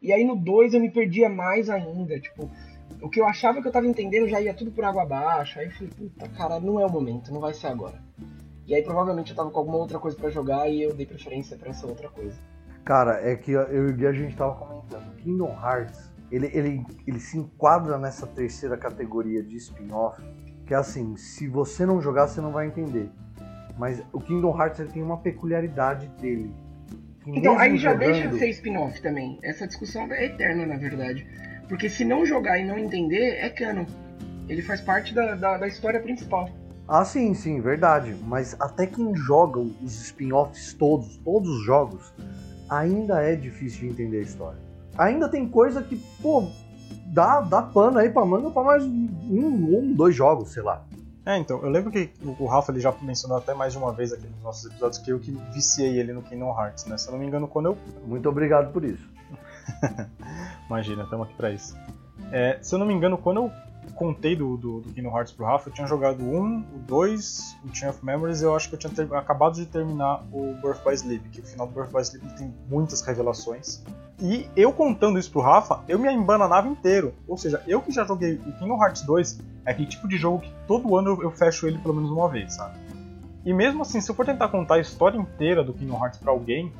E 0.00 0.12
aí 0.12 0.24
no 0.24 0.36
2 0.36 0.74
eu 0.74 0.80
me 0.80 0.90
perdia 0.90 1.28
mais 1.28 1.68
ainda. 1.68 2.20
Tipo, 2.20 2.50
o 3.02 3.08
que 3.08 3.20
eu 3.20 3.26
achava 3.26 3.60
que 3.60 3.68
eu 3.68 3.72
tava 3.72 3.86
entendendo 3.86 4.28
já 4.28 4.40
ia 4.40 4.54
tudo 4.54 4.70
por 4.70 4.84
água 4.84 5.02
abaixo. 5.02 5.58
Aí 5.58 5.66
eu 5.66 5.72
falei, 5.72 5.90
puta, 5.96 6.28
cara, 6.28 6.60
não 6.60 6.78
é 6.78 6.86
o 6.86 6.90
momento, 6.90 7.32
não 7.32 7.40
vai 7.40 7.54
ser 7.54 7.68
agora. 7.68 8.02
E 8.66 8.74
aí 8.74 8.82
provavelmente 8.82 9.30
eu 9.30 9.36
tava 9.36 9.50
com 9.50 9.58
alguma 9.58 9.78
outra 9.78 9.98
coisa 9.98 10.16
para 10.16 10.30
jogar 10.30 10.68
e 10.68 10.82
eu 10.82 10.94
dei 10.94 11.06
preferência 11.06 11.56
para 11.56 11.70
essa 11.70 11.86
outra 11.86 12.08
coisa. 12.08 12.36
Cara, 12.84 13.20
é 13.22 13.34
que 13.34 13.52
eu 13.52 13.88
e 13.88 13.90
o 13.90 13.94
Gui 13.94 14.06
a 14.06 14.12
gente 14.12 14.36
tava 14.36 14.54
comentando. 14.54 15.14
Kingdom 15.16 15.56
Hearts, 15.62 16.10
ele, 16.30 16.50
ele, 16.52 16.84
ele 17.06 17.18
se 17.18 17.38
enquadra 17.38 17.98
nessa 17.98 18.26
terceira 18.26 18.76
categoria 18.76 19.42
de 19.42 19.56
spin-off. 19.56 20.22
Que 20.66 20.74
é 20.74 20.76
assim, 20.76 21.16
se 21.16 21.46
você 21.46 21.84
não 21.84 22.00
jogar, 22.00 22.26
você 22.26 22.40
não 22.40 22.52
vai 22.52 22.66
entender. 22.66 23.10
Mas 23.78 24.02
o 24.12 24.20
Kingdom 24.20 24.58
Hearts 24.58 24.80
ele 24.80 24.90
tem 24.90 25.02
uma 25.02 25.18
peculiaridade 25.18 26.08
dele. 26.20 26.54
Então, 27.26 27.58
aí 27.58 27.76
já 27.78 27.92
jogando... 27.92 28.12
deixa 28.12 28.28
de 28.28 28.38
ser 28.38 28.48
spin-off 28.50 29.00
também. 29.00 29.38
Essa 29.42 29.66
discussão 29.66 30.10
é 30.12 30.26
eterna, 30.26 30.66
na 30.66 30.76
verdade. 30.76 31.26
Porque 31.68 31.88
se 31.88 32.04
não 32.04 32.24
jogar 32.26 32.58
e 32.58 32.64
não 32.64 32.78
entender, 32.78 33.36
é 33.38 33.48
canon. 33.48 33.86
Ele 34.48 34.60
faz 34.60 34.80
parte 34.82 35.14
da, 35.14 35.34
da, 35.34 35.56
da 35.56 35.66
história 35.66 36.00
principal. 36.00 36.50
Ah, 36.86 37.04
sim, 37.04 37.32
sim, 37.34 37.60
verdade. 37.60 38.14
Mas 38.26 38.56
até 38.60 38.86
quem 38.86 39.14
joga 39.14 39.58
os 39.58 40.00
spin-offs 40.02 40.74
todos, 40.74 41.16
todos 41.18 41.48
os 41.48 41.64
jogos, 41.64 42.12
ainda 42.68 43.22
é 43.22 43.34
difícil 43.34 43.80
de 43.80 43.88
entender 43.88 44.18
a 44.18 44.22
história. 44.22 44.58
Ainda 44.96 45.28
tem 45.28 45.48
coisa 45.48 45.82
que, 45.82 45.96
pô, 46.20 46.46
dá, 47.06 47.40
dá 47.40 47.62
pano 47.62 47.98
aí 47.98 48.10
pra 48.10 48.24
manga 48.24 48.50
pra 48.50 48.62
mais 48.62 48.84
um, 48.84 49.08
um, 49.30 49.92
dois 49.94 50.14
jogos, 50.14 50.50
sei 50.50 50.62
lá. 50.62 50.84
É, 51.26 51.38
então, 51.38 51.62
eu 51.62 51.70
lembro 51.70 51.90
que 51.90 52.10
o 52.38 52.44
Rafa 52.46 52.70
ele 52.70 52.80
já 52.80 52.92
mencionou 53.00 53.38
até 53.38 53.54
mais 53.54 53.72
de 53.72 53.78
uma 53.78 53.92
vez 53.92 54.12
aqui 54.12 54.26
nos 54.26 54.42
nossos 54.42 54.66
episódios 54.66 54.98
que 54.98 55.10
eu 55.10 55.18
que 55.18 55.30
viciei 55.54 55.98
ele 55.98 56.12
no 56.12 56.20
Kingdom 56.20 56.50
Hearts, 56.50 56.84
né? 56.84 56.98
Se 56.98 57.08
eu 57.08 57.12
não 57.12 57.18
me 57.18 57.26
engano, 57.26 57.48
quando 57.48 57.66
eu. 57.66 57.78
Muito 58.06 58.28
obrigado 58.28 58.70
por 58.72 58.84
isso. 58.84 59.08
Imagina, 60.68 61.04
estamos 61.04 61.26
aqui 61.26 61.34
para 61.34 61.50
isso. 61.50 61.74
É, 62.30 62.58
se 62.60 62.74
eu 62.74 62.78
não 62.78 62.84
me 62.84 62.92
engano, 62.92 63.16
quando 63.16 63.38
eu 63.38 63.50
contei 63.94 64.36
do, 64.36 64.56
do, 64.56 64.80
do 64.80 64.92
Kingdom 64.92 65.16
Hearts 65.16 65.32
pro 65.32 65.46
Rafa, 65.46 65.68
eu 65.68 65.72
tinha 65.72 65.86
jogado 65.86 66.22
1, 66.22 66.58
o 66.58 66.78
2, 66.86 67.56
o 67.64 67.74
Chain 67.74 67.90
of 67.90 68.04
Memories 68.04 68.42
e 68.42 68.44
eu 68.44 68.54
acho 68.54 68.68
que 68.68 68.74
eu 68.74 68.78
tinha 68.78 68.92
ter, 68.92 69.12
acabado 69.14 69.54
de 69.54 69.66
terminar 69.66 70.22
o 70.32 70.54
Birth 70.60 70.84
by 70.84 70.94
Sleep, 70.94 71.28
que 71.30 71.40
o 71.40 71.44
final 71.44 71.66
do 71.66 71.72
Birth 71.72 71.92
by 71.92 72.02
Sleep 72.02 72.26
tem 72.36 72.52
muitas 72.68 73.00
revelações. 73.00 73.82
E 74.20 74.48
eu 74.56 74.72
contando 74.72 75.18
isso 75.18 75.30
pro 75.30 75.40
Rafa, 75.40 75.80
eu 75.88 75.98
me 75.98 76.10
embananava 76.12 76.68
inteiro. 76.68 77.14
Ou 77.26 77.36
seja, 77.36 77.62
eu 77.66 77.80
que 77.80 77.90
já 77.90 78.04
joguei 78.04 78.34
o 78.34 78.52
Kingdom 78.58 78.82
Hearts 78.82 79.02
2, 79.02 79.40
é 79.66 79.70
aquele 79.70 79.88
tipo 79.88 80.06
de 80.06 80.16
jogo 80.16 80.40
que 80.40 80.52
todo 80.66 80.96
ano 80.96 81.10
eu, 81.10 81.22
eu 81.24 81.30
fecho 81.30 81.66
ele 81.66 81.78
pelo 81.78 81.94
menos 81.94 82.10
uma 82.10 82.28
vez, 82.28 82.54
sabe? 82.54 82.78
E 83.44 83.52
mesmo 83.52 83.82
assim, 83.82 84.00
se 84.00 84.10
eu 84.10 84.14
for 84.14 84.24
tentar 84.24 84.48
contar 84.48 84.76
a 84.76 84.80
história 84.80 85.18
inteira 85.18 85.62
do 85.62 85.72
Kingdom 85.72 86.02
Hearts 86.02 86.18
para 86.18 86.30
alguém, 86.30 86.72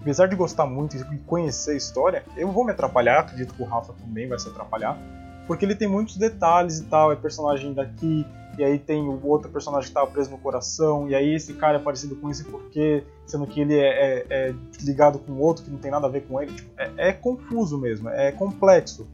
apesar 0.00 0.26
de 0.26 0.36
gostar 0.36 0.66
muito 0.66 0.96
e 0.96 1.18
conhecer 1.20 1.72
a 1.72 1.76
história, 1.76 2.24
eu 2.36 2.50
vou 2.52 2.64
me 2.64 2.72
atrapalhar, 2.72 3.20
acredito 3.20 3.54
que 3.54 3.62
o 3.62 3.64
Rafa 3.64 3.94
também 3.94 4.28
vai 4.28 4.38
se 4.38 4.48
atrapalhar, 4.48 4.98
porque 5.46 5.64
ele 5.64 5.74
tem 5.74 5.88
muitos 5.88 6.16
detalhes 6.16 6.78
e 6.78 6.84
tal, 6.84 7.12
é 7.12 7.16
personagem 7.16 7.72
daqui, 7.72 8.26
e 8.58 8.64
aí 8.64 8.78
tem 8.78 9.02
o 9.02 9.26
outro 9.26 9.50
personagem 9.50 9.84
que 9.84 9.90
estava 9.90 10.06
preso 10.06 10.30
no 10.30 10.38
coração, 10.38 11.08
e 11.08 11.14
aí 11.14 11.34
esse 11.34 11.54
cara 11.54 11.78
é 11.78 11.80
parecido 11.80 12.16
com 12.16 12.30
esse 12.30 12.44
porque, 12.44 13.04
sendo 13.26 13.46
que 13.46 13.60
ele 13.60 13.76
é, 13.76 13.88
é, 13.88 14.26
é 14.30 14.54
ligado 14.82 15.18
com 15.18 15.32
outro 15.34 15.64
que 15.64 15.70
não 15.70 15.78
tem 15.78 15.90
nada 15.90 16.06
a 16.06 16.10
ver 16.10 16.22
com 16.22 16.40
ele, 16.40 16.52
tipo, 16.52 16.70
é, 16.78 16.90
é, 17.08 17.12
confuso 17.12 17.78
mesmo, 17.78 18.08
é 18.08 18.32
complexo. 18.32 19.06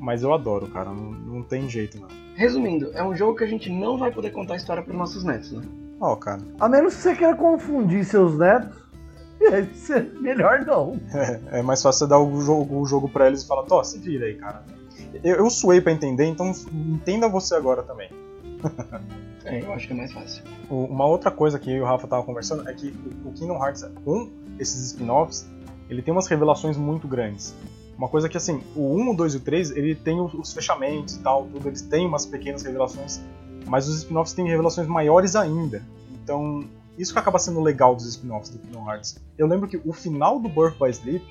Mas 0.00 0.22
eu 0.22 0.32
adoro, 0.32 0.68
cara, 0.68 0.90
não, 0.90 1.10
não 1.10 1.42
tem 1.42 1.68
jeito, 1.68 1.98
não. 2.00 2.06
Resumindo, 2.36 2.92
é 2.94 3.02
um 3.02 3.16
jogo 3.16 3.36
que 3.36 3.42
a 3.42 3.48
gente 3.48 3.68
não 3.68 3.98
vai 3.98 4.12
poder 4.12 4.30
contar 4.30 4.54
a 4.54 4.56
história 4.56 4.80
para 4.80 4.94
nossos 4.94 5.24
netos, 5.24 5.50
né? 5.50 5.62
Ó, 6.00 6.12
oh, 6.12 6.16
cara. 6.16 6.40
A 6.60 6.68
menos 6.68 6.94
que 6.94 7.02
você 7.02 7.16
queira 7.16 7.34
confundir 7.34 8.04
seus 8.04 8.38
netos 8.38 8.88
Melhor 10.20 10.64
não. 10.64 11.00
É, 11.14 11.58
é, 11.58 11.62
mais 11.62 11.82
fácil 11.82 12.00
você 12.00 12.10
dar 12.10 12.18
o 12.18 12.40
jogo, 12.40 12.80
o 12.80 12.86
jogo 12.86 13.08
pra 13.08 13.26
eles 13.26 13.42
e 13.42 13.46
falar, 13.46 13.64
Tó, 13.64 13.82
se 13.82 13.98
vira 13.98 14.26
aí, 14.26 14.34
cara. 14.34 14.62
Eu, 15.22 15.36
eu 15.36 15.50
suei 15.50 15.80
pra 15.80 15.92
entender, 15.92 16.26
então 16.26 16.52
entenda 16.72 17.28
você 17.28 17.54
agora 17.54 17.82
também. 17.82 18.10
é, 19.44 19.62
eu 19.62 19.72
acho 19.72 19.86
que 19.86 19.92
é 19.92 19.96
mais 19.96 20.12
fácil. 20.12 20.44
Uma 20.70 21.06
outra 21.06 21.30
coisa 21.30 21.58
que 21.58 21.70
eu 21.70 21.76
e 21.76 21.80
o 21.80 21.84
Rafa 21.84 22.06
tava 22.06 22.22
conversando 22.22 22.68
é 22.68 22.72
que 22.74 22.94
o 23.24 23.32
Kingdom 23.32 23.62
Hearts, 23.62 23.84
com 24.04 24.30
esses 24.58 24.92
spin-offs, 24.92 25.48
ele 25.88 26.02
tem 26.02 26.12
umas 26.12 26.26
revelações 26.26 26.76
muito 26.76 27.08
grandes. 27.08 27.54
Uma 27.96 28.08
coisa 28.08 28.28
que, 28.28 28.36
assim, 28.36 28.62
o 28.76 28.94
1, 28.96 29.10
o 29.10 29.16
2 29.16 29.34
e 29.34 29.36
o 29.38 29.40
3, 29.40 29.70
ele 29.72 29.94
tem 29.94 30.20
os 30.20 30.52
fechamentos 30.52 31.16
e 31.16 31.18
tal, 31.20 31.46
tudo, 31.46 31.68
eles 31.68 31.82
têm 31.82 32.06
umas 32.06 32.24
pequenas 32.24 32.62
revelações, 32.62 33.20
mas 33.66 33.88
os 33.88 33.98
spin-offs 33.98 34.32
têm 34.34 34.46
revelações 34.46 34.86
maiores 34.86 35.34
ainda. 35.34 35.82
Então, 36.22 36.64
isso 36.96 37.12
que 37.12 37.18
acaba 37.18 37.38
sendo 37.38 37.60
legal 37.60 37.96
dos 37.96 38.06
spin-offs 38.06 38.50
do 38.50 38.58
Kingdom 38.58 38.88
Hearts. 38.88 39.20
Eu 39.36 39.46
lembro 39.46 39.66
que 39.66 39.80
o 39.84 39.92
final 39.92 40.38
do 40.38 40.48
Birth 40.48 40.78
by 40.78 40.90
Sleep, 40.90 41.24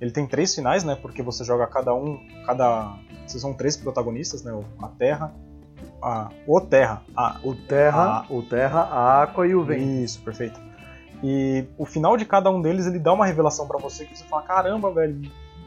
ele 0.00 0.10
tem 0.10 0.26
três 0.26 0.54
finais, 0.54 0.84
né? 0.84 0.94
Porque 0.94 1.22
você 1.22 1.44
joga 1.44 1.66
cada 1.66 1.94
um, 1.94 2.18
cada, 2.46 2.98
são 3.28 3.52
três 3.52 3.76
protagonistas, 3.76 4.42
né? 4.42 4.52
A 4.80 4.88
Terra, 4.88 5.34
a 6.02 6.30
o 6.46 6.60
Terra, 6.60 7.02
a 7.16 7.38
o 7.42 7.54
Terra, 7.54 8.26
a, 8.28 8.32
o 8.32 8.42
Terra, 8.42 8.80
a 8.80 9.22
Aqua 9.22 9.46
e 9.46 9.54
o 9.54 9.64
Vento. 9.64 9.82
Isso, 9.82 10.20
perfeito. 10.22 10.60
E 11.22 11.64
o 11.78 11.84
final 11.84 12.16
de 12.16 12.24
cada 12.24 12.50
um 12.50 12.60
deles, 12.60 12.86
ele 12.86 12.98
dá 12.98 13.12
uma 13.12 13.26
revelação 13.26 13.66
para 13.66 13.78
você 13.78 14.04
que 14.04 14.16
você 14.16 14.24
fala, 14.24 14.42
caramba, 14.42 14.92
velho, 14.92 15.20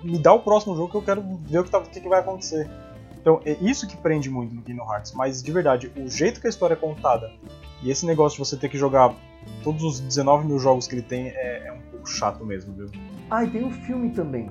me 0.04 0.17
dá 0.17 0.34
o 0.34 0.39
próximo 0.39 0.76
jogo 0.76 0.91
que 0.91 0.98
eu 0.98 1.02
quero 1.02 1.24
ver 1.41 1.60
o 1.60 1.63
que, 1.63 1.72
tá, 1.72 1.80
o 1.80 1.84
que, 1.84 2.00
que 2.00 2.10
vai 2.10 2.19
acontecer. 2.19 2.69
Então, 3.19 3.41
é 3.45 3.52
isso 3.62 3.88
que 3.88 3.98
prende 3.98 4.30
muito 4.30 4.56
no 4.56 4.62
Kingdom 4.62 4.89
Hearts. 4.91 5.12
Mas, 5.13 5.43
de 5.43 5.52
verdade, 5.52 5.91
o 5.98 6.08
jeito 6.08 6.39
que 6.39 6.48
a 6.48 6.50
história 6.50 6.74
é 6.74 6.78
contada 6.78 7.32
e 7.84 7.89
esse 7.89 8.06
negócio 8.06 8.38
de 8.38 8.50
você 8.50 8.56
ter 8.56 8.69
que 8.69 8.78
jogar 8.78 9.13
todos 9.63 9.84
os 9.84 10.00
19 10.00 10.48
mil 10.48 10.60
jogos 10.60 10.88
que 10.88 10.95
ele 10.95 11.02
tem 11.02 11.28
é, 11.30 11.67
é 11.67 11.72
um 11.74 11.82
pouco 11.91 12.10
chato 12.10 12.45
mesmo, 12.45 12.74
viu? 12.74 12.89
Ah, 13.30 13.43
e 13.43 13.50
tem 13.50 13.63
um 13.63 13.72
filme 13.72 14.12
também. 14.12 14.49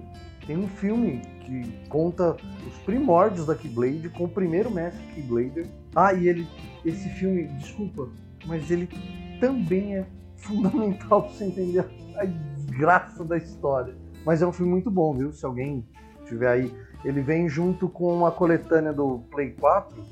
Tem 0.48 0.56
um 0.56 0.66
filme 0.66 1.20
que 1.44 1.62
conta 1.90 2.34
os 2.66 2.78
primórdios 2.78 3.44
da 3.44 3.54
Keyblade 3.54 4.08
com 4.08 4.24
o 4.24 4.28
primeiro 4.28 4.70
mestre 4.70 5.04
Keyblader. 5.14 5.66
Ah, 5.94 6.14
e 6.14 6.26
ele, 6.26 6.48
esse 6.86 7.06
filme, 7.10 7.48
desculpa, 7.58 8.08
mas 8.46 8.70
ele 8.70 8.88
também 9.38 9.98
é 9.98 10.06
fundamental 10.36 11.20
para 11.28 11.32
você 11.32 11.44
entender 11.44 11.84
a 12.16 12.24
desgraça 12.24 13.22
da 13.26 13.36
história. 13.36 13.94
Mas 14.24 14.40
é 14.40 14.46
um 14.46 14.52
filme 14.52 14.72
muito 14.72 14.90
bom, 14.90 15.12
viu? 15.12 15.30
Se 15.34 15.44
alguém 15.44 15.86
tiver 16.24 16.48
aí, 16.48 16.74
ele 17.04 17.20
vem 17.20 17.46
junto 17.46 17.86
com 17.86 18.16
uma 18.16 18.30
coletânea 18.30 18.94
do 18.94 19.18
Play 19.30 19.50
4, 19.50 20.02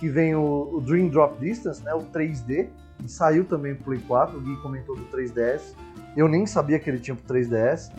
que 0.00 0.08
vem 0.08 0.34
o, 0.34 0.76
o 0.76 0.80
Dream 0.80 1.08
Drop 1.08 1.38
Distance, 1.38 1.84
né, 1.84 1.92
o 1.92 2.04
3D, 2.04 2.70
e 3.04 3.08
saiu 3.08 3.44
também 3.44 3.74
pro 3.74 3.84
Play 3.84 4.00
4, 4.00 4.38
o 4.38 4.40
Gui 4.40 4.56
comentou 4.62 4.96
do 4.96 5.04
3DS. 5.14 5.74
Eu 6.16 6.26
nem 6.26 6.46
sabia 6.46 6.78
que 6.78 6.88
ele 6.88 7.00
tinha 7.00 7.14
pro 7.14 7.34
3DS. 7.34 7.92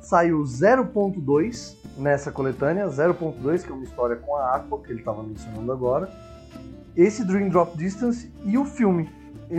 Saiu 0.00 0.42
0.2 0.42 1.76
nessa 1.96 2.32
coletânea, 2.32 2.86
0.2, 2.86 3.62
que 3.62 3.70
é 3.70 3.74
uma 3.74 3.84
história 3.84 4.16
com 4.16 4.36
a 4.36 4.56
Aqua, 4.56 4.80
que 4.80 4.90
ele 4.90 5.00
estava 5.00 5.22
mencionando 5.22 5.70
agora. 5.70 6.10
Esse 6.96 7.24
Dream 7.24 7.48
Drop 7.48 7.76
Distance 7.76 8.32
e 8.44 8.56
o 8.56 8.64
filme. 8.64 9.08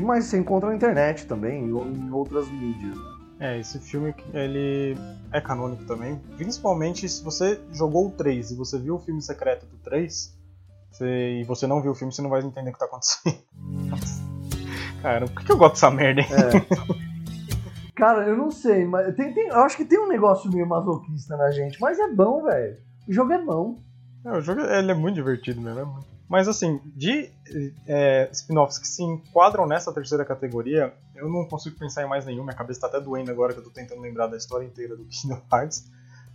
Mas 0.04 0.26
você 0.26 0.38
encontra 0.38 0.70
na 0.70 0.76
internet 0.76 1.26
também, 1.26 1.66
em 1.66 2.12
outras 2.12 2.50
mídias. 2.50 2.96
Né? 2.96 3.12
É, 3.40 3.60
esse 3.60 3.80
filme 3.80 4.14
ele 4.34 4.96
é 5.32 5.42
canônico 5.42 5.84
também. 5.86 6.22
Principalmente 6.38 7.10
se 7.10 7.24
você 7.24 7.60
jogou 7.74 8.08
o 8.08 8.12
3 8.12 8.52
e 8.52 8.56
você 8.56 8.78
viu 8.78 8.96
o 8.96 9.00
filme 9.00 9.22
secreto 9.22 9.66
do 9.66 9.78
3, 9.78 10.38
Você, 10.92 11.40
e 11.40 11.44
você 11.44 11.66
não 11.66 11.82
viu 11.82 11.92
o 11.92 11.96
filme, 11.96 12.14
você 12.14 12.22
não 12.22 12.30
vai 12.30 12.42
entender 12.42 12.70
o 12.70 12.74
que 12.74 12.80
tá 12.80 12.86
acontecendo. 12.86 13.38
Cara, 15.02 15.26
por 15.26 15.44
que 15.44 15.52
eu 15.52 15.58
gosto 15.58 15.74
dessa 15.74 15.90
merda, 15.90 16.22
hein? 16.22 16.28
É. 16.30 17.02
Cara, 18.02 18.28
eu 18.28 18.36
não 18.36 18.50
sei, 18.50 18.84
mas 18.84 19.14
tem, 19.16 19.32
tem, 19.32 19.50
eu 19.50 19.60
acho 19.60 19.78
que 19.78 19.86
tem 19.86 20.00
um 20.00 20.08
negócio 20.08 20.52
meio 20.52 20.66
masoquista 20.66 21.38
na 21.38 21.52
gente, 21.52 21.80
mas 21.80 22.00
é 22.00 22.08
bom, 22.12 22.42
velho. 22.42 22.78
O 23.08 23.14
jogo 23.14 23.32
é 23.32 23.38
bom. 23.38 23.80
É, 24.26 24.32
o 24.32 24.42
jogo 24.42 24.60
ele 24.60 24.90
é 24.90 24.96
muito 24.96 25.14
divertido 25.14 25.62
mesmo. 25.62 25.80
É 25.80 25.86
muito... 25.86 26.08
Mas 26.28 26.48
assim, 26.48 26.82
de 26.96 27.30
é, 27.88 28.28
spin-offs 28.32 28.80
que 28.80 28.88
se 28.88 29.04
enquadram 29.04 29.68
nessa 29.68 29.94
terceira 29.94 30.26
categoria, 30.26 30.92
eu 31.16 31.30
não 31.30 31.46
consigo 31.46 31.78
pensar 31.78 32.02
em 32.02 32.10
mais 32.10 32.26
nenhum. 32.26 32.44
Minha 32.44 32.56
cabeça 32.56 32.82
tá 32.82 32.88
até 32.88 33.00
doendo 33.00 33.30
agora 33.30 33.54
que 33.54 33.60
eu 33.60 33.64
tô 33.64 33.70
tentando 33.70 34.02
lembrar 34.02 34.26
da 34.26 34.36
história 34.36 34.66
inteira 34.66 34.98
do 34.98 35.06
Kingdom 35.06 35.40
Hearts. 35.54 35.88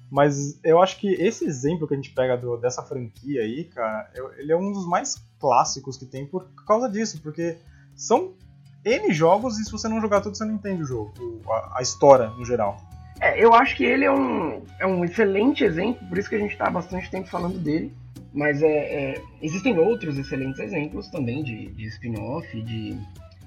Mas 0.08 0.60
eu 0.62 0.80
acho 0.80 1.00
que 1.00 1.14
esse 1.14 1.44
exemplo 1.44 1.88
que 1.88 1.94
a 1.94 1.96
gente 1.96 2.14
pega 2.14 2.36
do, 2.36 2.56
dessa 2.58 2.80
franquia 2.80 3.40
aí, 3.40 3.64
cara, 3.64 4.08
ele 4.36 4.52
é 4.52 4.56
um 4.56 4.70
dos 4.70 4.86
mais 4.86 5.16
clássicos 5.40 5.96
que 5.96 6.06
tem 6.06 6.28
por 6.28 6.48
causa 6.64 6.88
disso, 6.88 7.20
porque 7.20 7.58
são 7.96 8.34
N 8.86 9.12
jogos 9.12 9.58
e 9.58 9.64
se 9.64 9.72
você 9.72 9.88
não 9.88 10.00
jogar 10.00 10.20
tudo, 10.20 10.36
você 10.36 10.44
não 10.44 10.54
entende 10.54 10.82
o 10.82 10.86
jogo, 10.86 11.12
a, 11.48 11.78
a 11.78 11.82
história 11.82 12.28
no 12.28 12.44
geral. 12.44 12.78
É, 13.20 13.42
eu 13.42 13.52
acho 13.52 13.76
que 13.76 13.84
ele 13.84 14.04
é 14.04 14.12
um, 14.12 14.62
é 14.78 14.86
um 14.86 15.04
excelente 15.04 15.64
exemplo, 15.64 16.06
por 16.08 16.16
isso 16.16 16.28
que 16.28 16.36
a 16.36 16.38
gente 16.38 16.52
está 16.52 16.68
há 16.68 16.70
bastante 16.70 17.10
tempo 17.10 17.28
falando 17.28 17.58
dele. 17.58 17.92
Mas 18.32 18.62
é, 18.62 18.66
é, 18.68 19.22
existem 19.40 19.78
outros 19.78 20.18
excelentes 20.18 20.60
exemplos 20.60 21.08
também 21.08 21.42
de, 21.42 21.68
de 21.68 21.86
spin-off, 21.86 22.46
de, 22.62 22.98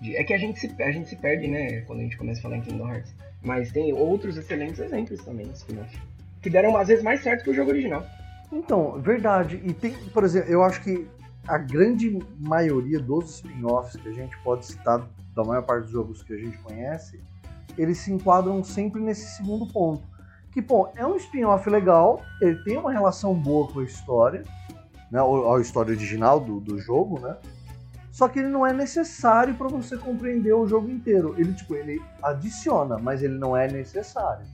de, 0.02 0.18
É 0.18 0.24
que 0.24 0.34
a 0.34 0.38
gente, 0.38 0.60
se, 0.60 0.76
a 0.82 0.92
gente 0.92 1.10
se 1.10 1.16
perde, 1.16 1.48
né, 1.48 1.82
quando 1.82 2.00
a 2.00 2.04
gente 2.04 2.18
começa 2.18 2.40
a 2.40 2.44
falar 2.44 2.58
em 2.58 2.62
Kingdom 2.62 2.90
Hearts. 2.90 3.14
Mas 3.44 3.72
tem 3.72 3.94
outros 3.94 4.36
excelentes 4.36 4.80
exemplos 4.80 5.24
também 5.24 5.48
de 5.48 5.54
spin-off 5.54 5.96
que 6.42 6.50
deram 6.50 6.76
às 6.78 6.88
vezes 6.88 7.04
mais 7.04 7.22
certo 7.22 7.44
que 7.44 7.50
o 7.50 7.54
jogo 7.54 7.72
original. 7.72 8.06
Então, 8.52 9.00
verdade. 9.00 9.62
E 9.64 9.74
tem, 9.74 9.92
por 10.14 10.24
exemplo, 10.24 10.50
eu 10.50 10.64
acho 10.64 10.82
que 10.82 11.08
a 11.50 11.58
grande 11.58 12.20
maioria 12.40 13.00
dos 13.00 13.38
spin-offs 13.38 14.00
que 14.00 14.08
a 14.08 14.14
gente 14.14 14.38
pode 14.44 14.68
citar, 14.68 15.02
da 15.36 15.44
maior 15.44 15.64
parte 15.64 15.86
dos 15.86 15.92
jogos 15.92 16.22
que 16.22 16.32
a 16.32 16.38
gente 16.38 16.56
conhece, 16.60 17.20
eles 17.76 17.98
se 17.98 18.12
enquadram 18.12 18.64
sempre 18.64 19.02
nesse 19.02 19.36
segundo 19.36 19.66
ponto. 19.66 20.04
Que, 20.52 20.62
pô, 20.62 20.90
é 20.96 21.06
um 21.06 21.16
spin-off 21.16 21.68
legal, 21.68 22.22
ele 22.40 22.64
tem 22.64 22.78
uma 22.78 22.92
relação 22.92 23.34
boa 23.34 23.68
com 23.68 23.80
a 23.80 23.84
história, 23.84 24.44
né, 25.12 25.20
a 25.20 25.60
história 25.60 25.92
original 25.92 26.40
do, 26.40 26.60
do 26.60 26.80
jogo, 26.80 27.20
né? 27.20 27.36
Só 28.12 28.28
que 28.28 28.38
ele 28.38 28.50
não 28.50 28.66
é 28.66 28.72
necessário 28.72 29.56
para 29.56 29.68
você 29.68 29.98
compreender 29.98 30.54
o 30.54 30.68
jogo 30.68 30.90
inteiro. 30.90 31.34
Ele, 31.36 31.54
tipo, 31.54 31.74
ele 31.74 32.00
adiciona, 32.22 33.00
mas 33.00 33.24
ele 33.24 33.40
não 33.40 33.58
é 33.58 33.68
necessário. 33.68 34.46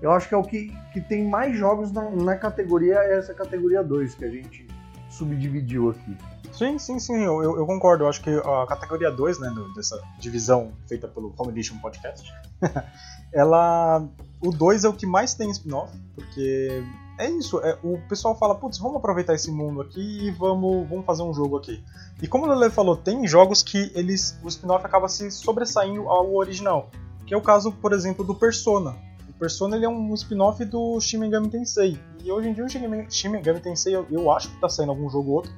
Eu 0.00 0.10
acho 0.12 0.28
que 0.28 0.34
é 0.34 0.38
o 0.38 0.42
que, 0.42 0.74
que 0.92 1.02
tem 1.02 1.28
mais 1.28 1.56
jogos 1.56 1.92
na, 1.92 2.08
na 2.10 2.36
categoria, 2.36 2.94
é 2.94 3.18
essa 3.18 3.34
categoria 3.34 3.82
2 3.82 4.14
que 4.14 4.24
a 4.24 4.30
gente 4.30 4.66
subdividiu 5.14 5.90
aqui. 5.90 6.16
Sim, 6.52 6.78
sim, 6.78 6.98
sim, 6.98 7.24
eu, 7.24 7.42
eu, 7.42 7.66
concordo. 7.66 8.04
Eu 8.04 8.08
acho 8.08 8.20
que 8.22 8.30
a 8.30 8.66
categoria 8.68 9.10
2, 9.10 9.40
né, 9.40 9.52
dessa 9.74 10.00
divisão 10.18 10.72
feita 10.86 11.08
pelo 11.08 11.34
Home 11.36 11.50
Edition 11.50 11.78
Podcast, 11.78 12.32
ela. 13.32 14.06
O 14.40 14.50
2 14.50 14.84
é 14.84 14.88
o 14.88 14.92
que 14.92 15.06
mais 15.06 15.34
tem 15.34 15.50
spin-off, 15.50 15.96
porque 16.14 16.84
é 17.18 17.30
isso, 17.30 17.60
é, 17.60 17.78
o 17.82 17.98
pessoal 18.08 18.36
fala, 18.36 18.54
putz, 18.54 18.78
vamos 18.78 18.98
aproveitar 18.98 19.34
esse 19.34 19.50
mundo 19.50 19.80
aqui 19.80 20.26
e 20.26 20.30
vamos, 20.32 20.88
vamos 20.88 21.06
fazer 21.06 21.22
um 21.22 21.32
jogo 21.32 21.56
aqui. 21.56 21.82
E 22.20 22.28
como 22.28 22.44
o 22.44 22.48
Lele 22.48 22.70
falou, 22.70 22.96
tem 22.96 23.26
jogos 23.26 23.62
que 23.62 23.90
eles 23.94 24.38
o 24.42 24.48
spin-off 24.48 24.84
acaba 24.84 25.08
se 25.08 25.30
sobressaindo 25.30 26.08
ao 26.08 26.34
original. 26.34 26.90
Que 27.26 27.32
é 27.32 27.36
o 27.36 27.40
caso, 27.40 27.72
por 27.72 27.92
exemplo, 27.92 28.24
do 28.24 28.34
Persona. 28.34 28.96
Persona 29.44 29.76
ele 29.76 29.84
é 29.84 29.88
um 29.88 30.14
spin-off 30.14 30.64
do 30.64 30.98
Shin 30.98 31.18
Megami 31.18 31.50
Tensei. 31.50 31.98
E 32.24 32.32
hoje 32.32 32.48
em 32.48 32.54
dia 32.54 32.64
o 32.64 32.68
Shin 32.68 33.28
Megami 33.28 33.60
Tensei 33.60 33.94
eu, 33.94 34.06
eu 34.10 34.32
acho 34.32 34.48
que 34.48 34.58
tá 34.58 34.70
saindo 34.70 34.88
algum 34.88 35.10
jogo 35.10 35.28
ou 35.28 35.36
outro. 35.36 35.52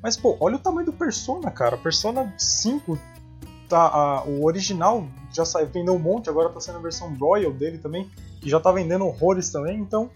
Mas 0.00 0.16
pô, 0.16 0.36
olha 0.38 0.54
o 0.54 0.58
tamanho 0.60 0.86
do 0.86 0.92
Persona, 0.92 1.50
cara. 1.50 1.76
Persona 1.76 2.32
5 2.38 2.96
tá 3.68 3.80
a, 3.80 4.24
o 4.24 4.44
original 4.44 5.08
já 5.34 5.44
saiu, 5.44 5.66
vendeu 5.66 5.92
um 5.92 5.98
monte, 5.98 6.30
agora 6.30 6.50
tá 6.50 6.60
saindo 6.60 6.78
a 6.78 6.82
versão 6.82 7.12
Royal 7.16 7.52
dele 7.52 7.78
também, 7.78 8.08
que 8.40 8.48
já 8.48 8.60
tá 8.60 8.70
vendendo 8.70 9.04
horrores 9.06 9.50
também, 9.50 9.80
então 9.80 10.08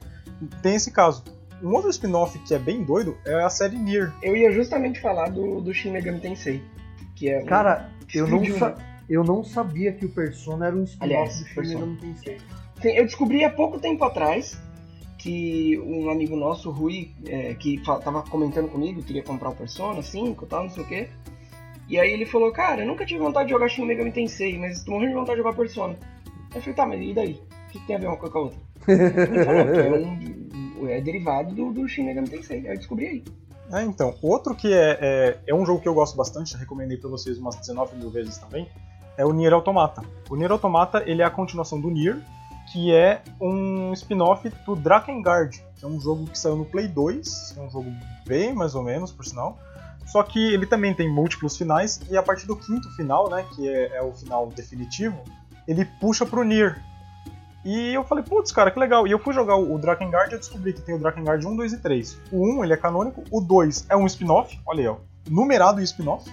tem 0.62 0.77
esse 0.77 0.93
caso. 0.93 1.24
Um 1.61 1.74
outro 1.74 1.91
spin-off 1.91 2.39
que 2.39 2.55
é 2.55 2.61
bem 2.61 2.85
doido 2.85 3.16
é 3.24 3.43
a 3.43 3.51
série 3.51 3.77
Nier. 3.77 4.12
Eu 4.22 4.37
ia 4.37 4.53
justamente 4.53 5.01
falar 5.01 5.31
do, 5.31 5.61
do 5.61 5.74
Shin 5.74 5.91
Megami 5.91 6.20
Tensei. 6.20 6.62
Que 7.16 7.31
é 7.31 7.43
Cara, 7.43 7.91
eu 8.14 8.29
não, 8.29 8.41
eu 9.11 9.24
não 9.24 9.43
sabia 9.43 9.93
que 9.93 10.07
o 10.07 10.09
Persona 10.11 10.68
era 10.68 10.77
um 10.77 10.85
spin-off 10.85 11.43
do 11.43 11.49
Shin 11.49 11.74
Megami 11.74 11.97
Tensei. 11.97 12.39
Eu 12.95 13.05
descobri 13.05 13.45
há 13.45 13.51
pouco 13.51 13.78
tempo 13.78 14.05
atrás 14.05 14.61
que 15.18 15.78
um 15.80 16.11
amigo 16.11 16.37
nosso, 16.37 16.70
Rui, 16.70 17.11
é, 17.26 17.55
que 17.55 17.82
tava 17.82 18.22
comentando 18.22 18.68
comigo, 18.68 19.03
queria 19.03 19.22
comprar 19.22 19.49
o 19.49 19.57
Persona 19.57 20.03
5 20.03 20.45
e 20.45 20.49
tal, 20.49 20.62
não 20.64 20.70
sei 20.70 20.82
o 20.82 20.87
quê. 20.87 21.09
E 21.89 21.99
aí 21.99 22.12
ele 22.12 22.26
falou, 22.26 22.53
cara, 22.53 22.82
eu 22.82 22.87
nunca 22.87 23.07
tive 23.07 23.20
vontade 23.20 23.47
de 23.47 23.53
jogar 23.53 23.68
Shin 23.68 23.84
Megami 23.84 24.12
Tensei, 24.12 24.59
mas 24.59 24.82
tô 24.82 24.93
morrendo 24.93 25.11
de 25.11 25.16
vontade 25.16 25.37
de 25.37 25.43
jogar 25.43 25.57
Persona. 25.57 25.97
Eu 26.55 26.61
falei, 26.61 26.74
tá, 26.74 26.87
mas 26.87 27.01
e 27.01 27.14
daí? 27.14 27.32
O 27.32 27.72
que, 27.72 27.78
que 27.80 27.87
tem 27.87 27.97
a 27.97 27.99
ver 27.99 28.07
uma 28.07 28.16
coisa 28.16 28.32
com 28.32 28.39
a 28.39 28.43
outra? 28.43 28.59
Ele 28.89 29.45
falou, 29.45 29.61
é, 29.61 29.99
um, 29.99 30.89
é 30.89 31.01
derivado 31.01 31.55
do, 31.55 31.72
do 31.72 31.89
Shin 31.89 32.05
Megami 32.05 32.28
Tensei. 32.28 32.59
Aí 32.61 32.74
eu 32.74 32.76
descobri 32.76 33.07
aí. 33.07 33.24
É, 33.72 33.82
então, 33.82 34.14
outro 34.22 34.55
que 34.55 34.72
é, 34.72 34.99
é, 35.01 35.39
é, 35.47 35.55
um 35.55 35.66
jogo 35.66 35.80
que 35.80 35.89
eu 35.89 35.95
gosto 35.95 36.16
bastante, 36.16 36.57
recomendei 36.57 36.97
pra 36.97 37.11
vocês 37.11 37.39
umas 37.39 37.57
19 37.57 37.97
mil 37.97 38.11
vezes 38.11 38.39
também, 38.39 38.68
é 39.16 39.24
o 39.24 39.32
Nier 39.32 39.53
Automata. 39.53 40.03
O 40.30 40.37
Nier 40.37 40.53
Automata, 40.53 41.03
ele 41.07 41.22
é 41.22 41.24
a 41.24 41.30
continuação 41.30 41.80
do 41.80 41.91
Nier, 41.91 42.16
que 42.73 42.95
é 42.95 43.23
um 43.41 43.93
spin-off 43.93 44.49
do 44.64 44.75
Drakengard, 44.77 45.62
que 45.77 45.85
é 45.85 45.89
um 45.89 46.01
jogo 46.01 46.27
que 46.27 46.39
saiu 46.39 46.57
no 46.57 46.64
Play 46.64 46.89
2, 46.89 47.55
é 47.57 47.61
um 47.61 47.71
jogo 47.71 47.91
bem 48.27 48.53
mais 48.53 48.75
ou 48.75 48.83
menos, 48.83 49.12
por 49.12 49.25
sinal. 49.25 49.59
Só 50.07 50.23
que 50.23 50.53
ele 50.53 50.67
também 50.67 50.95
tem 50.95 51.12
múltiplos 51.12 51.57
finais, 51.57 52.01
e 52.11 52.17
a 52.17 52.23
partir 52.23 52.47
do 52.47 52.57
quinto 52.57 52.89
final, 52.97 53.29
né, 53.29 53.45
que 53.55 53.69
é, 53.69 53.97
é 53.97 54.03
o 54.03 54.12
final 54.12 54.49
definitivo, 54.49 55.21
ele 55.67 55.85
puxa 55.85 56.25
pro 56.25 56.45
Nier. 56.45 56.81
E 57.64 57.93
eu 57.95 58.05
falei, 58.05 58.23
putz, 58.23 58.53
cara, 58.53 58.71
que 58.71 58.79
legal. 58.79 59.09
E 59.09 59.11
eu 59.11 59.19
fui 59.19 59.35
jogar 59.35 59.57
o 59.57 59.77
Drakengard 59.77 60.31
e 60.31 60.35
eu 60.35 60.39
descobri 60.39 60.73
que 60.73 60.81
tem 60.81 60.95
o 60.95 60.99
Drakengard 61.01 61.45
1, 61.45 61.57
2 61.57 61.73
e 61.73 61.79
3. 61.79 62.21
O 62.31 62.61
1, 62.61 62.64
ele 62.64 62.73
é 62.73 62.77
canônico, 62.77 63.25
o 63.29 63.41
2 63.41 63.87
é 63.89 63.97
um 63.97 64.07
spin-off, 64.07 64.57
olha 64.64 64.81
aí, 64.81 64.87
ó, 64.87 64.97
numerado 65.29 65.81
e 65.81 65.85
spin-off. 65.85 66.31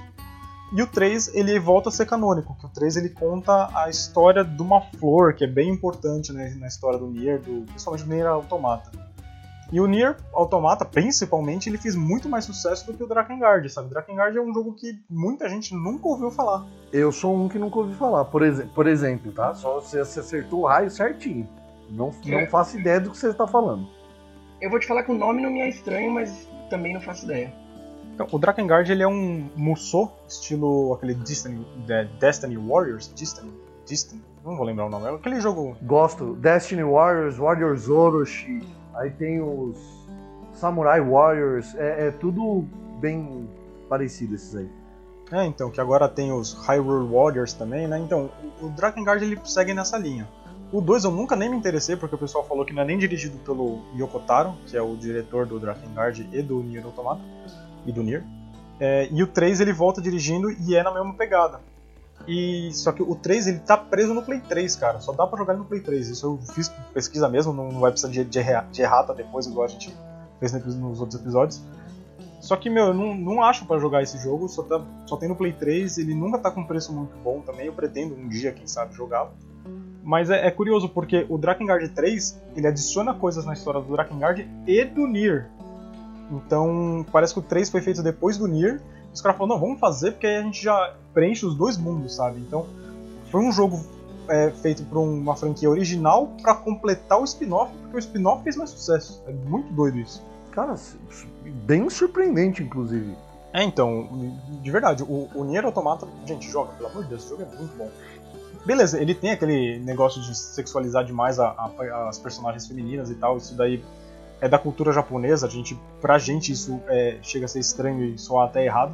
E 0.75 0.81
o 0.81 0.87
3 0.87 1.35
ele 1.35 1.59
volta 1.59 1.89
a 1.89 1.91
ser 1.91 2.07
canônico, 2.07 2.57
que 2.59 2.65
o 2.65 2.69
3 2.69 2.97
ele 2.97 3.09
conta 3.09 3.69
a 3.75 3.89
história 3.89 4.43
de 4.43 4.59
uma 4.59 4.81
flor, 4.81 5.35
que 5.35 5.43
é 5.43 5.47
bem 5.47 5.69
importante 5.69 6.33
né, 6.33 6.55
na 6.59 6.65
história 6.65 6.97
do 6.97 7.05
Nier, 7.05 7.39
do, 7.39 7.61
principalmente 7.65 8.03
do 8.03 8.09
Nier 8.09 8.25
Automata. 8.25 8.91
E 9.71 9.79
o 9.79 9.85
Nier 9.85 10.17
Automata, 10.33 10.83
principalmente, 10.83 11.69
ele 11.69 11.77
fez 11.77 11.95
muito 11.95 12.27
mais 12.27 12.45
sucesso 12.45 12.87
do 12.87 12.93
que 12.95 13.03
o 13.03 13.07
Drakengard, 13.07 13.69
sabe? 13.69 13.89
Drakengard 13.89 14.35
é 14.35 14.41
um 14.41 14.51
jogo 14.51 14.73
que 14.73 14.99
muita 15.07 15.47
gente 15.47 15.75
nunca 15.75 16.07
ouviu 16.07 16.31
falar. 16.31 16.65
Eu 16.91 17.11
sou 17.11 17.35
um 17.35 17.47
que 17.47 17.59
nunca 17.59 17.77
ouvi 17.77 17.93
falar, 17.93 18.25
por, 18.25 18.41
ex 18.41 18.63
por 18.73 18.87
exemplo, 18.87 19.31
tá? 19.31 19.53
Só 19.53 19.79
você 19.79 19.99
acertou 19.99 20.61
o 20.61 20.65
raio 20.65 20.89
certinho. 20.89 21.47
Não, 21.89 22.11
não 22.25 22.39
é. 22.39 22.47
faço 22.47 22.79
ideia 22.79 22.99
do 22.99 23.11
que 23.11 23.17
você 23.17 23.29
está 23.29 23.47
falando. 23.47 23.87
Eu 24.59 24.71
vou 24.71 24.79
te 24.79 24.87
falar 24.87 25.03
que 25.03 25.11
o 25.11 25.17
nome 25.17 25.41
não 25.41 25.51
me 25.51 25.61
é 25.61 25.69
estranho, 25.69 26.11
mas 26.11 26.47
também 26.69 26.93
não 26.93 27.01
faço 27.01 27.25
ideia. 27.25 27.53
Então, 28.13 28.27
o 28.31 28.37
Drakengard 28.37 28.91
ele 28.91 29.01
é 29.01 29.07
um 29.07 29.49
Musou, 29.55 30.15
estilo 30.27 30.93
aquele 30.93 31.15
Destiny, 31.15 31.65
Destiny 32.19 32.57
Warriors, 32.57 33.07
Destiny, 33.07 33.51
Destiny, 33.87 34.21
não 34.45 34.55
vou 34.55 34.65
lembrar 34.65 34.85
o 34.85 34.89
nome, 34.89 35.07
é 35.07 35.09
aquele 35.09 35.41
jogo. 35.41 35.75
Gosto, 35.81 36.35
Destiny 36.35 36.83
Warriors, 36.83 37.37
Warriors 37.37 37.89
Orochi, 37.89 38.61
aí 38.93 39.09
tem 39.09 39.41
os 39.41 39.77
Samurai 40.53 41.01
Warriors, 41.01 41.73
é, 41.75 42.07
é 42.07 42.11
tudo 42.11 42.65
bem 42.99 43.49
parecido 43.89 44.35
esses 44.35 44.55
aí. 44.55 44.69
É, 45.31 45.45
então, 45.45 45.71
que 45.71 45.81
agora 45.81 46.07
tem 46.07 46.31
os 46.31 46.53
Hyrule 46.53 47.11
Warriors 47.11 47.53
também, 47.53 47.87
né? 47.87 47.97
Então, 47.97 48.29
o 48.61 48.69
Drakengard 48.69 49.23
ele 49.23 49.39
segue 49.43 49.73
nessa 49.73 49.97
linha. 49.97 50.27
O 50.71 50.81
2 50.81 51.05
eu 51.05 51.11
nunca 51.11 51.35
nem 51.35 51.49
me 51.49 51.55
interessei, 51.55 51.95
porque 51.95 52.13
o 52.13 52.17
pessoal 52.17 52.45
falou 52.45 52.63
que 52.65 52.73
não 52.73 52.83
é 52.83 52.85
nem 52.85 52.97
dirigido 52.97 53.37
pelo 53.39 53.81
Yokotaro, 53.97 54.53
que 54.67 54.77
é 54.77 54.81
o 54.81 54.95
diretor 54.95 55.47
do 55.47 55.59
Drakengard 55.59 56.27
e 56.31 56.41
do 56.41 56.61
Nier 56.61 56.85
Automata 56.85 57.21
e 57.85 57.91
do 57.91 58.03
Nier. 58.03 58.23
É, 58.79 59.07
e 59.11 59.23
o 59.23 59.27
3 59.27 59.59
ele 59.59 59.73
volta 59.73 60.01
dirigindo 60.01 60.51
e 60.51 60.75
é 60.75 60.83
na 60.83 60.91
mesma 60.91 61.13
pegada. 61.13 61.61
E 62.27 62.69
só 62.73 62.91
que 62.91 63.03
o 63.03 63.15
3 63.15 63.47
ele 63.47 63.59
tá 63.59 63.77
preso 63.77 64.13
no 64.13 64.21
Play 64.21 64.39
3, 64.39 64.75
cara. 64.75 64.99
Só 64.99 65.11
dá 65.11 65.27
para 65.27 65.37
jogar 65.37 65.55
no 65.55 65.65
Play 65.65 65.81
3. 65.81 66.09
Isso 66.09 66.25
eu 66.25 66.53
fiz 66.53 66.69
pesquisa 66.93 67.27
mesmo, 67.27 67.53
não 67.53 67.79
vai 67.79 67.91
precisar 67.91 68.11
de, 68.11 68.23
de, 68.23 68.41
de 68.71 68.81
errata 68.81 69.13
depois, 69.13 69.45
igual 69.45 69.65
a 69.65 69.69
gente 69.69 69.93
fez 70.39 70.53
nos 70.53 70.99
outros 70.99 71.19
episódios. 71.19 71.61
Só 72.39 72.57
que, 72.57 72.69
meu, 72.69 72.87
eu 72.87 72.93
não, 72.93 73.15
não 73.15 73.41
acho 73.41 73.65
para 73.65 73.79
jogar 73.79 74.03
esse 74.03 74.17
jogo, 74.17 74.49
só, 74.49 74.63
tá, 74.63 74.81
só 75.05 75.15
tem 75.15 75.29
no 75.29 75.35
Play 75.35 75.53
3, 75.53 75.97
ele 75.97 76.13
nunca 76.13 76.37
tá 76.37 76.51
com 76.51 76.65
preço 76.65 76.91
muito 76.91 77.15
bom 77.23 77.39
também, 77.39 77.67
eu 77.67 77.73
pretendo 77.73 78.15
um 78.15 78.27
dia, 78.27 78.51
quem 78.51 78.67
sabe, 78.67 78.93
jogá-lo. 78.93 79.31
Mas 80.03 80.29
é, 80.29 80.45
é, 80.45 80.51
curioso, 80.51 80.89
porque 80.89 81.25
o 81.29 81.37
Drakengard 81.37 81.87
3, 81.87 82.43
ele 82.57 82.67
adiciona 82.67 83.13
coisas 83.13 83.45
na 83.45 83.53
história 83.53 83.79
do 83.79 83.89
Drakengard 83.93 84.45
e 84.67 84.83
do 84.83 85.07
Nier. 85.07 85.49
Então, 86.33 87.05
parece 87.11 87.33
que 87.33 87.39
o 87.39 87.43
3 87.43 87.69
foi 87.69 87.81
feito 87.81 88.01
depois 88.01 88.37
do 88.37 88.47
Nier. 88.47 88.81
Os 89.13 89.21
caras 89.21 89.37
falaram, 89.37 89.55
não, 89.55 89.67
vamos 89.67 89.79
fazer 89.79 90.11
porque 90.11 90.25
aí 90.25 90.37
a 90.37 90.41
gente 90.41 90.61
já 90.63 90.95
preenche 91.13 91.45
os 91.45 91.55
dois 91.55 91.77
mundos, 91.77 92.15
sabe? 92.15 92.39
Então, 92.39 92.65
foi 93.29 93.41
um 93.41 93.51
jogo 93.51 93.79
é, 94.27 94.49
feito 94.51 94.83
por 94.83 94.97
uma 94.97 95.35
franquia 95.35 95.69
original 95.69 96.27
para 96.41 96.55
completar 96.55 97.19
o 97.19 97.23
spin-off, 97.23 97.71
porque 97.77 97.97
o 97.97 97.99
spin-off 97.99 98.43
fez 98.43 98.55
mais 98.55 98.71
sucesso. 98.71 99.21
É 99.27 99.31
muito 99.31 99.71
doido 99.73 99.99
isso. 99.99 100.21
Cara, 100.51 100.75
bem 101.65 101.89
surpreendente, 101.89 102.63
inclusive. 102.63 103.15
É, 103.53 103.63
então, 103.63 104.09
de 104.61 104.71
verdade, 104.71 105.03
o, 105.03 105.29
o 105.35 105.43
Nier 105.43 105.63
Automata, 105.63 106.07
gente, 106.25 106.49
joga, 106.49 106.73
pelo 106.73 106.89
amor 106.89 107.03
de 107.03 107.09
Deus, 107.09 107.21
esse 107.21 107.29
jogo 107.29 107.43
é 107.43 107.57
muito 107.57 107.77
bom. 107.77 107.89
Beleza, 108.65 108.99
ele 108.99 109.13
tem 109.13 109.31
aquele 109.31 109.77
negócio 109.79 110.21
de 110.21 110.35
sexualizar 110.35 111.03
demais 111.03 111.39
a, 111.39 111.49
a, 111.49 112.09
as 112.09 112.17
personagens 112.17 112.65
femininas 112.65 113.11
e 113.11 113.15
tal, 113.15 113.37
isso 113.37 113.55
daí 113.55 113.83
é 114.43 114.49
da 114.49 114.59
cultura 114.59 114.91
japonesa, 114.91 115.47
a 115.47 115.49
gente, 115.49 115.79
pra 116.01 116.17
gente 116.17 116.51
isso 116.51 116.77
é, 116.87 117.17
chega 117.21 117.45
a 117.45 117.47
ser 117.47 117.59
estranho 117.59 118.03
e 118.03 118.17
soar 118.17 118.49
até 118.49 118.65
errado, 118.65 118.93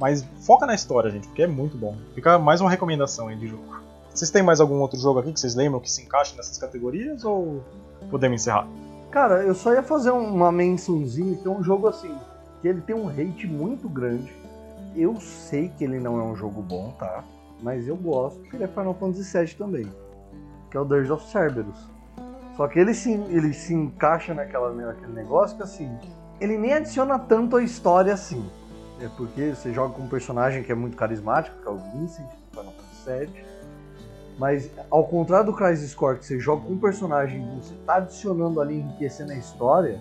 mas 0.00 0.26
foca 0.40 0.64
na 0.64 0.74
história, 0.74 1.10
gente, 1.10 1.26
porque 1.26 1.42
é 1.42 1.46
muito 1.46 1.76
bom. 1.76 1.98
Fica 2.14 2.38
mais 2.38 2.62
uma 2.62 2.70
recomendação 2.70 3.28
aí 3.28 3.36
de 3.36 3.46
jogo. 3.46 3.76
Vocês 4.08 4.30
têm 4.30 4.42
mais 4.42 4.58
algum 4.58 4.76
outro 4.76 4.98
jogo 4.98 5.18
aqui 5.18 5.34
que 5.34 5.38
vocês 5.38 5.54
lembram 5.54 5.80
que 5.80 5.90
se 5.90 6.02
encaixa 6.02 6.34
nessas 6.34 6.56
categorias 6.56 7.26
ou 7.26 7.62
podemos 8.10 8.40
encerrar? 8.40 8.66
Cara, 9.10 9.42
eu 9.42 9.54
só 9.54 9.74
ia 9.74 9.82
fazer 9.82 10.12
uma 10.12 10.50
mençãozinha 10.50 11.36
que 11.36 11.46
é 11.46 11.50
um 11.50 11.62
jogo 11.62 11.88
assim, 11.88 12.14
que 12.62 12.68
ele 12.68 12.80
tem 12.80 12.96
um 12.96 13.10
hate 13.10 13.46
muito 13.46 13.90
grande. 13.90 14.32
Eu 14.96 15.20
sei 15.20 15.68
que 15.76 15.84
ele 15.84 16.00
não 16.00 16.18
é 16.18 16.22
um 16.22 16.34
jogo 16.34 16.62
bom, 16.62 16.94
tá? 16.98 17.22
Mas 17.62 17.86
eu 17.86 17.96
gosto 17.96 18.38
porque 18.38 18.56
ele 18.56 18.64
é 18.64 18.68
Final 18.68 18.94
Fantasy 18.94 19.38
VII 19.38 19.54
também. 19.56 19.92
Que 20.70 20.78
é 20.78 20.80
o 20.80 20.86
Dirge 20.86 21.12
of 21.12 21.30
Cerberus. 21.30 21.95
Só 22.56 22.66
que 22.66 22.78
ele 22.78 22.94
se, 22.94 23.12
ele 23.12 23.52
se 23.52 23.74
encaixa 23.74 24.32
naquela, 24.32 24.72
naquele 24.72 25.12
negócio 25.12 25.56
que 25.56 25.62
assim, 25.62 25.94
ele 26.40 26.56
nem 26.56 26.72
adiciona 26.72 27.18
tanto 27.18 27.56
a 27.56 27.62
história 27.62 28.14
assim. 28.14 28.48
É 29.00 29.08
porque 29.08 29.54
você 29.54 29.72
joga 29.74 29.92
com 29.92 30.02
um 30.02 30.08
personagem 30.08 30.62
que 30.62 30.72
é 30.72 30.74
muito 30.74 30.96
carismático, 30.96 31.54
que 31.60 31.68
é 31.68 31.70
o 31.70 31.76
Vincent, 31.76 32.26
do 32.26 32.58
Final 32.58 32.72
Fantasy 32.72 33.26
VII. 33.26 33.44
Mas 34.38 34.70
ao 34.90 35.04
contrário 35.04 35.46
do 35.46 35.52
Crisis 35.52 35.94
Core, 35.94 36.18
que 36.18 36.26
você 36.26 36.38
joga 36.38 36.62
com 36.62 36.72
um 36.72 36.78
personagem 36.78 37.42
e 37.42 37.56
você 37.56 37.74
tá 37.86 37.96
adicionando 37.96 38.60
ali, 38.60 38.76
enriquecendo 38.76 39.32
a 39.32 39.36
história, 39.36 40.00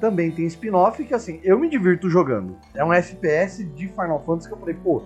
também 0.00 0.30
tem 0.30 0.44
spin-off 0.46 1.04
que 1.04 1.14
assim, 1.14 1.40
eu 1.44 1.58
me 1.58 1.68
divirto 1.68 2.10
jogando. 2.10 2.56
É 2.74 2.84
um 2.84 2.92
FPS 2.92 3.64
de 3.64 3.88
Final 3.88 4.22
Fantasy 4.24 4.48
que 4.48 4.54
eu 4.54 4.58
falei, 4.58 4.74
pô, 4.74 5.02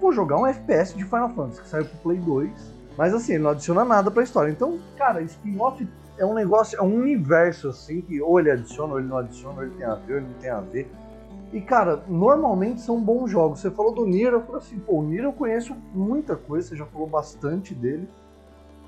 vou 0.00 0.12
jogar 0.12 0.38
um 0.38 0.46
FPS 0.46 0.96
de 0.96 1.04
Final 1.04 1.30
Fantasy 1.30 1.62
que 1.62 1.68
saiu 1.68 1.84
pro 1.84 1.98
Play 1.98 2.18
2, 2.18 2.50
mas 2.98 3.14
assim, 3.14 3.34
ele 3.34 3.44
não 3.44 3.50
adiciona 3.50 3.84
nada 3.84 4.10
pra 4.10 4.22
história. 4.22 4.50
Então, 4.50 4.78
cara, 4.96 5.22
spin-off 5.22 5.86
é 6.18 6.24
um 6.24 6.34
negócio, 6.34 6.78
é 6.78 6.82
um 6.82 6.94
universo 6.94 7.68
assim 7.68 8.00
que 8.00 8.20
ou 8.20 8.38
ele 8.38 8.50
adiciona, 8.50 8.94
ou 8.94 8.98
ele 8.98 9.08
não 9.08 9.18
adiciona, 9.18 9.58
ou 9.58 9.62
ele 9.64 9.74
tem 9.74 9.86
a 9.86 9.94
ver, 9.94 10.12
ou 10.12 10.18
ele 10.18 10.26
não 10.26 10.38
tem 10.40 10.50
a 10.50 10.60
ver. 10.60 10.88
E 11.52 11.60
cara, 11.60 12.02
normalmente 12.08 12.80
são 12.80 13.00
bons 13.00 13.30
jogos. 13.30 13.60
Você 13.60 13.70
falou 13.70 13.94
do 13.94 14.06
Nier, 14.06 14.32
eu 14.32 14.42
falei 14.42 14.60
assim, 14.60 14.78
pô, 14.78 14.98
o 14.98 15.02
Nier 15.02 15.24
eu 15.24 15.32
conheço 15.32 15.74
muita 15.94 16.36
coisa, 16.36 16.68
você 16.68 16.76
já 16.76 16.86
falou 16.86 17.06
bastante 17.06 17.74
dele. 17.74 18.08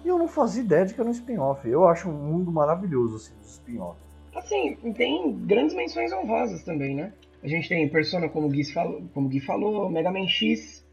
E 0.04 0.08
eu 0.08 0.18
não 0.18 0.28
fazia 0.28 0.62
ideia 0.62 0.86
de 0.86 0.94
que 0.94 1.00
era 1.00 1.08
um 1.08 1.12
spin-off. 1.12 1.68
Eu 1.68 1.86
acho 1.88 2.08
um 2.08 2.12
mundo 2.12 2.50
maravilhoso, 2.52 3.16
assim, 3.16 3.34
de 3.40 3.46
spin-off. 3.46 3.98
Assim, 4.34 4.76
tem 4.96 5.32
grandes 5.46 5.74
menções 5.74 6.12
honrosas 6.12 6.62
também, 6.62 6.94
né? 6.94 7.12
A 7.42 7.48
gente 7.48 7.68
tem 7.68 7.88
Persona, 7.88 8.28
como 8.28 8.46
o 8.46 8.50
Gui 8.50 8.64
falou, 8.64 9.02
como 9.14 9.26
o 9.26 9.30
Gui 9.30 9.40
falou 9.40 9.90
Mega 9.90 10.10
Man 10.10 10.26
X, 10.26 10.84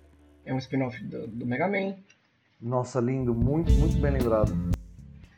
é 0.46 0.54
um 0.54 0.58
spin-off 0.58 1.04
do, 1.04 1.28
do 1.28 1.46
Mega 1.46 1.68
Man. 1.68 1.96
Nossa, 2.62 3.00
lindo, 3.00 3.34
muito, 3.34 3.72
muito 3.74 3.98
bem 3.98 4.12
lembrado. 4.12 4.54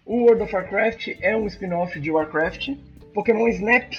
O 0.08 0.22
World 0.24 0.44
of 0.44 0.56
Warcraft 0.56 1.18
é 1.20 1.36
um 1.36 1.46
spin-off 1.48 2.00
de 2.00 2.10
Warcraft. 2.10 2.78
Pokémon 3.14 3.50
Snap, 3.50 3.92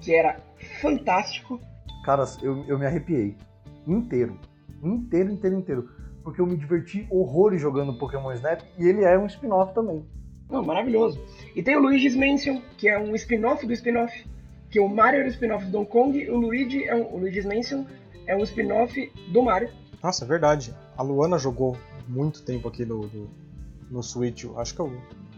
que 0.00 0.14
era 0.14 0.36
fantástico. 0.80 1.60
Cara, 2.04 2.24
eu, 2.40 2.64
eu 2.68 2.78
me 2.78 2.86
arrepiei. 2.86 3.36
Inteiro. 3.84 4.38
Inteiro, 4.80 5.32
inteiro, 5.32 5.58
inteiro. 5.58 5.90
Porque 6.22 6.40
eu 6.40 6.46
me 6.46 6.56
diverti 6.56 7.04
horrores 7.10 7.60
jogando 7.60 7.98
Pokémon 7.98 8.30
Snap 8.30 8.60
e 8.78 8.86
ele 8.86 9.02
é 9.02 9.18
um 9.18 9.26
spin-off 9.26 9.74
também. 9.74 10.06
Não, 10.48 10.62
maravilhoso. 10.62 11.20
E 11.56 11.64
tem 11.64 11.76
o 11.76 11.80
Luigi's 11.80 12.14
Mansion, 12.14 12.62
que 12.78 12.88
é 12.88 12.96
um 12.96 13.12
spin-off 13.16 13.66
do 13.66 13.72
spin-off. 13.72 14.24
Que 14.70 14.78
o 14.78 14.88
Mario 14.88 15.22
é 15.22 15.24
o 15.24 15.28
spin-off 15.28 15.64
do 15.64 15.72
Donkey 15.72 15.90
Kong 15.90 16.16
e 16.16 16.30
o 16.30 16.36
Luigi 16.36 16.84
é 16.84 16.94
um, 16.94 17.12
o 17.12 17.18
Luigi's 17.18 17.44
Mansion 17.44 17.84
é 18.28 18.36
um 18.36 18.44
spin-off 18.44 19.12
do 19.32 19.42
Mario. 19.42 19.68
Nossa, 20.00 20.24
é 20.24 20.28
verdade. 20.28 20.72
A 20.96 21.02
Luana 21.02 21.38
jogou 21.40 21.76
muito 22.06 22.40
tempo 22.44 22.68
aqui 22.68 22.84
no, 22.84 23.08
no, 23.08 23.30
no 23.90 24.00
Switch. 24.00 24.44
Acho 24.56 24.74
que 24.76 24.80
eu 24.80 24.92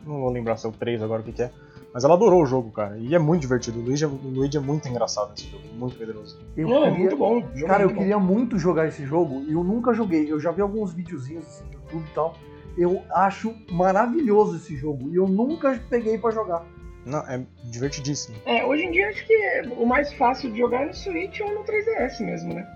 não 0.07 0.21
vou 0.21 0.31
lembrar 0.31 0.57
se 0.57 0.67
é 0.67 0.69
o 0.69 0.73
3 0.73 1.03
agora 1.03 1.21
o 1.23 1.25
que, 1.25 1.33
que 1.33 1.43
é. 1.43 1.51
Mas 1.93 2.05
ela 2.05 2.15
adorou 2.15 2.43
o 2.43 2.47
jogo, 2.47 2.71
cara. 2.71 2.99
E 2.99 3.15
é 3.15 3.19
muito 3.19 3.41
divertido. 3.41 3.79
O 3.79 3.83
Luigi, 3.83 4.05
é, 4.05 4.07
o 4.07 4.11
Luigi 4.23 4.57
é 4.59 4.61
muito 4.61 4.87
engraçado 4.87 5.31
nesse 5.31 5.49
jogo, 5.51 5.65
muito 5.79 5.97
poderoso. 5.97 6.39
Eu 6.57 6.69
Não, 6.69 6.85
é 6.85 6.91
queria- 6.91 6.99
muito 6.99 7.17
bom. 7.17 7.41
Jogo 7.55 7.67
Cara, 7.67 7.83
é 7.83 7.85
eu 7.85 7.89
muito 7.89 7.99
queria 7.99 8.19
muito 8.19 8.59
jogar 8.59 8.87
esse 8.87 9.05
jogo 9.07 9.43
e 9.49 9.53
eu 9.55 9.65
nunca 9.65 9.95
joguei. 9.95 10.31
Eu 10.31 10.39
já 10.39 10.51
vi 10.51 10.61
alguns 10.61 10.93
videozinhos 10.93 11.45
assim, 11.47 11.65
no 11.65 11.73
YouTube 11.73 12.05
e 12.11 12.15
tal. 12.15 12.35
Eu 12.77 13.03
acho 13.11 13.55
maravilhoso 13.71 14.57
esse 14.57 14.77
jogo 14.77 15.09
e 15.11 15.17
eu 15.17 15.27
nunca 15.27 15.81
peguei 15.89 16.19
pra 16.19 16.31
jogar. 16.31 16.63
Não, 17.07 17.21
é 17.21 17.41
divertidíssimo. 17.65 18.37
É, 18.45 18.65
hoje 18.67 18.83
em 18.83 18.91
dia 18.91 19.09
acho 19.09 19.25
que 19.27 19.33
é- 19.33 19.63
o 19.79 19.87
mais 19.87 20.13
fácil 20.13 20.51
de 20.53 20.59
jogar 20.59 20.83
é 20.83 20.87
no 20.87 20.95
Switch 20.95 21.41
ou 21.41 21.55
no 21.55 21.63
3DS 21.65 22.21
mesmo, 22.21 22.53
né? 22.53 22.67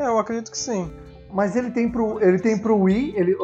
É, 0.00 0.06
eu 0.06 0.18
acredito 0.18 0.50
que 0.50 0.58
sim. 0.58 0.90
Mas 1.32 1.54
ele 1.54 1.70
tem 1.70 1.88
pro, 1.88 2.20
ele 2.20 2.38
tem 2.40 2.58
pro 2.58 2.76
Wii, 2.78 3.12
ele, 3.16 3.36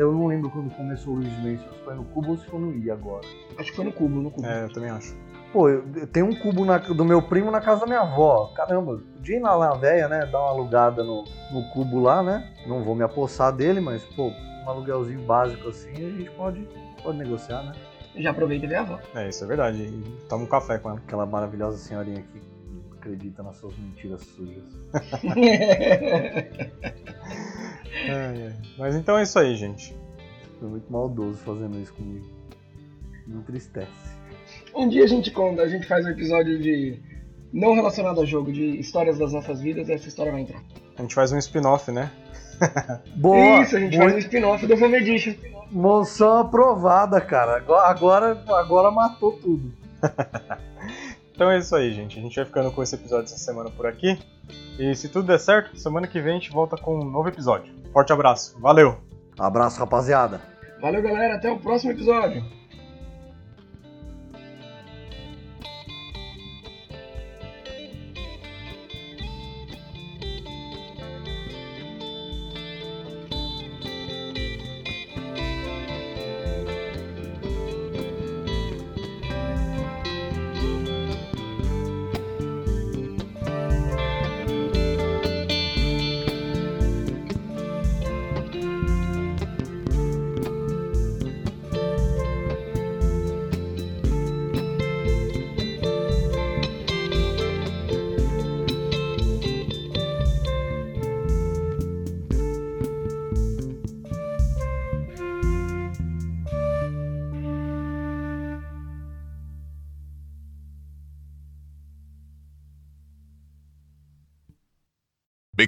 eu 0.00 0.12
não 0.12 0.26
lembro 0.26 0.50
quando 0.50 0.70
começou 0.74 1.12
o 1.12 1.16
Luigi's 1.16 1.36
Mansion, 1.38 1.72
se 1.72 1.84
foi 1.84 1.94
no 1.94 2.04
Cubo 2.04 2.30
ou 2.30 2.38
se 2.38 2.46
foi 2.46 2.58
no 2.58 2.68
Wii 2.70 2.90
agora. 2.90 3.26
Acho 3.58 3.70
que 3.70 3.76
foi 3.76 3.84
no 3.84 3.92
cubo, 3.92 4.22
no 4.22 4.30
cubo. 4.30 4.46
É, 4.46 4.64
eu 4.64 4.72
também 4.72 4.90
acho. 4.90 5.14
Pô, 5.52 5.68
eu, 5.68 5.84
eu 5.96 6.06
tenho 6.06 6.26
um 6.26 6.34
cubo 6.34 6.64
na- 6.64 6.78
do 6.78 7.04
meu 7.04 7.20
primo 7.20 7.50
na 7.50 7.60
casa 7.60 7.80
da 7.80 7.86
minha 7.86 8.00
avó. 8.00 8.50
Caramba, 8.54 9.00
podia 9.16 9.36
ir 9.36 9.40
na 9.40 9.54
lá 9.54 9.74
velha, 9.74 10.08
né? 10.08 10.24
Dar 10.26 10.38
uma 10.40 10.50
alugada 10.50 11.02
no, 11.04 11.24
no 11.52 11.62
cubo 11.72 12.00
lá, 12.00 12.22
né? 12.22 12.50
Não 12.66 12.82
vou 12.82 12.94
me 12.94 13.02
apossar 13.02 13.52
dele, 13.52 13.80
mas, 13.80 14.02
pô, 14.16 14.28
um 14.28 14.68
aluguelzinho 14.70 15.20
básico 15.22 15.68
assim, 15.68 15.90
a 15.90 16.10
gente 16.10 16.30
pode, 16.30 16.66
pode 17.02 17.18
negociar, 17.18 17.62
né? 17.64 17.72
Já 18.16 18.30
aproveita 18.30 18.64
e 18.64 18.68
vê 18.68 18.76
a 18.76 18.80
avó. 18.80 18.98
É, 19.14 19.28
isso 19.28 19.44
é 19.44 19.46
verdade. 19.46 19.82
E 19.82 20.02
toma 20.28 20.44
um 20.44 20.46
café 20.46 20.78
com 20.78 20.90
ela. 20.90 20.98
Aquela 20.98 21.26
maravilhosa 21.26 21.76
senhorinha 21.78 22.22
que 22.22 22.40
acredita 22.96 23.42
nas 23.42 23.56
suas 23.56 23.76
mentiras 23.76 24.22
sujas. 24.22 24.62
É, 27.92 28.10
é. 28.12 28.52
Mas 28.78 28.94
então 28.94 29.18
é 29.18 29.22
isso 29.22 29.38
aí, 29.38 29.54
gente. 29.56 29.94
Foi 30.58 30.68
muito 30.68 30.90
maldoso 30.92 31.38
fazendo 31.38 31.78
isso 31.80 31.92
comigo. 31.94 32.26
Me 33.26 33.36
entristece. 33.38 33.88
um 34.74 34.88
dia 34.88 35.04
a 35.04 35.06
gente 35.06 35.30
conta, 35.30 35.62
a 35.62 35.68
gente 35.68 35.86
faz 35.86 36.04
um 36.06 36.10
episódio 36.10 36.58
de. 36.60 36.98
Não 37.52 37.74
relacionado 37.74 38.18
ao 38.20 38.26
jogo, 38.26 38.52
de 38.52 38.78
histórias 38.78 39.18
das 39.18 39.32
nossas 39.32 39.60
vidas 39.60 39.88
e 39.88 39.92
essa 39.92 40.06
história 40.06 40.30
vai 40.30 40.42
entrar. 40.42 40.62
A 40.96 41.02
gente 41.02 41.14
faz 41.14 41.32
um 41.32 41.38
spin-off, 41.38 41.90
né? 41.90 42.10
Boa! 43.16 43.62
Isso, 43.62 43.76
a 43.76 43.80
gente 43.80 43.96
muito- 43.96 44.12
faz 44.12 44.14
um 44.14 44.26
spin-off 44.26 44.66
do 44.66 44.74
Home 44.74 44.96
Edition. 44.98 45.34
Moção 45.70 46.38
aprovada, 46.38 47.20
cara. 47.20 47.56
Agora, 47.56 47.88
agora, 47.88 48.44
agora 48.48 48.90
matou 48.90 49.32
tudo. 49.32 49.72
Então 51.40 51.50
é 51.50 51.56
isso 51.56 51.74
aí, 51.74 51.90
gente. 51.94 52.18
A 52.18 52.22
gente 52.22 52.36
vai 52.36 52.44
ficando 52.44 52.70
com 52.70 52.82
esse 52.82 52.94
episódio 52.94 53.24
essa 53.24 53.38
semana 53.38 53.70
por 53.70 53.86
aqui. 53.86 54.18
E 54.78 54.94
se 54.94 55.08
tudo 55.08 55.26
der 55.26 55.40
certo, 55.40 55.74
semana 55.74 56.06
que 56.06 56.20
vem 56.20 56.32
a 56.32 56.38
gente 56.38 56.50
volta 56.50 56.76
com 56.76 57.00
um 57.00 57.02
novo 57.02 57.30
episódio. 57.30 57.72
Forte 57.94 58.12
abraço. 58.12 58.60
Valeu! 58.60 58.98
Abraço, 59.38 59.80
rapaziada. 59.80 60.38
Valeu, 60.82 61.00
galera. 61.00 61.36
Até 61.36 61.50
o 61.50 61.58
próximo 61.58 61.92
episódio. 61.92 62.44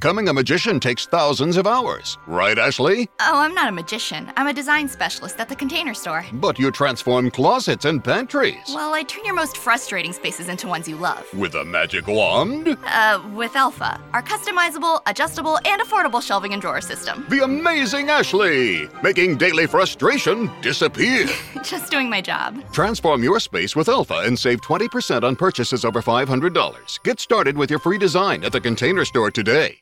Becoming 0.03 0.29
a 0.29 0.33
magician 0.33 0.81
takes 0.81 1.07
thousands 1.07 1.57
of 1.57 1.65
hours, 1.65 2.19
right, 2.27 2.59
Ashley? 2.59 3.09
Oh, 3.21 3.39
I'm 3.39 3.55
not 3.55 3.69
a 3.69 3.73
magician. 3.73 4.33
I'm 4.37 4.49
a 4.49 4.53
design 4.53 4.89
specialist 4.89 5.39
at 5.39 5.49
the 5.49 5.55
container 5.55 5.95
store. 5.95 6.27
But 6.33 6.59
you 6.59 6.73
transform 6.73 7.31
closets 7.31 7.85
and 7.85 8.03
pantries. 8.03 8.75
Well, 8.75 8.95
I 8.95 9.05
turn 9.05 9.25
your 9.25 9.37
most 9.37 9.57
frustrating 9.59 10.13
spaces 10.13 10.49
into 10.49 10.67
ones 10.67 10.89
you 10.89 10.97
love. 10.97 11.25
With 11.33 11.55
a 11.55 11.65
magic 11.65 12.09
wand? 12.09 12.77
Uh, 12.85 13.23
with 13.33 13.55
Alpha, 13.55 14.01
our 14.13 14.25
customizable, 14.25 15.01
adjustable, 15.07 15.61
and 15.65 15.81
affordable 15.81 16.21
shelving 16.21 16.53
and 16.53 16.61
drawer 16.61 16.81
system. 16.81 17.25
The 17.29 17.45
amazing 17.45 18.11
Ashley! 18.11 18.89
Making 19.05 19.39
daily 19.39 19.69
frustration 19.69 20.51
disappear. 20.63 21.29
Just 21.63 21.93
doing 21.93 22.11
my 22.11 22.21
job. 22.21 22.61
Transform 22.73 23.23
your 23.23 23.39
space 23.39 23.77
with 23.77 23.89
Alpha 23.89 24.23
and 24.25 24.37
save 24.37 24.63
20% 24.63 25.23
on 25.23 25.37
purchases 25.37 25.85
over 25.85 26.03
$500. 26.03 27.03
Get 27.05 27.21
started 27.21 27.57
with 27.57 27.71
your 27.71 27.79
free 27.79 27.99
design 27.99 28.43
at 28.43 28.51
the 28.51 28.61
Container 28.61 29.05
Store 29.05 29.31
today. 29.31 29.79